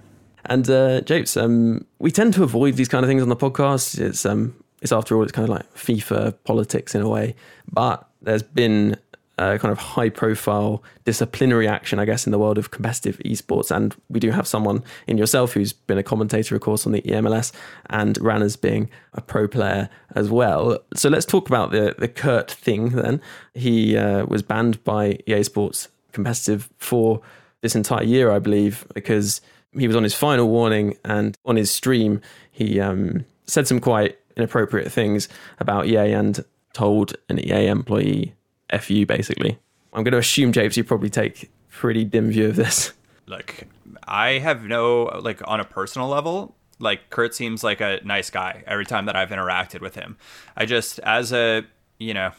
And 0.44 0.68
uh, 0.70 1.00
Japes, 1.00 1.36
um, 1.36 1.84
we 1.98 2.10
tend 2.12 2.34
to 2.34 2.44
avoid 2.44 2.74
these 2.76 2.88
kind 2.88 3.04
of 3.04 3.08
things 3.08 3.22
on 3.22 3.28
the 3.28 3.36
podcast. 3.36 3.98
It's 3.98 4.24
um, 4.26 4.54
it's 4.82 4.92
after 4.92 5.16
all, 5.16 5.22
it's 5.24 5.32
kind 5.32 5.48
of 5.48 5.54
like 5.56 5.72
FIFA 5.74 6.34
politics 6.44 6.94
in 6.94 7.02
a 7.02 7.08
way. 7.08 7.34
But 7.72 8.08
there's 8.22 8.42
been 8.44 8.96
a 9.38 9.58
kind 9.58 9.70
of 9.72 9.78
high 9.78 10.08
profile 10.08 10.82
disciplinary 11.04 11.68
action, 11.68 11.98
I 11.98 12.04
guess, 12.04 12.26
in 12.26 12.32
the 12.32 12.38
world 12.38 12.58
of 12.58 12.70
competitive 12.70 13.18
esports. 13.18 13.70
And 13.70 13.94
we 14.08 14.18
do 14.18 14.30
have 14.30 14.46
someone 14.46 14.82
in 15.06 15.18
yourself 15.18 15.52
who's 15.52 15.72
been 15.72 15.98
a 15.98 16.02
commentator, 16.02 16.54
of 16.54 16.62
course, 16.62 16.86
on 16.86 16.92
the 16.92 17.02
EMLS, 17.02 17.52
and 17.90 18.16
Rannerz 18.16 18.60
being 18.60 18.88
a 19.12 19.20
pro 19.20 19.46
player 19.46 19.88
as 20.14 20.30
well. 20.30 20.78
So 20.94 21.08
let's 21.08 21.26
talk 21.26 21.48
about 21.48 21.70
the 21.70 21.94
the 21.98 22.08
Kurt 22.08 22.50
thing. 22.50 22.90
Then 22.90 23.20
he 23.54 23.96
uh, 23.96 24.24
was 24.26 24.42
banned 24.42 24.82
by 24.84 25.18
EA 25.26 25.42
Sports 25.42 25.88
competitive 26.12 26.70
for 26.78 27.20
this 27.60 27.76
entire 27.76 28.04
year, 28.04 28.30
I 28.30 28.38
believe, 28.38 28.86
because 28.94 29.40
he 29.78 29.86
was 29.86 29.96
on 29.96 30.02
his 30.02 30.14
final 30.14 30.48
warning 30.48 30.96
and 31.04 31.36
on 31.44 31.56
his 31.56 31.70
stream 31.70 32.20
he 32.50 32.80
um, 32.80 33.24
said 33.46 33.68
some 33.68 33.80
quite 33.80 34.18
inappropriate 34.36 34.90
things 34.90 35.28
about 35.58 35.86
EA 35.86 36.12
and 36.12 36.44
told 36.72 37.14
an 37.28 37.38
EA 37.38 37.66
employee 37.66 38.34
"f 38.70 38.90
you." 38.90 39.06
Basically, 39.06 39.58
I'm 39.92 40.04
going 40.04 40.12
to 40.12 40.18
assume 40.18 40.52
Japes, 40.52 40.76
you 40.76 40.84
probably 40.84 41.10
take 41.10 41.50
pretty 41.70 42.04
dim 42.04 42.30
view 42.30 42.48
of 42.48 42.56
this. 42.56 42.92
Look, 43.26 43.64
I 44.06 44.38
have 44.38 44.64
no 44.64 45.04
like 45.22 45.40
on 45.48 45.60
a 45.60 45.64
personal 45.64 46.08
level. 46.08 46.54
Like 46.78 47.10
Kurt 47.10 47.34
seems 47.34 47.64
like 47.64 47.80
a 47.80 48.00
nice 48.04 48.30
guy 48.30 48.62
every 48.66 48.84
time 48.84 49.06
that 49.06 49.16
I've 49.16 49.30
interacted 49.30 49.80
with 49.80 49.94
him. 49.94 50.16
I 50.56 50.66
just, 50.66 50.98
as 51.00 51.32
a 51.32 51.64
you 51.98 52.14
know 52.14 52.32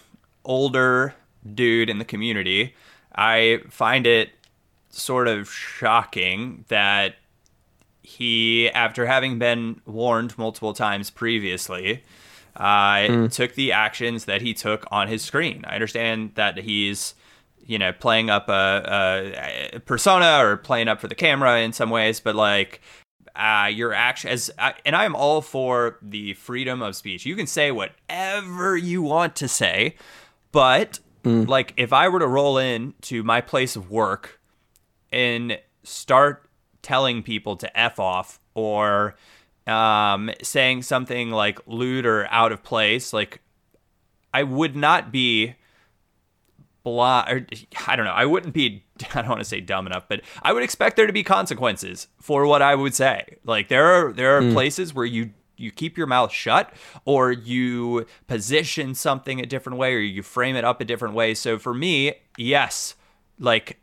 older 0.45 1.15
dude 1.53 1.89
in 1.89 1.97
the 1.97 2.05
community, 2.05 2.75
I 3.15 3.61
find 3.69 4.05
it 4.05 4.29
sort 4.89 5.27
of 5.27 5.51
shocking 5.51 6.65
that 6.69 7.15
he, 8.01 8.69
after 8.69 9.05
having 9.05 9.37
been 9.37 9.81
warned 9.85 10.37
multiple 10.37 10.73
times 10.73 11.09
previously, 11.09 12.03
uh, 12.57 13.27
took 13.29 13.53
the 13.55 13.71
actions 13.71 14.25
that 14.25 14.41
he 14.41 14.53
took 14.53 14.85
on 14.91 15.07
his 15.07 15.23
screen. 15.23 15.63
I 15.65 15.75
understand 15.75 16.31
that 16.35 16.57
he's 16.57 17.15
you 17.67 17.77
know, 17.77 17.91
playing 17.91 18.29
up 18.29 18.47
a, 18.47 19.73
a, 19.73 19.79
persona 19.81 20.39
or 20.39 20.55
playing 20.55 20.87
up 20.87 21.01
for 21.01 21.09
the 21.09 21.15
camera 21.15 21.59
in 21.59 21.73
some 21.73 21.89
ways, 21.89 22.21
but 22.21 22.33
like 22.33 22.81
uh, 23.35 23.69
you're 23.71 23.93
actually 23.93 24.31
as 24.31 24.49
uh, 24.57 24.71
and 24.85 24.95
I 24.95 25.05
am 25.05 25.15
all 25.15 25.41
for 25.41 25.99
the 26.01 26.33
freedom 26.33 26.81
of 26.81 26.95
speech. 26.95 27.25
You 27.25 27.35
can 27.35 27.45
say 27.45 27.71
whatever 27.71 28.75
you 28.75 29.01
want 29.01 29.35
to 29.37 29.47
say, 29.49 29.95
but 30.53 30.99
mm. 31.23 31.47
like 31.47 31.73
if 31.77 31.91
I 31.91 32.07
were 32.07 32.19
to 32.19 32.27
roll 32.27 32.57
in 32.57 32.93
to 33.01 33.21
my 33.21 33.41
place 33.41 33.75
of 33.75 33.91
work 33.91 34.39
and 35.11 35.59
start 35.83 36.49
telling 36.81 37.21
people 37.21 37.57
to 37.57 37.79
f 37.79 37.99
off 37.99 38.39
or 38.55 39.15
um, 39.67 40.31
saying 40.41 40.83
something 40.83 41.31
like 41.31 41.59
lewd 41.67 42.05
or 42.05 42.27
out 42.27 42.51
of 42.51 42.63
place, 42.63 43.13
like 43.13 43.41
I 44.33 44.43
would 44.43 44.75
not 44.75 45.11
be 45.11 45.55
blind. 46.83 47.67
I 47.87 47.95
don't 47.95 48.05
know. 48.05 48.11
I 48.11 48.25
wouldn't 48.25 48.53
be. 48.53 48.83
I 49.13 49.21
don't 49.21 49.29
want 49.29 49.41
to 49.41 49.45
say 49.45 49.61
dumb 49.61 49.85
enough, 49.87 50.05
but 50.07 50.21
I 50.41 50.53
would 50.53 50.63
expect 50.63 50.95
there 50.95 51.07
to 51.07 51.13
be 51.13 51.23
consequences 51.23 52.07
for 52.21 52.45
what 52.45 52.61
I 52.61 52.75
would 52.75 52.95
say. 52.95 53.37
Like 53.43 53.67
there 53.67 53.85
are 53.85 54.13
there 54.13 54.37
are 54.37 54.41
mm. 54.41 54.53
places 54.53 54.93
where 54.93 55.05
you 55.05 55.31
you 55.57 55.71
keep 55.71 55.97
your 55.97 56.07
mouth 56.07 56.31
shut 56.31 56.71
or 57.03 57.31
you 57.31 58.05
position 58.27 58.93
something 58.93 59.39
a 59.39 59.45
different 59.45 59.77
way 59.77 59.93
or 59.93 59.99
you 59.99 60.21
frame 60.21 60.55
it 60.55 60.63
up 60.63 60.79
a 60.79 60.85
different 60.85 61.15
way. 61.15 61.33
So 61.33 61.57
for 61.57 61.73
me, 61.73 62.13
yes, 62.37 62.95
like 63.39 63.79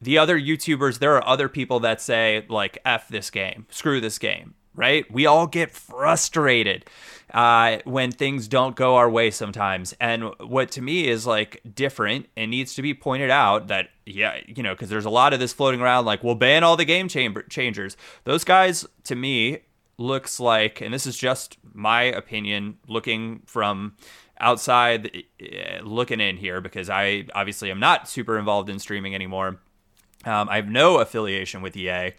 the 0.00 0.18
other 0.18 0.38
YouTubers, 0.38 0.98
there 0.98 1.14
are 1.14 1.26
other 1.26 1.48
people 1.48 1.80
that 1.80 2.00
say 2.00 2.44
like 2.48 2.78
F 2.84 3.08
this 3.08 3.30
game, 3.30 3.66
screw 3.70 4.00
this 4.00 4.18
game, 4.18 4.54
right? 4.74 5.10
We 5.10 5.26
all 5.26 5.46
get 5.46 5.70
frustrated 5.70 6.84
uh, 7.32 7.78
when 7.84 8.12
things 8.12 8.48
don't 8.48 8.76
go 8.76 8.96
our 8.96 9.10
way 9.10 9.30
sometimes. 9.30 9.94
And 10.00 10.30
what 10.38 10.70
to 10.72 10.82
me 10.82 11.08
is 11.08 11.26
like 11.26 11.60
different 11.74 12.26
and 12.36 12.50
needs 12.50 12.74
to 12.74 12.82
be 12.82 12.94
pointed 12.94 13.30
out 13.30 13.68
that, 13.68 13.88
yeah, 14.06 14.38
you 14.46 14.62
know, 14.62 14.74
because 14.74 14.88
there's 14.88 15.04
a 15.04 15.10
lot 15.10 15.32
of 15.32 15.40
this 15.40 15.52
floating 15.52 15.80
around 15.80 16.04
like, 16.04 16.22
we'll 16.22 16.34
ban 16.34 16.64
all 16.64 16.76
the 16.76 16.84
game 16.84 17.08
chamber- 17.08 17.42
changers. 17.42 17.96
Those 18.24 18.44
guys, 18.44 18.86
to 19.04 19.16
me, 19.16 19.60
looks 19.98 20.40
like, 20.40 20.80
and 20.80 20.92
this 20.92 21.06
is 21.06 21.16
just 21.16 21.58
my 21.72 22.02
opinion 22.02 22.78
looking 22.88 23.42
from 23.46 23.96
outside 24.40 25.24
uh, 25.40 25.82
looking 25.82 26.20
in 26.20 26.36
here 26.36 26.60
because 26.60 26.90
I 26.90 27.26
obviously 27.34 27.70
am 27.70 27.78
not 27.80 28.08
super 28.08 28.38
involved 28.38 28.68
in 28.68 28.78
streaming 28.78 29.14
anymore. 29.14 29.60
Um, 30.24 30.48
I 30.48 30.56
have 30.56 30.68
no 30.68 30.98
affiliation 30.98 31.62
with 31.62 31.76
EA. 31.76 32.12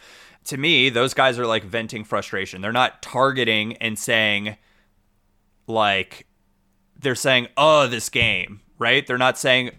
To 0.46 0.58
me, 0.58 0.90
those 0.90 1.14
guys 1.14 1.40
are 1.40 1.48
like 1.48 1.64
venting 1.64 2.04
frustration. 2.04 2.62
They're 2.62 2.72
not 2.72 3.02
targeting 3.02 3.78
and 3.78 3.98
saying, 3.98 4.58
like 5.68 6.28
they're 6.98 7.16
saying, 7.16 7.48
"Oh, 7.58 7.88
this 7.88 8.10
game," 8.10 8.62
right? 8.78 9.06
They're 9.06 9.18
not 9.18 9.38
saying 9.38 9.72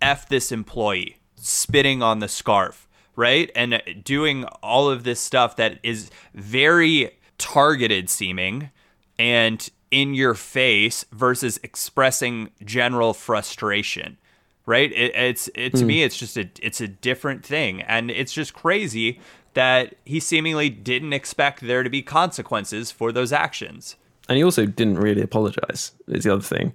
"f 0.00 0.28
this 0.28 0.52
employee," 0.52 1.16
spitting 1.36 2.02
on 2.02 2.18
the 2.18 2.28
scarf, 2.28 2.88
right? 3.16 3.50
And 3.54 3.82
doing 4.04 4.44
all 4.62 4.90
of 4.90 5.04
this 5.04 5.20
stuff 5.20 5.56
that 5.56 5.78
is 5.82 6.10
very 6.34 7.12
targeted 7.38 8.10
seeming 8.10 8.70
and 9.18 9.70
in 9.90 10.14
your 10.14 10.34
face 10.34 11.04
versus 11.10 11.58
expressing 11.62 12.50
general 12.64 13.12
frustration 13.12 14.18
right 14.66 14.92
it, 14.92 15.14
it's 15.14 15.48
it, 15.54 15.74
to 15.74 15.82
mm. 15.82 15.86
me 15.86 16.02
it's 16.02 16.16
just 16.16 16.36
a 16.36 16.48
it's 16.62 16.80
a 16.80 16.86
different 16.86 17.44
thing 17.44 17.82
and 17.82 18.10
it's 18.10 18.32
just 18.32 18.52
crazy 18.52 19.18
that 19.54 19.94
he 20.04 20.20
seemingly 20.20 20.70
didn't 20.70 21.12
expect 21.12 21.60
there 21.60 21.82
to 21.82 21.90
be 21.90 22.02
consequences 22.02 22.90
for 22.90 23.12
those 23.12 23.32
actions 23.32 23.96
and 24.30 24.36
he 24.36 24.44
also 24.44 24.64
didn't 24.64 24.98
really 24.98 25.22
apologize. 25.22 25.90
Is 26.06 26.22
the 26.22 26.32
other 26.32 26.40
thing 26.40 26.72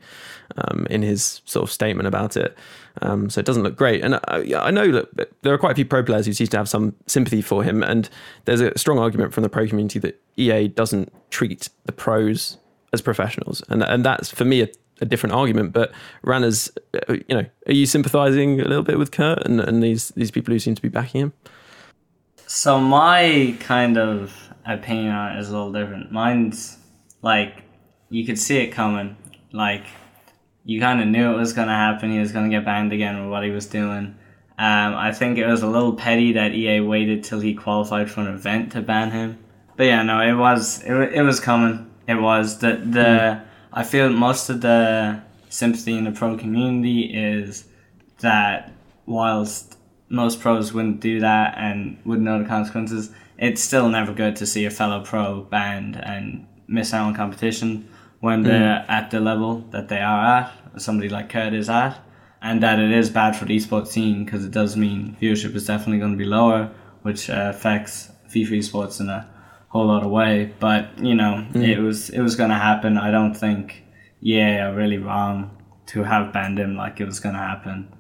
um, 0.58 0.86
in 0.90 1.02
his 1.02 1.42
sort 1.46 1.64
of 1.64 1.72
statement 1.72 2.06
about 2.06 2.36
it. 2.36 2.56
Um, 3.02 3.30
so 3.30 3.40
it 3.40 3.46
doesn't 3.46 3.64
look 3.64 3.78
great. 3.78 4.04
And 4.04 4.16
I, 4.16 4.54
I, 4.58 4.72
know 4.72 4.92
that 4.92 5.32
there 5.42 5.54
are 5.54 5.58
quite 5.58 5.72
a 5.72 5.76
few 5.76 5.86
pro 5.86 6.04
players 6.04 6.26
who 6.26 6.34
seem 6.34 6.48
to 6.48 6.58
have 6.58 6.68
some 6.68 6.96
sympathy 7.08 7.42
for 7.42 7.64
him. 7.64 7.82
And 7.82 8.10
there's 8.44 8.60
a 8.60 8.78
strong 8.78 9.00
argument 9.00 9.34
from 9.34 9.44
the 9.44 9.50
pro 9.50 9.68
community 9.68 10.00
that 10.00 10.22
EA 10.36 10.68
doesn't 10.68 11.14
treat 11.30 11.70
the 11.86 11.94
pros 11.94 12.58
as 12.92 13.02
professionals, 13.02 13.64
and 13.70 13.84
and 13.84 14.06
that's 14.06 14.32
for 14.32 14.46
me 14.46 14.62
a, 14.62 14.68
a 15.00 15.06
different 15.06 15.34
argument. 15.34 15.72
But 15.72 15.94
Rannerz, 16.26 16.70
uh, 16.94 17.14
you 17.14 17.36
know, 17.36 17.46
are 17.68 17.74
you 17.74 17.86
sympathising 17.86 18.60
a 18.60 18.66
little 18.66 18.84
bit 18.84 19.00
with 19.00 19.12
Kurt 19.12 19.46
and, 19.46 19.62
and 19.62 19.82
these 19.82 20.10
these 20.10 20.32
people 20.32 20.54
who 20.54 20.60
seem 20.60 20.76
to 20.76 20.82
be 20.82 20.90
backing 20.90 21.22
him? 21.22 21.34
So 22.48 22.80
my 22.80 23.56
kind 23.60 23.98
of 23.98 24.34
opinion 24.66 25.14
on 25.14 25.36
it 25.36 25.40
is 25.40 25.50
a 25.50 25.54
little 25.54 25.72
different. 25.72 26.12
Mine's 26.12 26.78
like 27.22 27.64
you 28.10 28.26
could 28.26 28.40
see 28.40 28.58
it 28.58 28.72
coming. 28.72 29.18
Like 29.52 29.86
you 30.64 30.80
kind 30.80 31.02
of 31.02 31.08
knew 31.08 31.34
it 31.34 31.38
was 31.38 31.54
going 31.54 31.68
to 31.68 31.74
happen. 31.74 32.12
He 32.12 32.20
was 32.20 32.32
going 32.32 32.50
to 32.50 32.56
get 32.56 32.66
banned 32.66 32.94
again 32.94 33.22
with 33.22 33.32
what 33.32 33.44
he 33.44 33.52
was 33.52 33.66
doing. 33.66 34.16
Um, 34.58 34.96
I 34.96 35.12
think 35.12 35.38
it 35.38 35.46
was 35.46 35.64
a 35.64 35.68
little 35.68 35.94
petty 35.94 36.34
that 36.34 36.54
EA 36.54 36.80
waited 36.80 37.24
till 37.24 37.40
he 37.40 37.54
qualified 37.54 38.10
for 38.10 38.22
an 38.22 38.28
event 38.28 38.72
to 38.72 38.82
ban 38.82 39.12
him. 39.12 39.40
But 39.76 39.86
yeah, 39.86 40.04
no, 40.04 40.22
it 40.22 40.34
was 40.34 40.82
it, 40.84 40.94
it 41.14 41.22
was 41.24 41.40
coming. 41.40 41.92
It 42.08 42.16
was 42.16 42.60
the 42.60 42.78
the. 42.78 43.00
Mm. 43.00 43.46
I 43.74 43.84
feel 43.84 44.10
most 44.10 44.50
of 44.50 44.62
the 44.62 45.22
sympathy 45.50 45.98
in 45.98 46.06
the 46.06 46.12
pro 46.12 46.38
community 46.38 47.14
is 47.14 47.66
that 48.20 48.72
whilst 49.06 49.78
most 50.10 50.40
pros 50.40 50.74
wouldn't 50.74 51.00
do 51.00 51.20
that 51.20 51.56
and 51.58 51.98
wouldn't 52.06 52.26
know 52.26 52.42
the 52.42 52.48
consequences, 52.48 53.12
it's 53.38 53.62
still 53.62 53.90
never 53.90 54.14
good 54.14 54.36
to 54.38 54.46
see 54.46 54.66
a 54.66 54.70
fellow 54.70 55.04
pro 55.04 55.42
banned 55.42 55.98
and 55.98 56.48
miss 56.68 56.94
out 56.94 57.08
on 57.08 57.16
competition 57.16 57.88
when 58.20 58.42
mm. 58.42 58.48
they're 58.48 58.86
at 58.88 59.12
the 59.12 59.20
level 59.20 59.60
that 59.72 59.90
they 59.90 60.00
are 60.00 60.40
at, 60.40 60.82
somebody 60.82 61.10
like 61.10 61.30
Kurt 61.30 61.54
is 61.54 61.70
at, 61.70 62.00
and 62.42 62.62
that 62.64 62.80
it 62.80 62.92
is 62.92 63.10
bad 63.10 63.36
for 63.36 63.46
the 63.46 63.56
esports 63.56 63.88
scene 63.88 64.26
because 64.26 64.46
it 64.46 64.52
does 64.52 64.76
mean 64.76 65.16
viewership 65.22 65.56
is 65.56 65.68
definitely 65.68 66.00
going 66.00 66.12
to 66.12 66.18
be 66.18 66.26
lower, 66.26 66.72
which 67.02 67.30
uh, 67.30 67.52
affects 67.54 68.12
FIFA 68.30 68.60
esports 68.60 69.00
in 69.00 69.10
a 69.10 69.30
whole 69.70 69.88
lot 69.88 70.04
of 70.04 70.12
way. 70.12 70.54
But 70.60 70.98
you 71.00 71.16
know, 71.16 71.46
mm. 71.52 71.68
it 71.68 71.80
was 71.80 72.10
it 72.10 72.22
was 72.22 72.36
going 72.36 72.50
to 72.50 72.56
happen. 72.56 72.98
I 72.98 73.12
don't 73.12 73.34
think 73.34 73.84
yeah, 74.22 74.72
really 74.72 74.98
wrong 74.98 75.52
to 75.88 76.04
have 76.04 76.34
banned 76.34 76.60
him 76.60 76.76
like 76.76 77.00
it 77.00 77.06
was 77.06 77.20
going 77.20 77.36
to 77.36 77.42
happen. 77.42 77.95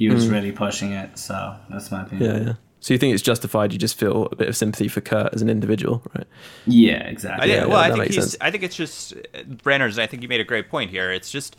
He 0.00 0.08
was 0.08 0.26
mm. 0.26 0.32
really 0.32 0.50
pushing 0.50 0.92
it, 0.92 1.18
so 1.18 1.54
that's 1.68 1.90
my 1.90 2.00
opinion. 2.00 2.34
Yeah, 2.34 2.46
yeah. 2.46 2.52
So 2.80 2.94
you 2.94 2.98
think 2.98 3.12
it's 3.12 3.22
justified? 3.22 3.70
You 3.70 3.78
just 3.78 3.98
feel 3.98 4.28
a 4.32 4.34
bit 4.34 4.48
of 4.48 4.56
sympathy 4.56 4.88
for 4.88 5.02
Kurt 5.02 5.34
as 5.34 5.42
an 5.42 5.50
individual, 5.50 6.02
right? 6.16 6.26
Yeah, 6.66 7.02
exactly. 7.06 7.52
I, 7.52 7.54
yeah, 7.54 7.66
well, 7.66 7.76
I 7.76 7.90
think 7.90 8.06
he's. 8.06 8.14
Sense. 8.14 8.36
I 8.40 8.50
think 8.50 8.62
it's 8.62 8.74
just 8.74 9.12
Branners. 9.34 9.98
I 9.98 10.06
think 10.06 10.22
you 10.22 10.28
made 10.30 10.40
a 10.40 10.44
great 10.44 10.70
point 10.70 10.90
here. 10.90 11.12
It's 11.12 11.30
just 11.30 11.54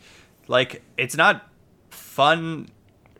like 0.48 0.82
it's 0.96 1.16
not 1.16 1.48
fun, 1.90 2.68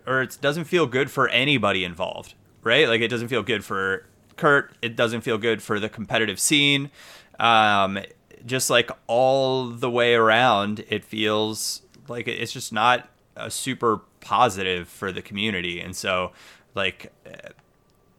or 0.08 0.22
it 0.22 0.38
doesn't 0.40 0.64
feel 0.64 0.88
good 0.88 1.08
for 1.08 1.28
anybody 1.28 1.84
involved, 1.84 2.34
right? 2.64 2.88
Like 2.88 3.00
it 3.00 3.06
doesn't 3.08 3.28
feel 3.28 3.44
good 3.44 3.64
for 3.64 4.04
Kurt. 4.36 4.74
It 4.82 4.96
doesn't 4.96 5.20
feel 5.20 5.38
good 5.38 5.62
for 5.62 5.78
the 5.78 5.88
competitive 5.88 6.40
scene. 6.40 6.90
Um, 7.38 8.00
just 8.44 8.70
like 8.70 8.90
all 9.06 9.68
the 9.68 9.88
way 9.88 10.14
around, 10.14 10.84
it 10.88 11.04
feels 11.04 11.82
like 12.08 12.26
it's 12.26 12.52
just 12.52 12.72
not 12.72 13.08
a 13.42 13.50
super 13.50 14.02
positive 14.20 14.88
for 14.88 15.12
the 15.12 15.22
community, 15.22 15.80
and 15.80 15.94
so 15.96 16.32
like 16.74 17.12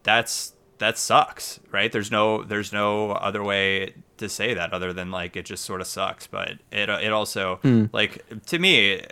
that's 0.02 0.52
that 0.78 0.98
sucks, 0.98 1.60
right? 1.70 1.90
There's 1.90 2.10
no 2.10 2.42
there's 2.42 2.72
no 2.72 3.12
other 3.12 3.42
way 3.42 3.94
to 4.18 4.28
say 4.28 4.54
that 4.54 4.72
other 4.72 4.92
than 4.92 5.10
like 5.10 5.36
it 5.36 5.46
just 5.46 5.64
sort 5.64 5.80
of 5.80 5.86
sucks. 5.86 6.26
But 6.26 6.58
it 6.70 6.88
it 6.88 7.12
also 7.12 7.60
mm. 7.62 7.88
like 7.92 8.24
to 8.46 8.58
me, 8.58 9.02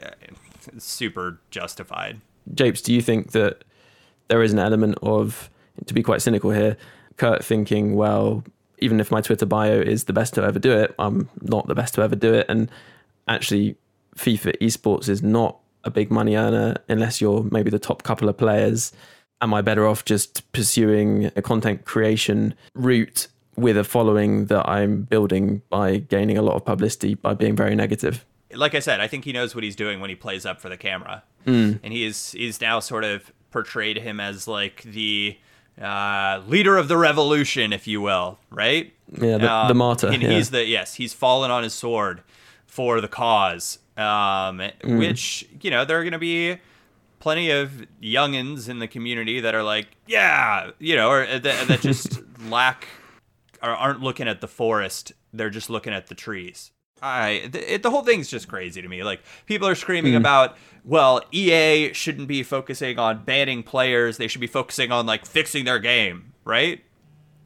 super 0.78 1.40
justified. 1.50 2.20
Japes, 2.54 2.82
do 2.82 2.92
you 2.92 3.02
think 3.02 3.32
that 3.32 3.64
there 4.28 4.42
is 4.42 4.52
an 4.52 4.58
element 4.58 4.98
of 5.02 5.50
to 5.86 5.94
be 5.94 6.02
quite 6.02 6.22
cynical 6.22 6.50
here, 6.50 6.76
Kurt 7.16 7.44
thinking, 7.44 7.94
well, 7.94 8.44
even 8.78 9.00
if 9.00 9.10
my 9.10 9.20
Twitter 9.20 9.46
bio 9.46 9.80
is 9.80 10.04
the 10.04 10.12
best 10.12 10.34
to 10.34 10.42
ever 10.42 10.58
do 10.58 10.72
it, 10.72 10.94
I'm 10.98 11.28
not 11.40 11.66
the 11.66 11.74
best 11.74 11.94
to 11.94 12.02
ever 12.02 12.16
do 12.16 12.34
it, 12.34 12.46
and 12.48 12.70
actually, 13.28 13.76
FIFA 14.16 14.58
esports 14.60 15.08
is 15.08 15.22
not 15.22 15.58
a 15.84 15.90
big 15.90 16.10
money 16.10 16.36
earner 16.36 16.76
unless 16.88 17.20
you're 17.20 17.44
maybe 17.50 17.70
the 17.70 17.78
top 17.78 18.02
couple 18.02 18.28
of 18.28 18.36
players 18.36 18.92
am 19.42 19.52
I 19.52 19.60
better 19.60 19.86
off 19.86 20.04
just 20.04 20.50
pursuing 20.52 21.30
a 21.36 21.42
content 21.42 21.84
creation 21.84 22.54
route 22.74 23.26
with 23.56 23.76
a 23.76 23.84
following 23.84 24.46
that 24.46 24.66
I'm 24.66 25.02
building 25.02 25.60
by 25.68 25.98
gaining 25.98 26.38
a 26.38 26.42
lot 26.42 26.54
of 26.54 26.64
publicity 26.64 27.14
by 27.14 27.34
being 27.34 27.54
very 27.54 27.74
negative? 27.74 28.24
Like 28.54 28.74
I 28.74 28.78
said, 28.78 29.00
I 29.00 29.08
think 29.08 29.24
he 29.24 29.32
knows 29.32 29.54
what 29.54 29.64
he's 29.64 29.76
doing 29.76 30.00
when 30.00 30.08
he 30.08 30.16
plays 30.16 30.46
up 30.46 30.60
for 30.60 30.68
the 30.68 30.76
camera, 30.76 31.22
mm. 31.46 31.78
and 31.82 31.92
he's 31.92 32.32
he's 32.32 32.60
now 32.60 32.80
sort 32.80 33.04
of 33.04 33.32
portrayed 33.50 33.98
him 33.98 34.20
as 34.20 34.46
like 34.46 34.82
the 34.82 35.38
uh, 35.80 36.42
leader 36.46 36.76
of 36.76 36.88
the 36.88 36.98
revolution, 36.98 37.72
if 37.72 37.86
you 37.86 38.02
will, 38.02 38.38
right? 38.50 38.92
Yeah, 39.10 39.38
the, 39.38 39.50
um, 39.50 39.68
the 39.68 39.74
martyr. 39.74 40.08
And 40.08 40.22
yeah. 40.22 40.30
he's 40.30 40.50
the 40.50 40.66
yes, 40.66 40.94
he's 40.94 41.14
fallen 41.14 41.50
on 41.50 41.62
his 41.62 41.72
sword 41.72 42.22
for 42.66 43.00
the 43.00 43.08
cause, 43.08 43.78
um, 43.96 44.58
mm. 44.58 44.98
which 44.98 45.48
you 45.60 45.70
know 45.70 45.84
there 45.84 45.98
are 45.98 46.02
going 46.02 46.12
to 46.12 46.18
be 46.18 46.58
plenty 47.20 47.50
of 47.50 47.86
youngins 48.02 48.68
in 48.68 48.78
the 48.80 48.88
community 48.88 49.40
that 49.40 49.54
are 49.54 49.62
like, 49.62 49.86
yeah, 50.06 50.70
you 50.80 50.96
know, 50.96 51.08
or 51.10 51.24
that, 51.26 51.68
that 51.68 51.80
just 51.80 52.20
lack 52.48 52.88
or 53.62 53.70
aren't 53.70 54.00
looking 54.00 54.26
at 54.28 54.40
the 54.40 54.48
forest. 54.48 55.12
They're 55.32 55.50
just 55.50 55.70
looking 55.70 55.92
at 55.92 56.08
the 56.08 56.14
trees. 56.16 56.72
I 57.00 57.48
th- 57.52 57.64
it, 57.68 57.82
the 57.82 57.90
whole 57.90 58.02
thing's 58.02 58.28
just 58.28 58.48
crazy 58.48 58.82
to 58.82 58.88
me. 58.88 59.02
Like 59.04 59.20
people 59.46 59.66
are 59.68 59.74
screaming 59.74 60.14
Mm. 60.14 60.18
about, 60.18 60.56
well, 60.84 61.22
EA 61.32 61.92
shouldn't 61.92 62.28
be 62.28 62.42
focusing 62.42 62.98
on 62.98 63.24
banning 63.24 63.62
players. 63.62 64.16
They 64.18 64.28
should 64.28 64.40
be 64.40 64.46
focusing 64.46 64.90
on 64.92 65.06
like 65.06 65.24
fixing 65.26 65.64
their 65.64 65.78
game, 65.78 66.32
right? 66.44 66.80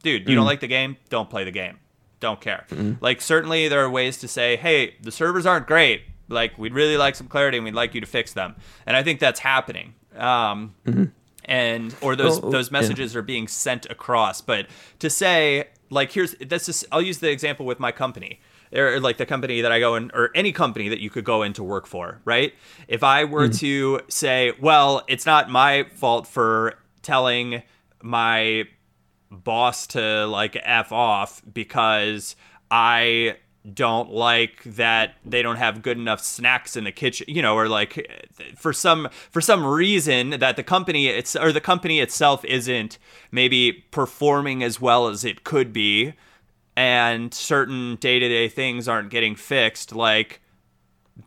Dude, 0.03 0.27
you 0.27 0.35
don't 0.35 0.43
Mm. 0.43 0.47
like 0.47 0.59
the 0.59 0.67
game? 0.67 0.97
Don't 1.09 1.29
play 1.29 1.43
the 1.43 1.51
game. 1.51 1.79
Don't 2.19 2.41
care. 2.41 2.65
Mm. 2.69 2.97
Like 3.01 3.21
certainly 3.21 3.67
there 3.67 3.83
are 3.83 3.89
ways 3.89 4.17
to 4.19 4.27
say, 4.27 4.57
hey, 4.57 4.95
the 5.01 5.11
servers 5.11 5.45
aren't 5.45 5.65
great. 5.67 6.01
Like 6.29 6.57
we'd 6.57 6.73
really 6.73 6.97
like 6.97 7.15
some 7.15 7.27
clarity 7.27 7.57
and 7.57 7.65
we'd 7.65 7.73
like 7.73 7.93
you 7.95 8.01
to 8.01 8.07
fix 8.07 8.33
them. 8.33 8.55
And 8.85 8.95
I 8.97 9.03
think 9.03 9.19
that's 9.19 9.39
happening. 9.39 9.93
Um, 10.15 10.73
and 11.45 11.95
or 12.01 12.15
those 12.15 12.41
Well, 12.41 12.51
those 12.51 12.67
yeah. 12.69 12.73
messages 12.79 13.15
are 13.15 13.21
being 13.21 13.47
sent 13.47 13.85
across. 13.89 14.41
But 14.41 14.67
to 14.99 15.09
say 15.09 15.69
like 15.89 16.11
here's 16.11 16.35
this 16.35 16.67
is 16.67 16.85
I'll 16.91 17.01
use 17.01 17.19
the 17.19 17.29
example 17.31 17.65
with 17.65 17.79
my 17.79 17.91
company 17.91 18.41
or 18.73 18.99
like 18.99 19.15
the 19.17 19.25
company 19.25 19.61
that 19.61 19.71
I 19.71 19.79
go 19.79 19.95
in 19.95 20.11
or 20.13 20.29
any 20.35 20.51
company 20.51 20.89
that 20.89 20.99
you 20.99 21.09
could 21.09 21.23
go 21.23 21.43
in 21.43 21.53
to 21.53 21.63
work 21.63 21.87
for, 21.87 22.19
right? 22.25 22.53
If 22.89 23.01
I 23.03 23.23
were 23.23 23.47
Mhm. 23.47 23.59
to 23.59 24.01
say, 24.09 24.51
well, 24.59 25.03
it's 25.07 25.25
not 25.25 25.49
my 25.49 25.85
fault 25.93 26.27
for 26.27 26.73
telling 27.01 27.63
my 28.03 28.65
boss 29.31 29.87
to 29.87 30.25
like 30.27 30.57
f 30.61 30.91
off 30.91 31.41
because 31.53 32.35
I 32.69 33.37
don't 33.73 34.11
like 34.11 34.63
that 34.63 35.15
they 35.25 35.41
don't 35.41 35.57
have 35.57 35.81
good 35.81 35.97
enough 35.97 36.21
snacks 36.21 36.75
in 36.75 36.83
the 36.83 36.91
kitchen, 36.91 37.25
you 37.27 37.41
know, 37.41 37.55
or 37.55 37.67
like 37.67 38.29
for 38.55 38.71
some 38.73 39.09
for 39.29 39.41
some 39.41 39.65
reason 39.65 40.31
that 40.31 40.55
the 40.55 40.63
company 40.63 41.07
it's 41.07 41.35
or 41.35 41.51
the 41.51 41.61
company 41.61 41.99
itself 41.99 42.45
isn't 42.45 42.97
maybe 43.31 43.71
performing 43.91 44.63
as 44.63 44.79
well 44.79 45.07
as 45.07 45.25
it 45.25 45.43
could 45.43 45.73
be 45.73 46.13
and 46.75 47.33
certain 47.33 47.95
day-to-day 47.95 48.47
things 48.47 48.87
aren't 48.87 49.09
getting 49.09 49.35
fixed 49.35 49.93
like 49.95 50.41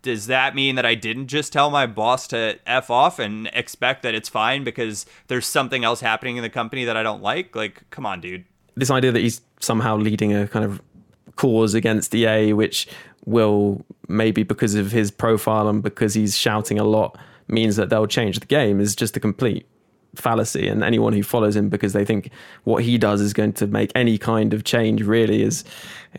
does 0.02 0.26
that 0.26 0.54
mean 0.54 0.76
that 0.76 0.86
I 0.86 0.94
didn't 0.94 1.26
just 1.26 1.52
tell 1.52 1.70
my 1.70 1.86
boss 1.86 2.26
to 2.28 2.58
F 2.66 2.90
off 2.90 3.18
and 3.18 3.50
expect 3.52 4.02
that 4.02 4.14
it's 4.14 4.28
fine 4.28 4.64
because 4.64 5.06
there's 5.26 5.46
something 5.46 5.84
else 5.84 6.00
happening 6.00 6.36
in 6.36 6.42
the 6.42 6.50
company 6.50 6.84
that 6.84 6.96
I 6.96 7.02
don't 7.02 7.22
like? 7.22 7.56
Like, 7.56 7.82
come 7.90 8.06
on, 8.06 8.20
dude. 8.20 8.44
this 8.76 8.90
idea 8.90 9.10
that 9.12 9.20
he's 9.20 9.40
somehow 9.58 9.96
leading 9.96 10.32
a 10.32 10.46
kind 10.46 10.64
of 10.64 10.80
cause 11.40 11.72
against 11.72 12.14
EA, 12.14 12.52
which 12.52 12.86
will 13.24 13.82
maybe 14.08 14.42
because 14.42 14.74
of 14.74 14.92
his 14.92 15.10
profile 15.10 15.68
and 15.68 15.82
because 15.82 16.12
he's 16.12 16.36
shouting 16.36 16.78
a 16.78 16.84
lot 16.84 17.16
means 17.48 17.76
that 17.76 17.88
they'll 17.88 18.06
change 18.06 18.38
the 18.38 18.46
game 18.46 18.78
is 18.78 18.94
just 18.94 19.16
a 19.16 19.20
complete 19.20 19.66
fallacy. 20.14 20.68
And 20.68 20.84
anyone 20.84 21.14
who 21.14 21.22
follows 21.22 21.56
him 21.56 21.70
because 21.70 21.94
they 21.94 22.04
think 22.04 22.30
what 22.64 22.84
he 22.84 22.98
does 22.98 23.22
is 23.22 23.32
going 23.32 23.54
to 23.54 23.66
make 23.66 23.90
any 23.94 24.18
kind 24.18 24.52
of 24.52 24.64
change 24.64 25.00
really 25.00 25.42
is, 25.42 25.64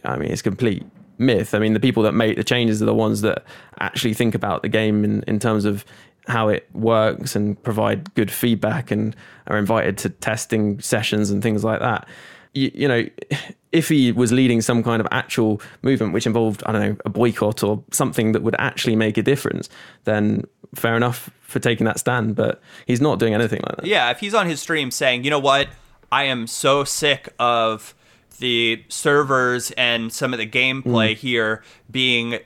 I 0.03 0.15
mean, 0.15 0.32
it's 0.32 0.41
complete 0.41 0.84
myth. 1.19 1.53
I 1.53 1.59
mean, 1.59 1.74
the 1.74 1.80
people 1.80 2.01
that 2.01 2.13
make 2.13 2.36
the 2.36 2.43
changes 2.43 2.82
are 2.82 2.86
the 2.86 2.95
ones 2.95 3.22
that 3.22 3.45
actually 3.80 4.15
think 4.15 4.34
about 4.34 4.63
the 4.63 4.69
game 4.69 5.03
in, 5.03 5.24
in 5.28 5.38
terms 5.38 5.65
of 5.65 5.86
how 6.26 6.47
it 6.47 6.67
works 6.74 7.36
and 7.36 7.61
provide 7.61 8.11
good 8.15 8.32
feedback 8.32 8.89
and 8.89 9.15
are 9.45 9.57
invited 9.59 9.99
to 9.99 10.09
testing 10.09 10.80
sessions 10.80 11.30
and 11.30 11.43
things 11.43 11.63
like 11.63 11.80
that. 11.80 12.07
You, 12.54 12.72
you 12.74 12.88
know, 12.88 13.06
if 13.72 13.88
he 13.88 14.12
was 14.12 14.32
leading 14.32 14.62
some 14.62 14.84
kind 14.84 14.99
of 14.99 15.08
actual 15.12 15.62
movement 15.82 16.14
which 16.14 16.26
involved, 16.26 16.62
I 16.66 16.74
don't 16.74 16.82
know, 16.82 16.97
a 17.06 17.10
boycott 17.10 17.64
or 17.64 17.82
something 17.91 18.34
that 18.34 18.43
would 18.43 18.56
actually 18.60 18.97
make 18.97 19.18
a 19.18 19.24
difference, 19.24 19.70
then 20.04 20.43
fair 20.76 20.97
enough 20.97 21.30
for 21.41 21.60
taking 21.60 21.86
that 21.86 21.99
stand. 21.99 22.36
But 22.36 22.62
he's 22.86 22.99
not 22.99 23.20
doing 23.20 23.34
anything 23.34 23.62
like 23.66 23.78
that. 23.78 23.86
Yeah, 23.86 24.10
if 24.12 24.20
he's 24.20 24.34
on 24.34 24.47
his 24.47 24.62
stream 24.62 24.91
saying, 24.91 25.24
you 25.24 25.30
know 25.30 25.39
what, 25.39 25.70
I 26.12 26.24
am 26.24 26.47
so 26.47 26.84
sick 26.84 27.34
of 27.39 27.95
the 28.39 28.84
servers 28.89 29.72
and 29.72 30.12
some 30.12 30.34
of 30.34 30.39
the 30.39 30.47
gameplay 30.47 31.12
mm. 31.12 31.16
here 31.16 31.64
being 31.89 32.39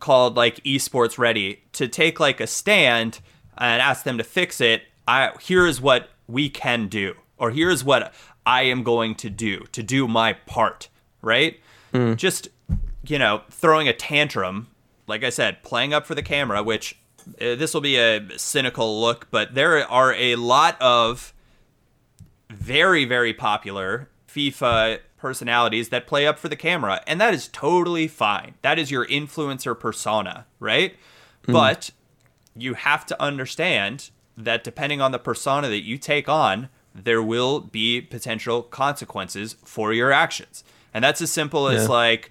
called 0.00 0.34
like 0.34 0.56
esports 0.64 1.18
ready 1.18 1.62
to 1.72 1.86
take 1.86 2.18
like 2.18 2.40
a 2.40 2.46
stand 2.46 3.20
and 3.56 3.80
ask 3.80 4.02
them 4.02 4.18
to 4.18 4.24
fix 4.24 4.60
it 4.60 4.82
i 5.06 5.30
here's 5.40 5.80
what 5.80 6.08
we 6.26 6.48
can 6.48 6.88
do 6.88 7.14
or 7.38 7.52
here's 7.52 7.84
what 7.84 8.12
i 8.46 8.62
am 8.62 8.82
going 8.82 9.14
to 9.14 9.30
do 9.30 9.64
to 9.72 9.82
do 9.82 10.06
my 10.08 10.32
part 10.32 10.88
right 11.20 11.60
just 12.14 12.48
you 13.06 13.18
know 13.18 13.42
throwing 13.50 13.88
a 13.88 13.92
tantrum 13.92 14.68
like 15.06 15.22
i 15.24 15.30
said 15.30 15.62
playing 15.62 15.92
up 15.92 16.06
for 16.06 16.14
the 16.14 16.22
camera 16.22 16.62
which 16.62 16.96
uh, 17.40 17.54
this 17.54 17.72
will 17.74 17.80
be 17.80 17.96
a 17.96 18.20
cynical 18.38 19.00
look 19.00 19.28
but 19.30 19.54
there 19.54 19.88
are 19.90 20.14
a 20.14 20.36
lot 20.36 20.80
of 20.80 21.32
very 22.50 23.04
very 23.04 23.32
popular 23.32 24.08
FIFA 24.28 25.00
personalities 25.18 25.90
that 25.90 26.06
play 26.06 26.26
up 26.26 26.38
for 26.38 26.48
the 26.48 26.56
camera 26.56 27.00
and 27.06 27.20
that 27.20 27.32
is 27.34 27.48
totally 27.48 28.08
fine. 28.08 28.54
That 28.62 28.78
is 28.78 28.90
your 28.90 29.06
influencer 29.06 29.78
persona, 29.78 30.46
right? 30.58 30.96
But 31.46 31.90
you 32.56 32.74
have 32.74 33.06
to 33.06 33.22
understand 33.22 34.10
that 34.36 34.64
depending 34.64 35.00
on 35.00 35.12
the 35.12 35.18
persona 35.18 35.68
that 35.68 35.82
you 35.82 35.98
take 35.98 36.28
on, 36.28 36.68
there 36.94 37.22
will 37.22 37.60
be 37.60 38.00
potential 38.00 38.62
consequences 38.62 39.56
for 39.64 39.92
your 39.92 40.12
actions. 40.12 40.64
And 40.94 41.02
that's 41.02 41.22
as 41.22 41.30
simple 41.32 41.68
as 41.68 41.84
Yeah. 41.84 41.88
like 41.88 42.30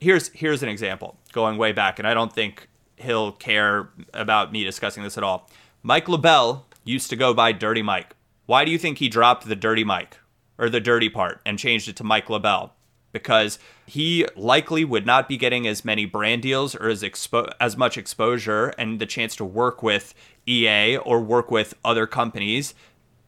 here's 0.00 0.28
here's 0.28 0.62
an 0.62 0.68
example 0.68 1.16
going 1.32 1.56
way 1.58 1.72
back 1.72 1.98
and 1.98 2.06
I 2.06 2.14
don't 2.14 2.32
think 2.32 2.68
he'll 2.96 3.32
care 3.32 3.88
about 4.14 4.52
me 4.52 4.64
discussing 4.64 5.02
this 5.02 5.18
at 5.18 5.24
all. 5.24 5.48
Mike 5.82 6.08
LaBelle 6.08 6.66
used 6.84 7.10
to 7.10 7.16
go 7.16 7.34
by 7.34 7.52
Dirty 7.52 7.82
Mike. 7.82 8.14
Why 8.46 8.64
do 8.64 8.70
you 8.70 8.78
think 8.78 8.98
he 8.98 9.08
dropped 9.08 9.46
the 9.46 9.56
Dirty 9.56 9.84
Mike 9.84 10.18
or 10.58 10.68
the 10.68 10.80
dirty 10.80 11.08
part 11.08 11.40
and 11.44 11.58
changed 11.58 11.88
it 11.88 11.96
to 11.96 12.04
Mike 12.04 12.28
LaBelle? 12.30 12.72
Because 13.12 13.58
he 13.86 14.26
likely 14.36 14.84
would 14.84 15.06
not 15.06 15.28
be 15.28 15.36
getting 15.36 15.66
as 15.66 15.84
many 15.84 16.04
brand 16.04 16.42
deals 16.42 16.74
or 16.74 16.88
as 16.88 17.02
expo- 17.02 17.52
as 17.60 17.76
much 17.76 17.96
exposure 17.96 18.68
and 18.78 18.98
the 19.00 19.06
chance 19.06 19.34
to 19.36 19.44
work 19.44 19.82
with 19.82 20.14
EA 20.46 20.96
or 20.98 21.20
work 21.20 21.50
with 21.50 21.74
other 21.84 22.06
companies 22.06 22.74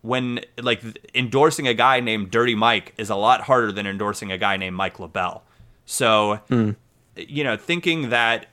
when 0.03 0.40
like 0.61 0.82
endorsing 1.14 1.68
a 1.68 1.74
guy 1.74 2.01
named 2.01 2.30
Dirty 2.30 2.55
Mike 2.55 2.94
is 2.96 3.11
a 3.11 3.16
lot 3.16 3.42
harder 3.42 3.70
than 3.72 3.86
endorsing 3.86 4.32
a 4.32 4.38
guy 4.38 4.57
named 4.57 4.76
Mike 4.76 4.98
LaBelle. 4.98 5.42
So, 5.84 6.40
you 7.16 7.44
know, 7.44 7.57
thinking 7.57 8.11
that 8.11 8.46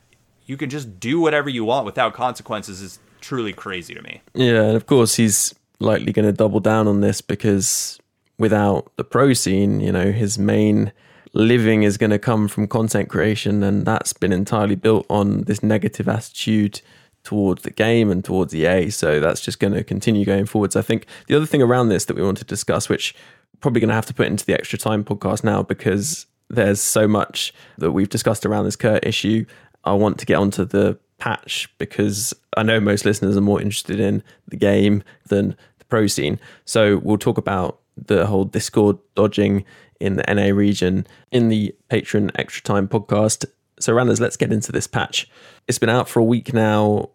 you 0.45 0.57
can 0.57 0.69
just 0.69 0.99
do 0.99 1.19
whatever 1.19 1.49
you 1.49 1.63
want 1.63 1.85
without 1.85 2.13
consequences 2.13 2.81
is 2.81 2.99
truly 3.21 3.53
crazy 3.53 3.93
to 3.93 4.01
me. 4.01 4.21
Yeah, 4.33 4.63
and 4.63 4.75
of 4.75 4.85
course 4.85 5.15
he's 5.15 5.53
likely 5.79 6.11
going 6.11 6.25
to 6.25 6.31
double 6.31 6.59
down 6.59 6.87
on 6.87 7.01
this 7.01 7.21
because 7.21 7.99
without 8.37 8.91
the 8.95 9.03
pro 9.03 9.33
scene, 9.33 9.79
you 9.79 9.91
know, 9.91 10.11
his 10.11 10.37
main 10.39 10.91
living 11.33 11.83
is 11.83 11.97
going 11.97 12.09
to 12.09 12.19
come 12.19 12.47
from 12.47 12.67
content 12.67 13.09
creation, 13.09 13.61
and 13.63 13.85
that's 13.85 14.13
been 14.13 14.33
entirely 14.33 14.75
built 14.75 15.05
on 15.09 15.43
this 15.43 15.61
negative 15.61 16.07
attitude 16.07 16.81
towards 17.27 17.63
the 17.63 17.71
game 17.71 18.09
and 18.09 18.23
towards 18.23 18.55
EA. 18.55 18.89
So 18.89 19.19
that's 19.19 19.41
just 19.41 19.59
going 19.59 19.73
to 19.73 19.83
continue 19.83 20.23
going 20.23 20.45
forwards. 20.45 20.77
I 20.77 20.81
think 20.81 21.05
the 21.27 21.35
other 21.35 21.45
thing 21.45 21.61
around 21.61 21.89
this 21.89 22.05
that 22.05 22.15
we 22.15 22.23
want 22.23 22.37
to 22.37 22.45
discuss, 22.45 22.87
which 22.87 23.13
probably 23.59 23.81
going 23.81 23.89
to 23.89 23.95
have 23.95 24.05
to 24.05 24.13
put 24.13 24.27
into 24.27 24.45
the 24.45 24.53
extra 24.53 24.79
time 24.79 25.03
podcast 25.03 25.43
now 25.43 25.61
because 25.61 26.25
there's 26.49 26.79
so 26.79 27.05
much 27.05 27.53
that 27.79 27.91
we've 27.91 28.07
discussed 28.07 28.45
around 28.45 28.63
this 28.63 28.77
Kurt 28.77 29.05
issue. 29.05 29.45
I 29.83 29.91
want 29.91 30.19
to 30.19 30.25
get 30.25 30.35
onto 30.35 30.63
the 30.63 30.97
patch 31.17 31.67
because 31.79 32.33
I 32.55 32.63
know 32.63 32.79
most 32.79 33.03
listeners 33.03 33.35
are 33.35 33.41
more 33.41 33.61
interested 33.61 33.99
in 33.99 34.23
the 34.47 34.55
game 34.55 35.03
than 35.25 35.57
the 35.79 35.85
pro 35.85 36.07
scene. 36.07 36.39
So 36.63 36.99
we'll 36.99 37.17
talk 37.17 37.37
about 37.37 37.81
the 37.97 38.25
whole 38.27 38.45
Discord 38.45 38.99
dodging 39.15 39.65
in 39.99 40.15
the 40.15 40.23
NA 40.33 40.55
region 40.55 41.05
in 41.29 41.49
the 41.49 41.75
Patreon 41.89 42.31
Extra 42.35 42.63
Time 42.63 42.87
podcast. 42.87 43.43
So, 43.81 43.93
Rannerz, 43.93 44.21
let's 44.21 44.37
get 44.37 44.53
into 44.53 44.71
this 44.71 44.87
patch. 44.87 45.29
It's 45.67 45.77
been 45.77 45.89
out 45.89 46.07
for 46.09 46.19
a 46.19 46.23
week 46.23 46.53
now. 46.53 47.09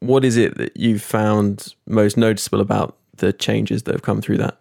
What 0.00 0.24
is 0.24 0.36
it 0.36 0.56
that 0.58 0.76
you've 0.76 1.02
found 1.02 1.74
most 1.86 2.16
noticeable 2.16 2.60
about 2.60 2.96
the 3.16 3.32
changes 3.32 3.84
that 3.84 3.94
have 3.94 4.02
come 4.02 4.20
through 4.20 4.38
that? 4.38 4.58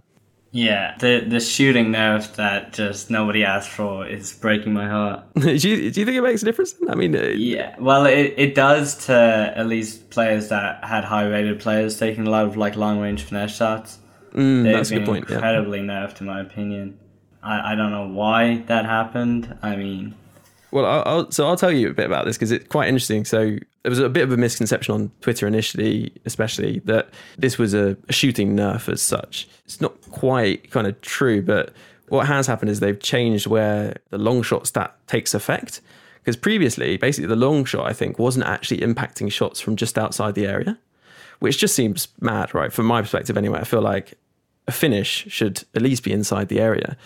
Yeah, 0.51 0.95
the 0.99 1.19
the 1.19 1.41
shooting 1.41 1.87
nerf 1.87 2.35
that 2.35 2.71
just 2.71 3.09
nobody 3.09 3.43
asked 3.43 3.69
for 3.69 4.07
is 4.07 4.31
breaking 4.31 4.71
my 4.71 4.87
heart. 4.87 5.25
do, 5.35 5.51
you, 5.51 5.57
do 5.91 5.99
you 5.99 6.05
think 6.05 6.11
it 6.11 6.21
makes 6.21 6.43
a 6.43 6.45
difference? 6.45 6.73
I 6.87 6.95
mean, 6.95 7.13
uh, 7.13 7.23
Yeah, 7.23 7.75
well, 7.77 8.05
it, 8.05 8.33
it 8.37 8.55
does 8.55 9.05
to 9.07 9.53
at 9.53 9.67
least 9.67 10.09
players 10.11 10.47
that 10.47 10.81
had 10.81 11.03
high 11.03 11.25
rated 11.25 11.59
players 11.59 11.99
taking 11.99 12.25
a 12.25 12.29
lot 12.29 12.45
of 12.45 12.55
like 12.55 12.77
long 12.77 13.01
range 13.01 13.23
finesse 13.23 13.53
shots. 13.53 13.99
Mm, 14.31 14.63
They've 14.63 14.73
that's 14.73 14.91
a 14.91 14.93
good 14.93 14.99
been 14.99 15.07
point, 15.07 15.25
yeah. 15.29 15.35
Incredibly 15.35 15.79
nerfed, 15.81 16.21
in 16.21 16.27
my 16.27 16.39
opinion. 16.39 16.99
I, 17.43 17.73
I 17.73 17.75
don't 17.75 17.91
know 17.91 18.07
why 18.07 18.63
that 18.67 18.85
happened. 18.85 19.57
I 19.61 19.75
mean, 19.75 20.15
Well, 20.71 20.85
I'll, 20.85 21.31
so 21.31 21.47
I'll 21.47 21.55
tell 21.55 21.71
you 21.71 21.89
a 21.89 21.93
bit 21.93 22.05
about 22.05 22.25
this 22.25 22.37
because 22.37 22.51
it's 22.51 22.67
quite 22.67 22.89
interesting. 22.89 23.23
So 23.23 23.57
there 23.83 23.89
was 23.89 23.99
a 23.99 24.09
bit 24.09 24.23
of 24.23 24.31
a 24.31 24.37
misconception 24.37 24.93
on 24.93 25.11
Twitter 25.21 25.47
initially, 25.47 26.11
especially 26.25 26.79
that 26.79 27.09
this 27.37 27.57
was 27.57 27.73
a, 27.73 27.95
a 28.09 28.13
shooting 28.13 28.55
nerf 28.55 28.91
as 28.91 29.01
such. 29.01 29.47
It's 29.65 29.79
not 29.79 29.99
quite 30.11 30.71
kind 30.71 30.87
of 30.87 30.99
true, 31.01 31.41
but 31.41 31.73
what 32.09 32.27
has 32.27 32.47
happened 32.47 32.71
is 32.71 32.79
they've 32.79 32.99
changed 32.99 33.47
where 33.47 33.97
the 34.09 34.17
long 34.17 34.43
shot 34.43 34.67
stat 34.67 34.95
takes 35.07 35.33
effect. 35.33 35.81
Because 36.19 36.35
previously, 36.35 36.97
basically, 36.97 37.27
the 37.27 37.35
long 37.35 37.65
shot 37.65 37.85
I 37.85 37.93
think 37.93 38.17
wasn't 38.17 38.45
actually 38.45 38.79
impacting 38.79 39.31
shots 39.31 39.59
from 39.59 39.75
just 39.75 39.97
outside 39.97 40.33
the 40.33 40.47
area, 40.47 40.77
which 41.39 41.59
just 41.59 41.75
seems 41.75 42.07
mad, 42.19 42.53
right? 42.55 42.73
From 42.73 42.87
my 42.87 43.01
perspective, 43.01 43.37
anyway. 43.37 43.59
I 43.59 43.63
feel 43.63 43.81
like 43.81 44.15
a 44.67 44.71
finish 44.71 45.25
should 45.29 45.63
at 45.75 45.83
least 45.83 46.03
be 46.03 46.11
inside 46.11 46.49
the 46.49 46.59
area. 46.59 46.97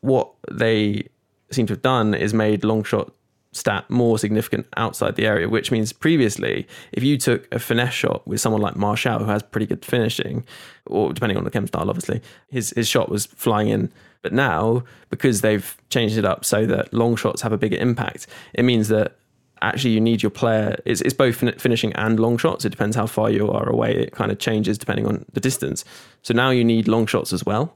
What 0.00 0.32
they 0.50 1.08
seem 1.50 1.66
to 1.66 1.74
have 1.74 1.82
done 1.82 2.14
is 2.14 2.34
made 2.34 2.64
long 2.64 2.84
shot 2.84 3.12
stat 3.56 3.88
more 3.88 4.18
significant 4.18 4.66
outside 4.76 5.16
the 5.16 5.26
area, 5.26 5.48
which 5.48 5.70
means 5.72 5.92
previously, 5.92 6.66
if 6.92 7.02
you 7.02 7.16
took 7.16 7.52
a 7.52 7.58
finesse 7.58 7.94
shot 7.94 8.26
with 8.26 8.40
someone 8.40 8.60
like 8.60 8.76
Marshall, 8.76 9.20
who 9.20 9.26
has 9.26 9.42
pretty 9.42 9.66
good 9.66 9.84
finishing, 9.84 10.44
or 10.84 11.12
depending 11.12 11.38
on 11.38 11.44
the 11.44 11.50
chem 11.50 11.66
style, 11.66 11.88
obviously, 11.88 12.20
his, 12.48 12.70
his 12.70 12.86
shot 12.86 13.08
was 13.08 13.26
flying 13.26 13.68
in. 13.68 13.90
But 14.22 14.32
now, 14.32 14.84
because 15.08 15.40
they've 15.40 15.76
changed 15.88 16.18
it 16.18 16.24
up 16.24 16.44
so 16.44 16.66
that 16.66 16.92
long 16.92 17.16
shots 17.16 17.42
have 17.42 17.52
a 17.52 17.58
bigger 17.58 17.76
impact, 17.76 18.26
it 18.52 18.64
means 18.64 18.88
that 18.88 19.16
actually 19.62 19.90
you 19.90 20.00
need 20.00 20.22
your 20.22 20.30
player, 20.30 20.76
it's, 20.84 21.00
it's 21.00 21.14
both 21.14 21.36
fin- 21.36 21.58
finishing 21.58 21.92
and 21.94 22.20
long 22.20 22.36
shots. 22.36 22.64
It 22.64 22.70
depends 22.70 22.96
how 22.96 23.06
far 23.06 23.30
you 23.30 23.50
are 23.50 23.68
away. 23.68 23.96
It 23.96 24.12
kind 24.12 24.30
of 24.30 24.38
changes 24.38 24.76
depending 24.76 25.06
on 25.06 25.24
the 25.32 25.40
distance. 25.40 25.84
So 26.22 26.34
now 26.34 26.50
you 26.50 26.64
need 26.64 26.88
long 26.88 27.06
shots 27.06 27.32
as 27.32 27.46
well. 27.46 27.74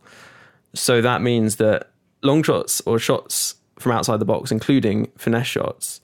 So 0.74 1.00
that 1.00 1.22
means 1.22 1.56
that 1.56 1.90
long 2.22 2.42
shots 2.42 2.82
or 2.84 2.98
shots 2.98 3.54
from 3.80 3.92
outside 3.92 4.18
the 4.18 4.24
box, 4.24 4.52
including 4.52 5.10
finesse 5.16 5.46
shots, 5.46 6.00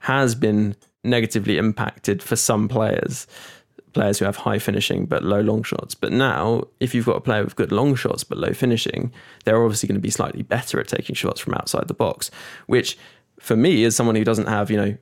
has 0.00 0.34
been 0.34 0.74
negatively 1.04 1.58
impacted 1.58 2.22
for 2.22 2.36
some 2.36 2.68
players, 2.68 3.26
players 3.92 4.18
who 4.18 4.24
have 4.24 4.36
high 4.36 4.58
finishing 4.58 5.06
but 5.06 5.22
low 5.22 5.40
long 5.40 5.62
shots. 5.62 5.94
But 5.94 6.12
now, 6.12 6.64
if 6.80 6.94
you've 6.94 7.06
got 7.06 7.16
a 7.16 7.20
player 7.20 7.44
with 7.44 7.56
good 7.56 7.72
long 7.72 7.94
shots 7.94 8.24
but 8.24 8.38
low 8.38 8.52
finishing, 8.52 9.12
they're 9.44 9.62
obviously 9.62 9.86
going 9.86 9.98
to 9.98 10.02
be 10.02 10.10
slightly 10.10 10.42
better 10.42 10.80
at 10.80 10.88
taking 10.88 11.14
shots 11.14 11.40
from 11.40 11.54
outside 11.54 11.88
the 11.88 11.94
box, 11.94 12.30
which 12.66 12.98
for 13.38 13.56
me, 13.56 13.84
as 13.84 13.96
someone 13.96 14.16
who 14.16 14.24
doesn't 14.24 14.48
have, 14.48 14.70
you 14.70 14.76
know, 14.76 14.96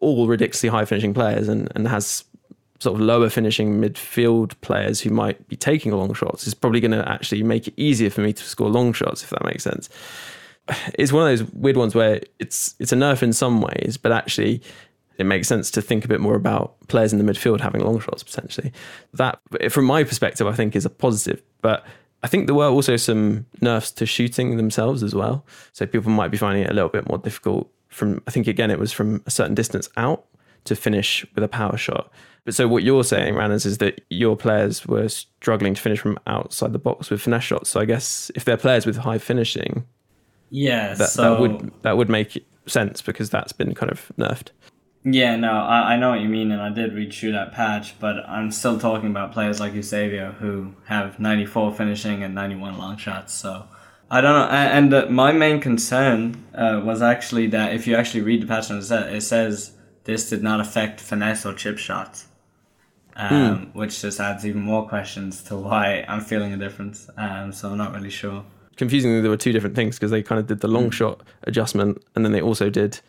all 0.00 0.28
ridiculously 0.28 0.68
high 0.68 0.84
finishing 0.84 1.14
players 1.14 1.48
and, 1.48 1.70
and 1.74 1.88
has 1.88 2.24
sort 2.78 2.94
of 2.94 3.00
lower 3.00 3.28
finishing 3.28 3.80
midfield 3.80 4.60
players 4.60 5.00
who 5.00 5.10
might 5.10 5.48
be 5.48 5.56
taking 5.56 5.90
long 5.90 6.14
shots 6.14 6.46
is 6.46 6.54
probably 6.54 6.78
going 6.78 6.92
to 6.92 7.08
actually 7.08 7.42
make 7.42 7.66
it 7.66 7.74
easier 7.76 8.08
for 8.08 8.20
me 8.20 8.32
to 8.32 8.44
score 8.44 8.68
long 8.68 8.92
shots, 8.92 9.24
if 9.24 9.30
that 9.30 9.44
makes 9.44 9.64
sense 9.64 9.88
it's 10.94 11.12
one 11.12 11.30
of 11.30 11.38
those 11.38 11.52
weird 11.52 11.76
ones 11.76 11.94
where 11.94 12.20
it's 12.38 12.74
it's 12.78 12.92
a 12.92 12.96
nerf 12.96 13.22
in 13.22 13.32
some 13.32 13.60
ways, 13.60 13.96
but 14.00 14.12
actually 14.12 14.62
it 15.18 15.26
makes 15.26 15.48
sense 15.48 15.70
to 15.72 15.82
think 15.82 16.04
a 16.04 16.08
bit 16.08 16.20
more 16.20 16.36
about 16.36 16.76
players 16.86 17.12
in 17.12 17.24
the 17.24 17.30
midfield 17.30 17.60
having 17.60 17.84
long 17.84 17.98
shots 17.98 18.22
potentially. 18.22 18.72
That, 19.14 19.40
from 19.70 19.84
my 19.84 20.04
perspective, 20.04 20.46
I 20.46 20.52
think 20.52 20.76
is 20.76 20.84
a 20.84 20.90
positive. 20.90 21.42
But 21.60 21.84
I 22.22 22.28
think 22.28 22.46
there 22.46 22.54
were 22.54 22.68
also 22.68 22.96
some 22.96 23.46
nerfs 23.60 23.90
to 23.92 24.06
shooting 24.06 24.56
themselves 24.56 25.02
as 25.02 25.14
well. 25.14 25.44
So 25.72 25.86
people 25.86 26.12
might 26.12 26.30
be 26.30 26.36
finding 26.36 26.64
it 26.64 26.70
a 26.70 26.74
little 26.74 26.88
bit 26.88 27.08
more 27.08 27.18
difficult. 27.18 27.68
From 27.88 28.22
I 28.26 28.30
think 28.30 28.46
again 28.46 28.70
it 28.70 28.78
was 28.78 28.92
from 28.92 29.22
a 29.26 29.30
certain 29.30 29.54
distance 29.54 29.88
out 29.96 30.24
to 30.64 30.76
finish 30.76 31.26
with 31.34 31.42
a 31.42 31.48
power 31.48 31.76
shot. 31.76 32.12
But 32.44 32.54
so 32.54 32.68
what 32.68 32.82
you're 32.82 33.04
saying, 33.04 33.34
Rannerz, 33.34 33.66
is 33.66 33.78
that 33.78 34.00
your 34.10 34.36
players 34.36 34.86
were 34.86 35.08
struggling 35.08 35.74
to 35.74 35.80
finish 35.80 35.98
from 35.98 36.18
outside 36.26 36.72
the 36.72 36.78
box 36.78 37.10
with 37.10 37.20
finesse 37.20 37.44
shots. 37.44 37.70
So 37.70 37.80
I 37.80 37.84
guess 37.84 38.30
if 38.34 38.44
they're 38.44 38.56
players 38.56 38.86
with 38.86 38.98
high 38.98 39.18
finishing, 39.18 39.84
yeah, 40.50 40.94
that, 40.94 41.10
so 41.10 41.22
that 41.22 41.40
would 41.40 41.72
that 41.82 41.96
would 41.96 42.08
make 42.08 42.46
sense 42.66 43.02
because 43.02 43.30
that's 43.30 43.52
been 43.52 43.74
kind 43.74 43.90
of 43.90 44.10
nerfed. 44.18 44.48
Yeah, 45.04 45.36
no, 45.36 45.52
I, 45.52 45.94
I 45.94 45.96
know 45.96 46.10
what 46.10 46.20
you 46.20 46.28
mean, 46.28 46.50
and 46.50 46.60
I 46.60 46.70
did 46.70 46.92
read 46.92 47.12
through 47.12 47.32
that 47.32 47.52
patch, 47.52 47.98
but 47.98 48.28
I'm 48.28 48.50
still 48.50 48.78
talking 48.78 49.08
about 49.10 49.32
players 49.32 49.60
like 49.60 49.72
Eusebio 49.72 50.32
who 50.32 50.74
have 50.86 51.18
94 51.18 51.72
finishing 51.74 52.22
and 52.22 52.34
91 52.34 52.76
long 52.76 52.96
shots. 52.98 53.32
So 53.32 53.66
I 54.10 54.20
don't 54.20 54.32
know. 54.32 54.48
And, 54.48 54.92
uh, 54.92 55.06
my 55.08 55.32
main 55.32 55.60
concern 55.60 56.44
uh, 56.54 56.82
was 56.84 57.00
actually 57.00 57.46
that 57.48 57.74
if 57.74 57.86
you 57.86 57.94
actually 57.94 58.22
read 58.22 58.42
the 58.42 58.46
patch 58.46 58.70
notes, 58.70 58.90
it 58.90 59.22
says 59.22 59.72
this 60.04 60.28
did 60.28 60.42
not 60.42 60.60
affect 60.60 61.00
finesse 61.00 61.46
or 61.46 61.54
chip 61.54 61.78
shots, 61.78 62.26
um, 63.16 63.28
Hmm. 63.56 63.78
which 63.78 64.02
just 64.02 64.20
adds 64.20 64.44
even 64.44 64.62
more 64.62 64.86
questions 64.88 65.42
to 65.44 65.56
why 65.56 66.04
I'm 66.08 66.20
feeling 66.20 66.52
a 66.52 66.56
difference. 66.58 67.08
Um, 67.16 67.52
so 67.52 67.70
I'm 67.70 67.78
not 67.78 67.94
really 67.94 68.10
sure. 68.10 68.44
Confusingly, 68.78 69.20
there 69.20 69.30
were 69.30 69.36
two 69.36 69.52
different 69.52 69.76
things 69.76 69.96
because 69.96 70.10
they 70.10 70.22
kind 70.22 70.38
of 70.38 70.46
did 70.46 70.60
the 70.60 70.68
long 70.68 70.90
shot 70.90 71.22
adjustment 71.42 72.02
and 72.14 72.24
then 72.24 72.32
they 72.32 72.40
also 72.40 72.70
did 72.70 73.00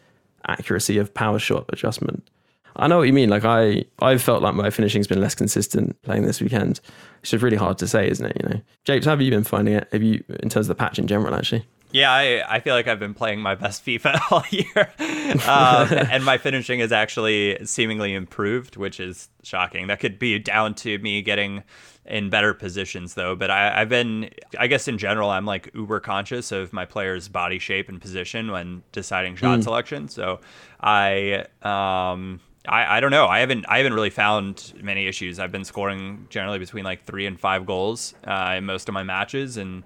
accuracy 0.47 0.97
of 0.97 1.13
power 1.13 1.39
shot 1.39 1.65
adjustment. 1.69 2.27
I 2.75 2.87
know 2.87 2.97
what 2.97 3.07
you 3.07 3.13
mean. 3.13 3.29
Like 3.29 3.45
I, 3.45 3.85
I've 3.99 4.21
felt 4.21 4.41
like 4.41 4.55
my 4.55 4.69
finishing's 4.69 5.07
been 5.07 5.21
less 5.21 5.35
consistent 5.35 6.01
playing 6.01 6.23
this 6.23 6.41
weekend. 6.41 6.79
It's 7.21 7.31
just 7.31 7.43
really 7.43 7.57
hard 7.57 7.77
to 7.79 7.87
say, 7.87 8.09
isn't 8.09 8.25
it? 8.25 8.37
You 8.41 8.49
know, 8.49 8.61
Japes, 8.85 9.05
how 9.05 9.11
have 9.11 9.21
you 9.21 9.29
been 9.29 9.43
finding 9.43 9.75
it? 9.75 9.87
Have 9.91 10.01
you, 10.01 10.23
in 10.41 10.49
terms 10.49 10.67
of 10.69 10.75
the 10.75 10.75
patch 10.75 10.97
in 10.97 11.07
general, 11.07 11.35
actually? 11.35 11.65
Yeah, 11.91 12.11
I, 12.11 12.43
I 12.47 12.59
feel 12.59 12.75
like 12.75 12.87
I've 12.87 12.99
been 12.99 13.15
playing 13.15 13.39
my 13.39 13.55
best 13.55 13.83
FIFA 13.85 14.19
all 14.31 14.43
year. 14.51 14.91
Um, 15.47 16.07
and 16.11 16.23
my 16.23 16.37
finishing 16.37 16.79
is 16.79 16.91
actually 16.91 17.65
seemingly 17.65 18.13
improved, 18.13 18.77
which 18.77 18.99
is 18.99 19.29
shocking. 19.43 19.87
That 19.87 19.99
could 19.99 20.19
be 20.19 20.39
down 20.39 20.75
to 20.75 20.97
me 20.99 21.21
getting 21.21 21.63
in 22.09 22.29
better 22.29 22.53
positions, 22.53 23.13
though. 23.13 23.35
But 23.35 23.51
I, 23.51 23.81
I've 23.81 23.89
been, 23.89 24.29
I 24.57 24.67
guess 24.67 24.87
in 24.87 24.97
general, 24.97 25.29
I'm 25.29 25.45
like 25.45 25.69
uber 25.73 25.99
conscious 25.99 26.51
of 26.51 26.73
my 26.73 26.85
player's 26.85 27.27
body 27.27 27.59
shape 27.59 27.87
and 27.89 28.01
position 28.01 28.51
when 28.51 28.81
deciding 28.91 29.35
shot 29.35 29.59
Mm. 29.59 29.63
selection. 29.63 30.07
So 30.07 30.39
I, 30.81 31.45
um, 31.61 32.39
I, 32.67 32.97
I 32.97 32.99
don't 32.99 33.11
know. 33.11 33.27
I 33.27 33.39
haven't 33.39 33.65
I 33.69 33.77
haven't 33.77 33.93
really 33.93 34.09
found 34.09 34.73
many 34.81 35.07
issues. 35.07 35.39
I've 35.39 35.51
been 35.51 35.63
scoring 35.63 36.27
generally 36.29 36.59
between 36.59 36.83
like 36.83 37.05
three 37.05 37.25
and 37.25 37.39
five 37.39 37.65
goals 37.65 38.13
uh, 38.25 38.55
in 38.57 38.65
most 38.65 38.89
of 38.89 38.93
my 38.93 39.03
matches, 39.03 39.55
and 39.57 39.83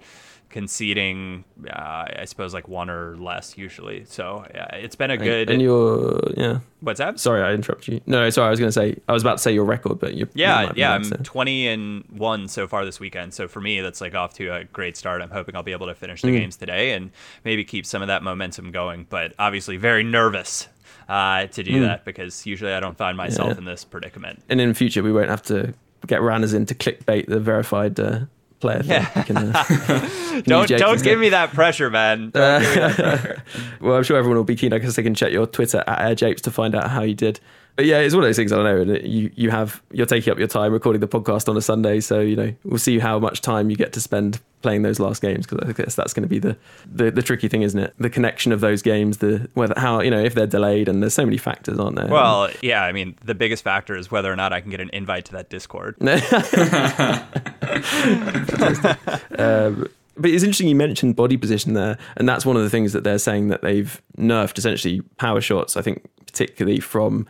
conceding, 0.53 1.43
uh, 1.69 2.05
I 2.17 2.25
suppose, 2.25 2.53
like 2.53 2.67
one 2.67 2.89
or 2.89 3.17
less 3.17 3.57
usually. 3.57 4.05
So 4.05 4.45
yeah, 4.53 4.67
it's 4.75 4.95
been 4.95 5.11
a 5.11 5.17
good. 5.17 5.49
And 5.49 5.61
you're, 5.61 6.19
yeah. 6.37 6.59
What's 6.81 6.99
that? 6.99 7.19
Sorry, 7.19 7.41
I 7.41 7.53
interrupted 7.53 7.93
you. 7.95 8.01
No, 8.05 8.29
sorry, 8.29 8.47
I 8.47 8.49
was 8.51 8.59
going 8.59 8.67
to 8.69 8.71
say, 8.73 8.97
I 9.09 9.13
was 9.13 9.23
about 9.23 9.37
to 9.37 9.41
say 9.41 9.53
your 9.53 9.65
record, 9.65 9.99
but 9.99 10.13
you. 10.13 10.27
Yeah, 10.33 10.71
yeah, 10.75 10.93
I'm 10.93 11.03
so. 11.03 11.17
20 11.23 11.67
and 11.67 12.03
one 12.09 12.47
so 12.47 12.67
far 12.67 12.85
this 12.85 12.99
weekend. 12.99 13.33
So 13.33 13.47
for 13.47 13.59
me, 13.61 13.81
that's 13.81 13.99
like 13.99 14.15
off 14.15 14.33
to 14.35 14.47
a 14.53 14.63
great 14.65 14.95
start. 14.95 15.21
I'm 15.21 15.29
hoping 15.31 15.55
I'll 15.55 15.63
be 15.63 15.71
able 15.71 15.87
to 15.87 15.95
finish 15.95 16.21
the 16.21 16.27
Mm. 16.29 16.37
games 16.39 16.55
today 16.57 16.91
and 16.93 17.11
maybe 17.43 17.63
keep 17.63 17.85
some 17.85 18.01
of 18.01 18.07
that 18.07 18.21
momentum 18.23 18.71
going. 18.71 19.07
But 19.09 19.33
obviously, 19.39 19.77
very 19.77 20.03
nervous 20.03 20.67
uh, 21.09 21.47
to 21.47 21.63
do 21.63 21.71
Mm. 21.73 21.81
that 21.81 22.05
because 22.05 22.45
usually 22.45 22.73
I 22.73 22.79
don't 22.79 22.97
find 22.97 23.17
myself 23.17 23.49
Yeah. 23.51 23.57
in 23.57 23.65
this 23.65 23.83
predicament. 23.83 24.41
And 24.49 24.61
in 24.61 24.73
future, 24.73 25.01
we 25.03 25.11
won't 25.11 25.29
have 25.29 25.41
to 25.43 25.73
get 26.07 26.21
runners 26.21 26.53
in 26.53 26.65
to 26.67 26.75
clickbait 26.75 27.27
the 27.27 27.39
verified 27.39 27.99
uh, 27.99 28.19
player. 28.63 28.81
Yeah. 28.83 29.05
Can, 29.23 29.37
uh, 29.37 29.63
can 29.65 30.41
Don't 30.43 30.67
don't 30.69 31.03
give 31.03 31.19
me 31.19 31.29
that 31.29 31.51
pressure, 31.53 31.89
man. 31.89 32.31
Don't 32.31 32.61
give 32.61 32.69
me 32.69 32.75
that 32.75 32.95
pressure. 32.95 33.43
well, 33.81 33.95
I'm 33.97 34.03
sure 34.03 34.17
everyone 34.17 34.37
will 34.37 34.43
be 34.43 34.55
keen. 34.55 34.73
I 34.73 34.79
guess 34.79 34.95
they 34.95 35.03
can 35.03 35.13
check 35.13 35.31
your 35.31 35.45
Twitter 35.45 35.83
at 35.85 35.99
AirJapes 35.99 36.41
to 36.41 36.51
find 36.51 36.73
out 36.73 36.89
how 36.89 37.03
you 37.03 37.13
did. 37.13 37.39
But 37.75 37.85
yeah, 37.85 37.99
it's 37.99 38.13
one 38.13 38.23
of 38.23 38.27
those 38.27 38.35
things. 38.35 38.51
I 38.51 38.61
don't 38.61 38.87
know. 38.87 38.95
You 38.95 39.31
you 39.35 39.49
have 39.49 39.81
you're 39.91 40.05
taking 40.05 40.31
up 40.31 40.37
your 40.37 40.47
time 40.47 40.73
recording 40.73 40.99
the 40.99 41.07
podcast 41.07 41.49
on 41.49 41.57
a 41.57 41.61
Sunday, 41.61 42.01
so 42.01 42.19
you 42.19 42.35
know 42.35 42.53
we'll 42.63 42.77
see 42.77 42.99
how 42.99 43.17
much 43.17 43.41
time 43.41 43.71
you 43.71 43.75
get 43.75 43.93
to 43.93 44.01
spend 44.01 44.39
playing 44.61 44.83
those 44.83 44.99
last 44.99 45.21
games 45.21 45.47
because 45.47 45.67
I 45.67 45.73
guess 45.73 45.95
that's 45.95 46.13
going 46.13 46.23
to 46.23 46.29
be 46.29 46.37
the, 46.37 46.55
the 46.85 47.09
the 47.09 47.23
tricky 47.23 47.47
thing, 47.47 47.63
isn't 47.63 47.79
it? 47.79 47.95
The 47.97 48.11
connection 48.11 48.51
of 48.51 48.61
those 48.61 48.83
games, 48.83 49.17
the 49.17 49.49
whether 49.55 49.73
how 49.75 50.01
you 50.01 50.11
know 50.11 50.23
if 50.23 50.35
they're 50.35 50.45
delayed, 50.45 50.87
and 50.87 51.01
there's 51.01 51.15
so 51.15 51.25
many 51.25 51.37
factors, 51.37 51.79
aren't 51.79 51.95
there? 51.95 52.07
Well, 52.07 52.51
yeah, 52.61 52.83
I 52.83 52.91
mean, 52.91 53.15
the 53.25 53.33
biggest 53.33 53.63
factor 53.63 53.95
is 53.95 54.11
whether 54.11 54.31
or 54.31 54.35
not 54.35 54.53
I 54.53 54.61
can 54.61 54.69
get 54.69 54.79
an 54.79 54.91
invite 54.93 55.25
to 55.25 55.31
that 55.33 55.49
Discord. 55.49 55.97
Um, 59.39 59.87
but 60.15 60.29
it's 60.29 60.43
interesting 60.43 60.67
you 60.67 60.75
mentioned 60.75 61.15
body 61.15 61.37
position 61.37 61.73
there, 61.73 61.97
and 62.17 62.29
that's 62.29 62.45
one 62.45 62.55
of 62.55 62.61
the 62.61 62.69
things 62.69 62.93
that 62.93 63.03
they're 63.03 63.17
saying 63.17 63.47
that 63.47 63.63
they've 63.63 63.99
nerfed 64.17 64.59
essentially 64.59 65.01
power 65.17 65.41
shots. 65.41 65.75
I 65.75 65.81
think 65.81 66.05
particularly 66.25 66.79
from 66.79 67.27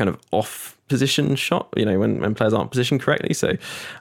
kind 0.00 0.08
of 0.08 0.18
off 0.30 0.78
position 0.88 1.36
shot, 1.36 1.68
you 1.76 1.84
know, 1.84 1.98
when, 1.98 2.20
when 2.20 2.34
players 2.34 2.54
aren't 2.54 2.70
positioned 2.70 3.02
correctly. 3.02 3.34
So 3.34 3.52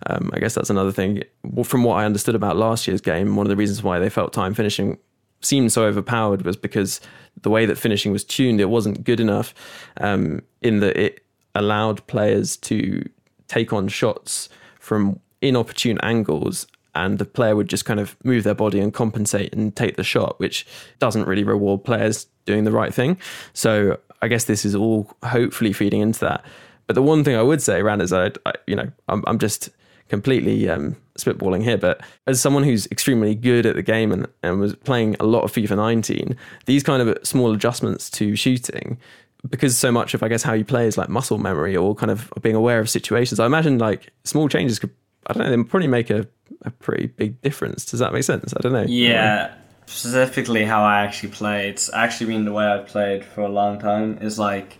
um, 0.07 0.31
I 0.33 0.39
guess 0.39 0.55
that's 0.55 0.69
another 0.69 0.93
thing. 0.93 1.23
Well, 1.43 1.65
From 1.65 1.83
what 1.83 1.95
I 1.95 2.05
understood 2.05 2.35
about 2.35 2.55
last 2.55 2.87
year's 2.87 3.01
game, 3.01 3.35
one 3.35 3.45
of 3.45 3.49
the 3.49 3.57
reasons 3.57 3.83
why 3.83 3.99
they 3.99 4.09
felt 4.09 4.31
time 4.31 4.53
finishing 4.53 4.97
seemed 5.41 5.73
so 5.73 5.83
overpowered 5.83 6.43
was 6.43 6.55
because 6.55 7.01
the 7.41 7.49
way 7.49 7.65
that 7.65 7.77
finishing 7.77 8.13
was 8.13 8.23
tuned, 8.23 8.61
it 8.61 8.69
wasn't 8.69 9.03
good 9.03 9.19
enough 9.19 9.53
um, 9.99 10.41
in 10.61 10.79
that 10.79 10.95
it 10.95 11.25
allowed 11.53 12.07
players 12.07 12.55
to 12.55 13.03
take 13.49 13.73
on 13.73 13.89
shots 13.89 14.47
from 14.79 15.19
inopportune 15.41 15.99
angles 16.01 16.65
and 16.95 17.19
the 17.19 17.25
player 17.25 17.57
would 17.57 17.67
just 17.67 17.83
kind 17.83 17.99
of 17.99 18.15
move 18.23 18.45
their 18.45 18.55
body 18.55 18.79
and 18.79 18.93
compensate 18.93 19.53
and 19.53 19.75
take 19.75 19.97
the 19.97 20.03
shot, 20.03 20.39
which 20.39 20.65
doesn't 20.99 21.27
really 21.27 21.43
reward 21.43 21.83
players 21.83 22.25
doing 22.45 22.63
the 22.63 22.71
right 22.71 22.93
thing. 22.93 23.17
So 23.51 23.99
I 24.21 24.27
guess 24.27 24.45
this 24.45 24.65
is 24.65 24.75
all 24.75 25.11
hopefully 25.23 25.73
feeding 25.73 26.01
into 26.01 26.19
that. 26.21 26.43
But 26.87 26.95
the 26.95 27.01
one 27.01 27.23
thing 27.23 27.35
I 27.35 27.41
would 27.41 27.61
say, 27.61 27.81
Rand, 27.81 28.01
is 28.01 28.11
I, 28.11 28.31
I 28.45 28.53
you 28.65 28.75
know, 28.75 28.91
I'm, 29.07 29.23
I'm 29.27 29.39
just 29.39 29.69
completely 30.09 30.67
um, 30.67 30.95
spitballing 31.17 31.63
here, 31.63 31.77
but 31.77 32.01
as 32.25 32.41
someone 32.41 32.63
who's 32.63 32.87
extremely 32.87 33.35
good 33.35 33.65
at 33.65 33.75
the 33.75 33.83
game 33.83 34.11
and, 34.11 34.27
and 34.41 34.59
was 34.59 34.75
playing 34.75 35.15
a 35.19 35.23
lot 35.23 35.43
of 35.43 35.53
FIFA 35.53 35.77
19, 35.77 36.35
these 36.65 36.83
kind 36.83 37.07
of 37.07 37.17
small 37.23 37.53
adjustments 37.53 38.09
to 38.11 38.35
shooting, 38.35 38.97
because 39.47 39.77
so 39.77 39.91
much 39.91 40.13
of 40.13 40.23
I 40.23 40.27
guess 40.27 40.43
how 40.43 40.53
you 40.53 40.65
play 40.65 40.87
is 40.87 40.97
like 40.97 41.09
muscle 41.09 41.37
memory 41.37 41.77
or 41.77 41.95
kind 41.95 42.11
of 42.11 42.31
being 42.41 42.55
aware 42.55 42.79
of 42.79 42.89
situations. 42.89 43.39
I 43.39 43.45
imagine 43.45 43.77
like 43.77 44.11
small 44.23 44.49
changes 44.49 44.79
could, 44.79 44.89
I 45.27 45.33
don't 45.33 45.43
know, 45.43 45.55
they 45.55 45.63
probably 45.63 45.87
make 45.87 46.09
a, 46.09 46.27
a 46.63 46.71
pretty 46.71 47.07
big 47.07 47.39
difference. 47.41 47.85
Does 47.85 47.99
that 47.99 48.11
make 48.11 48.23
sense? 48.23 48.53
I 48.57 48.61
don't 48.61 48.73
know. 48.73 48.85
Yeah, 48.87 49.53
specifically 49.89 50.65
how 50.65 50.83
I 50.83 51.01
actually 51.01 51.29
play. 51.29 51.69
It's 51.69 51.91
actually 51.93 52.27
been 52.27 52.45
the 52.45 52.53
way 52.53 52.65
I've 52.65 52.87
played 52.87 53.25
for 53.25 53.41
a 53.41 53.49
long 53.49 53.79
time. 53.79 54.19
Is 54.21 54.39
like 54.39 54.77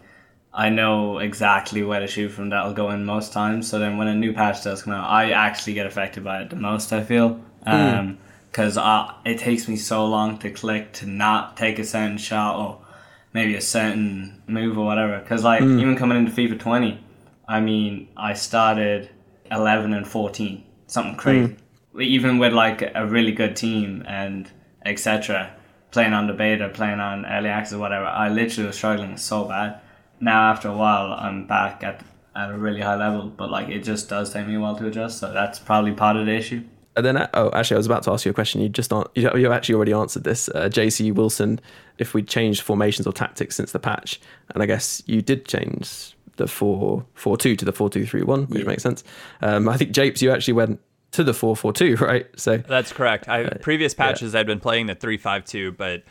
I 0.54 0.70
know 0.70 1.20
exactly 1.20 1.84
where 1.84 2.00
to 2.00 2.08
shoot 2.08 2.30
from. 2.30 2.50
That'll 2.50 2.74
go 2.74 2.90
in 2.92 3.06
most 3.06 3.34
times. 3.34 3.68
So 3.70 3.80
then 3.80 3.98
when 3.98 4.08
a 4.08 4.16
new 4.16 4.34
patch 4.34 4.64
does 4.64 4.84
come 4.84 4.94
out, 4.94 5.10
I 5.10 5.32
actually 5.32 5.74
get 5.74 5.86
affected 5.86 6.24
by 6.24 6.42
it 6.42 6.50
the 6.50 6.56
most. 6.56 6.94
I 6.94 7.04
feel. 7.04 7.40
Um, 7.66 8.18
because 8.52 8.78
it 9.26 9.38
takes 9.38 9.68
me 9.68 9.76
so 9.76 10.08
long 10.08 10.40
to 10.40 10.50
click 10.50 10.92
to 10.94 11.06
not 11.06 11.56
take 11.56 11.78
a 11.78 11.86
certain 11.86 12.18
shot 12.18 12.58
or 12.58 12.80
maybe 13.32 13.56
a 13.56 13.62
certain 13.62 14.42
move 14.48 14.78
or 14.78 14.86
whatever. 14.86 15.20
Because 15.20 15.44
like 15.44 15.62
Mm. 15.62 15.80
even 15.80 15.96
coming 15.96 16.18
into 16.18 16.32
FIFA 16.32 16.60
20, 16.60 17.00
I 17.48 17.60
mean, 17.60 18.08
I 18.18 18.34
started 18.34 19.10
11 19.52 19.94
and 19.94 20.08
14, 20.08 20.64
something 20.88 21.16
crazy. 21.16 21.56
Even 22.00 22.40
with 22.40 22.54
like 22.54 22.82
a 22.96 23.06
really 23.06 23.32
good 23.34 23.56
team 23.56 24.04
and 24.08 24.50
etc. 24.90 25.56
Playing 25.92 26.14
on 26.14 26.28
the 26.28 26.34
beta, 26.34 26.70
playing 26.70 27.00
on 27.00 27.26
early 27.26 27.50
access, 27.50 27.78
whatever. 27.78 28.06
I 28.06 28.30
literally 28.30 28.68
was 28.68 28.76
struggling 28.76 29.18
so 29.18 29.46
bad. 29.46 29.80
Now 30.20 30.52
after 30.52 30.68
a 30.68 30.76
while, 30.76 31.14
I'm 31.14 31.48
back 31.48 31.84
at 31.84 32.04
at 32.36 32.52
a 32.52 32.58
really 32.58 32.82
high 32.82 32.96
level, 32.96 33.28
but 33.28 33.50
like 33.50 33.70
it 33.70 33.84
just 33.84 34.10
does 34.10 34.32
take 34.32 34.48
me 34.48 34.56
a 34.56 34.60
while 34.60 34.76
to 34.76 34.88
adjust. 34.88 35.20
So 35.20 35.34
that's 35.34 35.60
probably 35.60 35.94
part 35.94 36.16
of 36.16 36.26
the 36.26 36.34
issue. 36.34 36.64
And 36.96 37.06
then, 37.06 37.30
oh, 37.34 37.50
actually, 37.54 37.76
I 37.76 37.78
was 37.78 37.86
about 37.86 38.04
to 38.04 38.12
ask 38.12 38.26
you 38.26 38.32
a 38.32 38.34
question. 38.34 38.62
You 38.62 38.70
just 38.70 38.92
an- 38.92 39.06
you 39.16 39.30
you 39.38 39.52
actually 39.52 39.76
already 39.76 39.94
answered 39.94 40.24
this. 40.24 40.50
Uh, 40.50 40.70
JC 40.70 41.14
Wilson, 41.14 41.60
if 41.98 42.14
we 42.14 42.24
changed 42.24 42.62
formations 42.62 43.08
or 43.08 43.14
tactics 43.14 43.56
since 43.56 43.72
the 43.72 43.80
patch, 43.80 44.20
and 44.54 44.62
I 44.62 44.66
guess 44.66 45.02
you 45.06 45.22
did 45.22 45.48
change 45.48 46.16
the 46.36 46.48
four 46.48 47.06
four 47.14 47.38
two 47.38 47.56
to 47.56 47.66
the 47.66 47.72
four 47.72 47.90
two 47.90 48.06
three 48.06 48.24
one, 48.24 48.46
which 48.48 48.66
makes 48.66 48.84
sense. 48.84 49.04
Um, 49.42 49.70
I 49.70 49.78
think 49.78 49.92
Japes, 49.92 50.22
you 50.22 50.32
actually 50.32 50.56
went 50.56 50.82
to 51.12 51.24
the 51.24 51.34
four 51.34 51.56
four 51.56 51.74
two, 51.74 51.96
right? 52.00 52.28
So 52.36 52.58
That's 52.58 52.92
correct. 52.94 53.28
I 53.28 53.46
previous 53.62 53.94
patches 53.94 54.36
I'd 54.36 54.48
been 54.48 54.60
playing 54.60 54.88
the 54.88 54.96
three 54.96 55.18
five 55.18 55.46
two, 55.46 55.72
but 55.72 56.04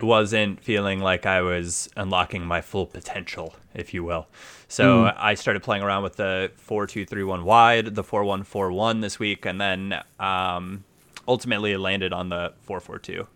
wasn't 0.00 0.62
feeling 0.64 1.00
like 1.00 1.26
I 1.26 1.42
was 1.42 1.90
unlocking 1.94 2.46
my 2.46 2.62
full 2.62 2.86
potential, 2.86 3.54
if 3.74 3.92
you 3.92 4.02
will. 4.02 4.26
So 4.66 5.04
Mm. 5.04 5.14
I 5.18 5.34
started 5.34 5.62
playing 5.62 5.82
around 5.82 6.02
with 6.04 6.16
the 6.16 6.50
four 6.56 6.86
two 6.86 7.04
three 7.04 7.22
one 7.24 7.44
wide, 7.44 7.94
the 7.94 8.02
four 8.04 8.24
one 8.24 8.42
four 8.44 8.72
one 8.72 9.00
this 9.00 9.18
week, 9.18 9.44
and 9.44 9.60
then 9.60 10.00
um, 10.18 10.84
ultimately 11.28 11.72
it 11.72 11.78
landed 11.78 12.12
on 12.14 12.30
the 12.30 12.54
four 12.62 12.80
four 12.80 12.98
two. 12.98 13.26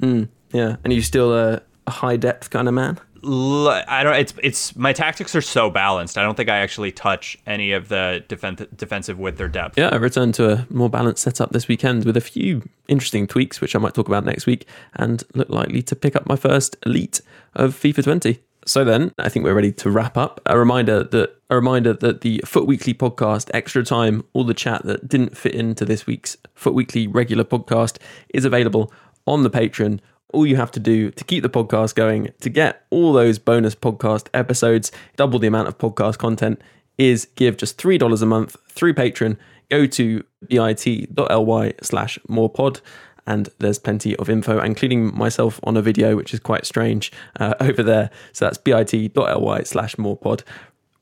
mm, 0.00 0.28
yeah, 0.52 0.76
and 0.84 0.92
you 0.92 1.00
still 1.00 1.32
a, 1.32 1.62
a 1.86 1.90
high 1.90 2.16
depth 2.16 2.50
kind 2.50 2.68
of 2.68 2.74
man. 2.74 2.98
I 3.24 4.02
don't. 4.02 4.16
It's 4.16 4.34
it's 4.42 4.76
my 4.76 4.92
tactics 4.92 5.34
are 5.36 5.40
so 5.40 5.70
balanced. 5.70 6.18
I 6.18 6.22
don't 6.22 6.36
think 6.36 6.48
I 6.48 6.58
actually 6.58 6.92
touch 6.92 7.38
any 7.46 7.72
of 7.72 7.88
the 7.88 8.24
defen- 8.28 8.76
defensive 8.76 9.18
width 9.18 9.40
or 9.40 9.48
depth. 9.48 9.78
Yeah, 9.78 9.90
I 9.92 9.96
returned 9.96 10.34
to 10.34 10.52
a 10.52 10.66
more 10.70 10.90
balanced 10.90 11.22
setup 11.22 11.50
this 11.52 11.68
weekend 11.68 12.04
with 12.04 12.16
a 12.16 12.20
few 12.20 12.68
interesting 12.88 13.26
tweaks, 13.26 13.60
which 13.60 13.76
I 13.76 13.78
might 13.78 13.94
talk 13.94 14.08
about 14.08 14.24
next 14.24 14.46
week, 14.46 14.66
and 14.94 15.22
look 15.34 15.48
likely 15.48 15.82
to 15.82 15.96
pick 15.96 16.16
up 16.16 16.26
my 16.26 16.36
first 16.36 16.76
elite 16.84 17.20
of 17.54 17.74
FIFA 17.74 18.04
20. 18.04 18.38
So 18.64 18.84
then, 18.84 19.12
I 19.18 19.28
think 19.28 19.44
we're 19.44 19.54
ready 19.54 19.72
to 19.72 19.90
wrap 19.90 20.16
up. 20.16 20.40
A 20.46 20.58
reminder 20.58 21.02
that 21.02 21.36
a 21.50 21.56
reminder 21.56 21.92
that 21.92 22.20
the 22.22 22.42
FUT 22.44 22.66
Weekly 22.66 22.94
podcast, 22.94 23.50
extra 23.52 23.84
time, 23.84 24.24
all 24.32 24.44
the 24.44 24.54
chat 24.54 24.84
that 24.84 25.08
didn't 25.08 25.36
fit 25.36 25.54
into 25.54 25.84
this 25.84 26.06
week's 26.06 26.36
FUT 26.54 26.74
Weekly 26.74 27.06
regular 27.06 27.44
podcast 27.44 27.98
is 28.32 28.44
available 28.44 28.92
on 29.26 29.42
the 29.42 29.50
Patreon. 29.50 30.00
All 30.32 30.46
you 30.46 30.56
have 30.56 30.70
to 30.72 30.80
do 30.80 31.10
to 31.10 31.24
keep 31.24 31.42
the 31.42 31.50
podcast 31.50 31.94
going, 31.94 32.30
to 32.40 32.50
get 32.50 32.84
all 32.90 33.12
those 33.12 33.38
bonus 33.38 33.74
podcast 33.74 34.28
episodes, 34.32 34.90
double 35.16 35.38
the 35.38 35.46
amount 35.46 35.68
of 35.68 35.78
podcast 35.78 36.18
content, 36.18 36.60
is 36.98 37.26
give 37.36 37.56
just 37.56 37.78
$3 37.78 38.22
a 38.22 38.26
month 38.26 38.56
through 38.68 38.94
Patreon. 38.94 39.36
Go 39.70 39.86
to 39.86 40.24
bit.ly 40.48 41.72
slash 41.82 42.18
morepod 42.28 42.80
and 43.26 43.48
there's 43.58 43.78
plenty 43.78 44.16
of 44.16 44.28
info, 44.28 44.60
including 44.60 45.16
myself 45.16 45.60
on 45.64 45.76
a 45.76 45.82
video, 45.82 46.16
which 46.16 46.34
is 46.34 46.40
quite 46.40 46.66
strange 46.66 47.12
uh, 47.38 47.54
over 47.60 47.82
there. 47.82 48.10
So 48.32 48.44
that's 48.46 48.58
bit.ly 48.58 49.62
slash 49.62 49.96
morepod. 49.96 50.42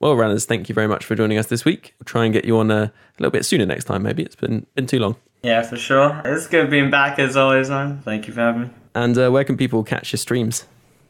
Well, 0.00 0.16
runners, 0.16 0.46
thank 0.46 0.68
you 0.68 0.74
very 0.74 0.88
much 0.88 1.04
for 1.04 1.14
joining 1.14 1.36
us 1.36 1.46
this 1.46 1.64
week. 1.64 1.94
We'll 1.98 2.06
try 2.06 2.24
and 2.24 2.32
get 2.32 2.46
you 2.46 2.58
on 2.58 2.70
a, 2.70 2.84
a 2.84 2.92
little 3.18 3.30
bit 3.30 3.44
sooner 3.44 3.66
next 3.66 3.84
time, 3.84 4.02
maybe. 4.02 4.22
It's 4.22 4.36
been 4.36 4.66
been 4.74 4.86
too 4.86 4.98
long. 4.98 5.16
Yeah, 5.42 5.62
for 5.62 5.76
sure. 5.76 6.20
It's 6.24 6.46
good 6.46 6.70
being 6.70 6.90
back 6.90 7.18
as 7.18 7.36
always, 7.36 7.68
man. 7.70 8.00
Thank 8.02 8.26
you 8.26 8.32
for 8.32 8.40
having 8.40 8.62
me. 8.62 8.70
And 8.94 9.16
uh, 9.16 9.30
where 9.30 9.44
can 9.44 9.56
people 9.56 9.82
catch 9.84 10.12
your 10.12 10.18
streams? 10.18 10.64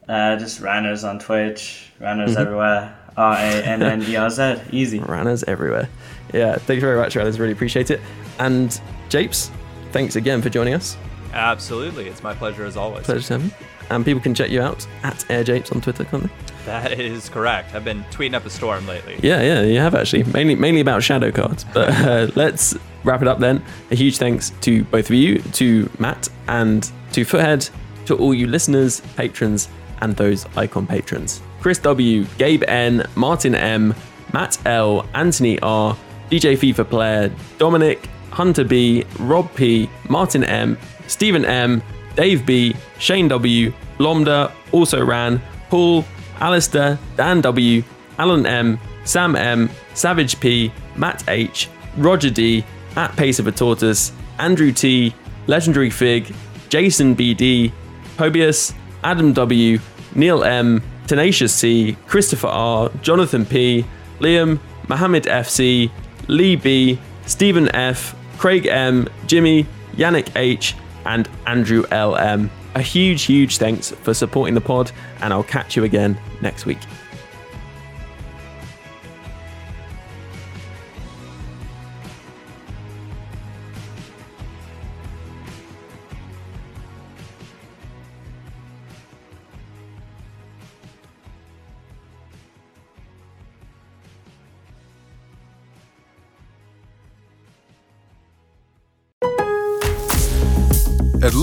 Uh, 0.07 0.35
just 0.37 0.61
Rannerz 0.61 1.07
on 1.07 1.19
Twitch, 1.19 1.91
Rannerz 1.99 2.35
Mhm. 2.35 2.37
everywhere. 2.39 2.95
R 3.17 3.33
A 3.35 3.63
N 3.63 3.83
N 3.83 4.03
E 4.03 4.15
R 4.15 4.29
Z. 4.29 4.55
Easy. 4.71 4.99
Runners 4.99 5.43
everywhere. 5.43 5.89
Yeah, 6.33 6.55
thank 6.55 6.75
you 6.77 6.81
very 6.81 6.97
much, 6.97 7.15
runners. 7.15 7.39
Really 7.39 7.51
appreciate 7.53 7.91
it. 7.91 7.99
And 8.39 8.79
Japes, 9.09 9.51
thanks 9.91 10.15
again 10.15 10.41
for 10.41 10.49
joining 10.49 10.73
us. 10.73 10.95
Absolutely, 11.33 12.07
it's 12.07 12.23
my 12.23 12.33
pleasure 12.33 12.65
as 12.65 12.77
always. 12.77 13.05
Pleasure 13.05 13.27
to 13.27 13.33
have 13.33 13.45
you. 13.45 13.51
And 13.89 14.05
people 14.05 14.21
can 14.21 14.33
check 14.33 14.49
you 14.49 14.61
out 14.61 14.87
at 15.03 15.15
AirJapes 15.29 15.73
on 15.75 15.81
Twitter, 15.81 16.05
can't 16.05 16.23
they? 16.23 16.29
That 16.65 16.99
is 16.99 17.27
correct. 17.27 17.75
I've 17.75 17.83
been 17.83 18.03
tweeting 18.11 18.35
up 18.35 18.45
a 18.45 18.49
storm 18.49 18.87
lately. 18.87 19.19
Yeah, 19.21 19.41
yeah, 19.41 19.61
you 19.63 19.79
have 19.79 19.93
actually. 19.95 20.23
Mainly, 20.23 20.55
mainly 20.55 20.79
about 20.79 21.03
shadow 21.03 21.31
cards. 21.31 21.65
But 21.73 21.89
uh, 21.89 22.27
let's 22.35 22.77
wrap 23.03 23.21
it 23.21 23.27
up 23.27 23.39
then. 23.39 23.63
A 23.91 23.95
huge 23.95 24.17
thanks 24.17 24.51
to 24.61 24.83
both 24.85 25.09
of 25.09 25.15
you, 25.15 25.39
to 25.39 25.89
Matt 25.99 26.29
and 26.47 26.83
to 27.13 27.25
Futhead, 27.25 27.69
to 28.05 28.17
all 28.17 28.33
you 28.33 28.47
listeners, 28.47 29.01
patrons, 29.15 29.69
and 30.01 30.15
those 30.15 30.45
icon 30.57 30.87
patrons. 30.87 31.41
Chris 31.61 31.77
W, 31.79 32.25
Gabe 32.37 32.63
N, 32.67 33.05
Martin 33.15 33.55
M, 33.55 33.93
Matt 34.33 34.57
L, 34.65 35.05
Anthony 35.13 35.59
R, 35.59 35.95
DJ 36.29 36.57
FIFA 36.57 36.89
player, 36.89 37.31
Dominic, 37.57 38.09
Hunter 38.31 38.63
B, 38.63 39.05
Rob 39.19 39.53
P, 39.55 39.89
Martin 40.09 40.43
M, 40.43 40.77
Stephen 41.07 41.45
M, 41.45 41.83
Dave 42.15 42.45
B, 42.45 42.75
Shane 42.97 43.27
W, 43.27 43.71
Lomda, 43.99 44.51
also 44.71 45.03
ran, 45.05 45.41
Paul, 45.69 46.05
Alistair, 46.39 46.97
Dan 47.17 47.41
W, 47.41 47.83
Alan 48.17 48.45
M, 48.45 48.79
Sam 49.03 49.35
M, 49.35 49.69
Savage 49.93 50.39
P, 50.39 50.71
Matt 50.95 51.23
H, 51.27 51.69
Roger 51.97 52.29
D, 52.29 52.63
at 52.95 53.15
Pace 53.15 53.39
of 53.39 53.47
a 53.47 53.51
Tortoise, 53.51 54.11
Andrew 54.39 54.71
T, 54.71 55.13
Legendary 55.47 55.89
Fig, 55.89 56.33
Jason 56.69 57.15
BD, 57.15 57.71
Pobius, 58.17 58.73
Adam 59.03 59.33
W, 59.33 59.79
Neil 60.15 60.43
M, 60.43 60.81
Tenacious 61.07 61.53
C, 61.53 61.97
Christopher 62.07 62.47
R, 62.47 62.89
Jonathan 63.01 63.45
P, 63.45 63.85
Liam, 64.19 64.59
Mohammed 64.87 65.23
FC, 65.25 65.91
Lee 66.27 66.55
B, 66.55 66.99
Stephen 67.25 67.73
F, 67.75 68.15
Craig 68.37 68.65
M, 68.65 69.07
Jimmy, 69.27 69.65
Yannick 69.93 70.31
H, 70.35 70.75
and 71.05 71.29
Andrew 71.47 71.83
L 71.91 72.15
M. 72.15 72.49
A 72.75 72.81
huge, 72.81 73.23
huge 73.23 73.57
thanks 73.57 73.91
for 73.91 74.13
supporting 74.13 74.53
the 74.55 74.61
pod, 74.61 74.91
and 75.21 75.33
I'll 75.33 75.43
catch 75.43 75.75
you 75.75 75.83
again 75.83 76.17
next 76.41 76.65
week. 76.65 76.79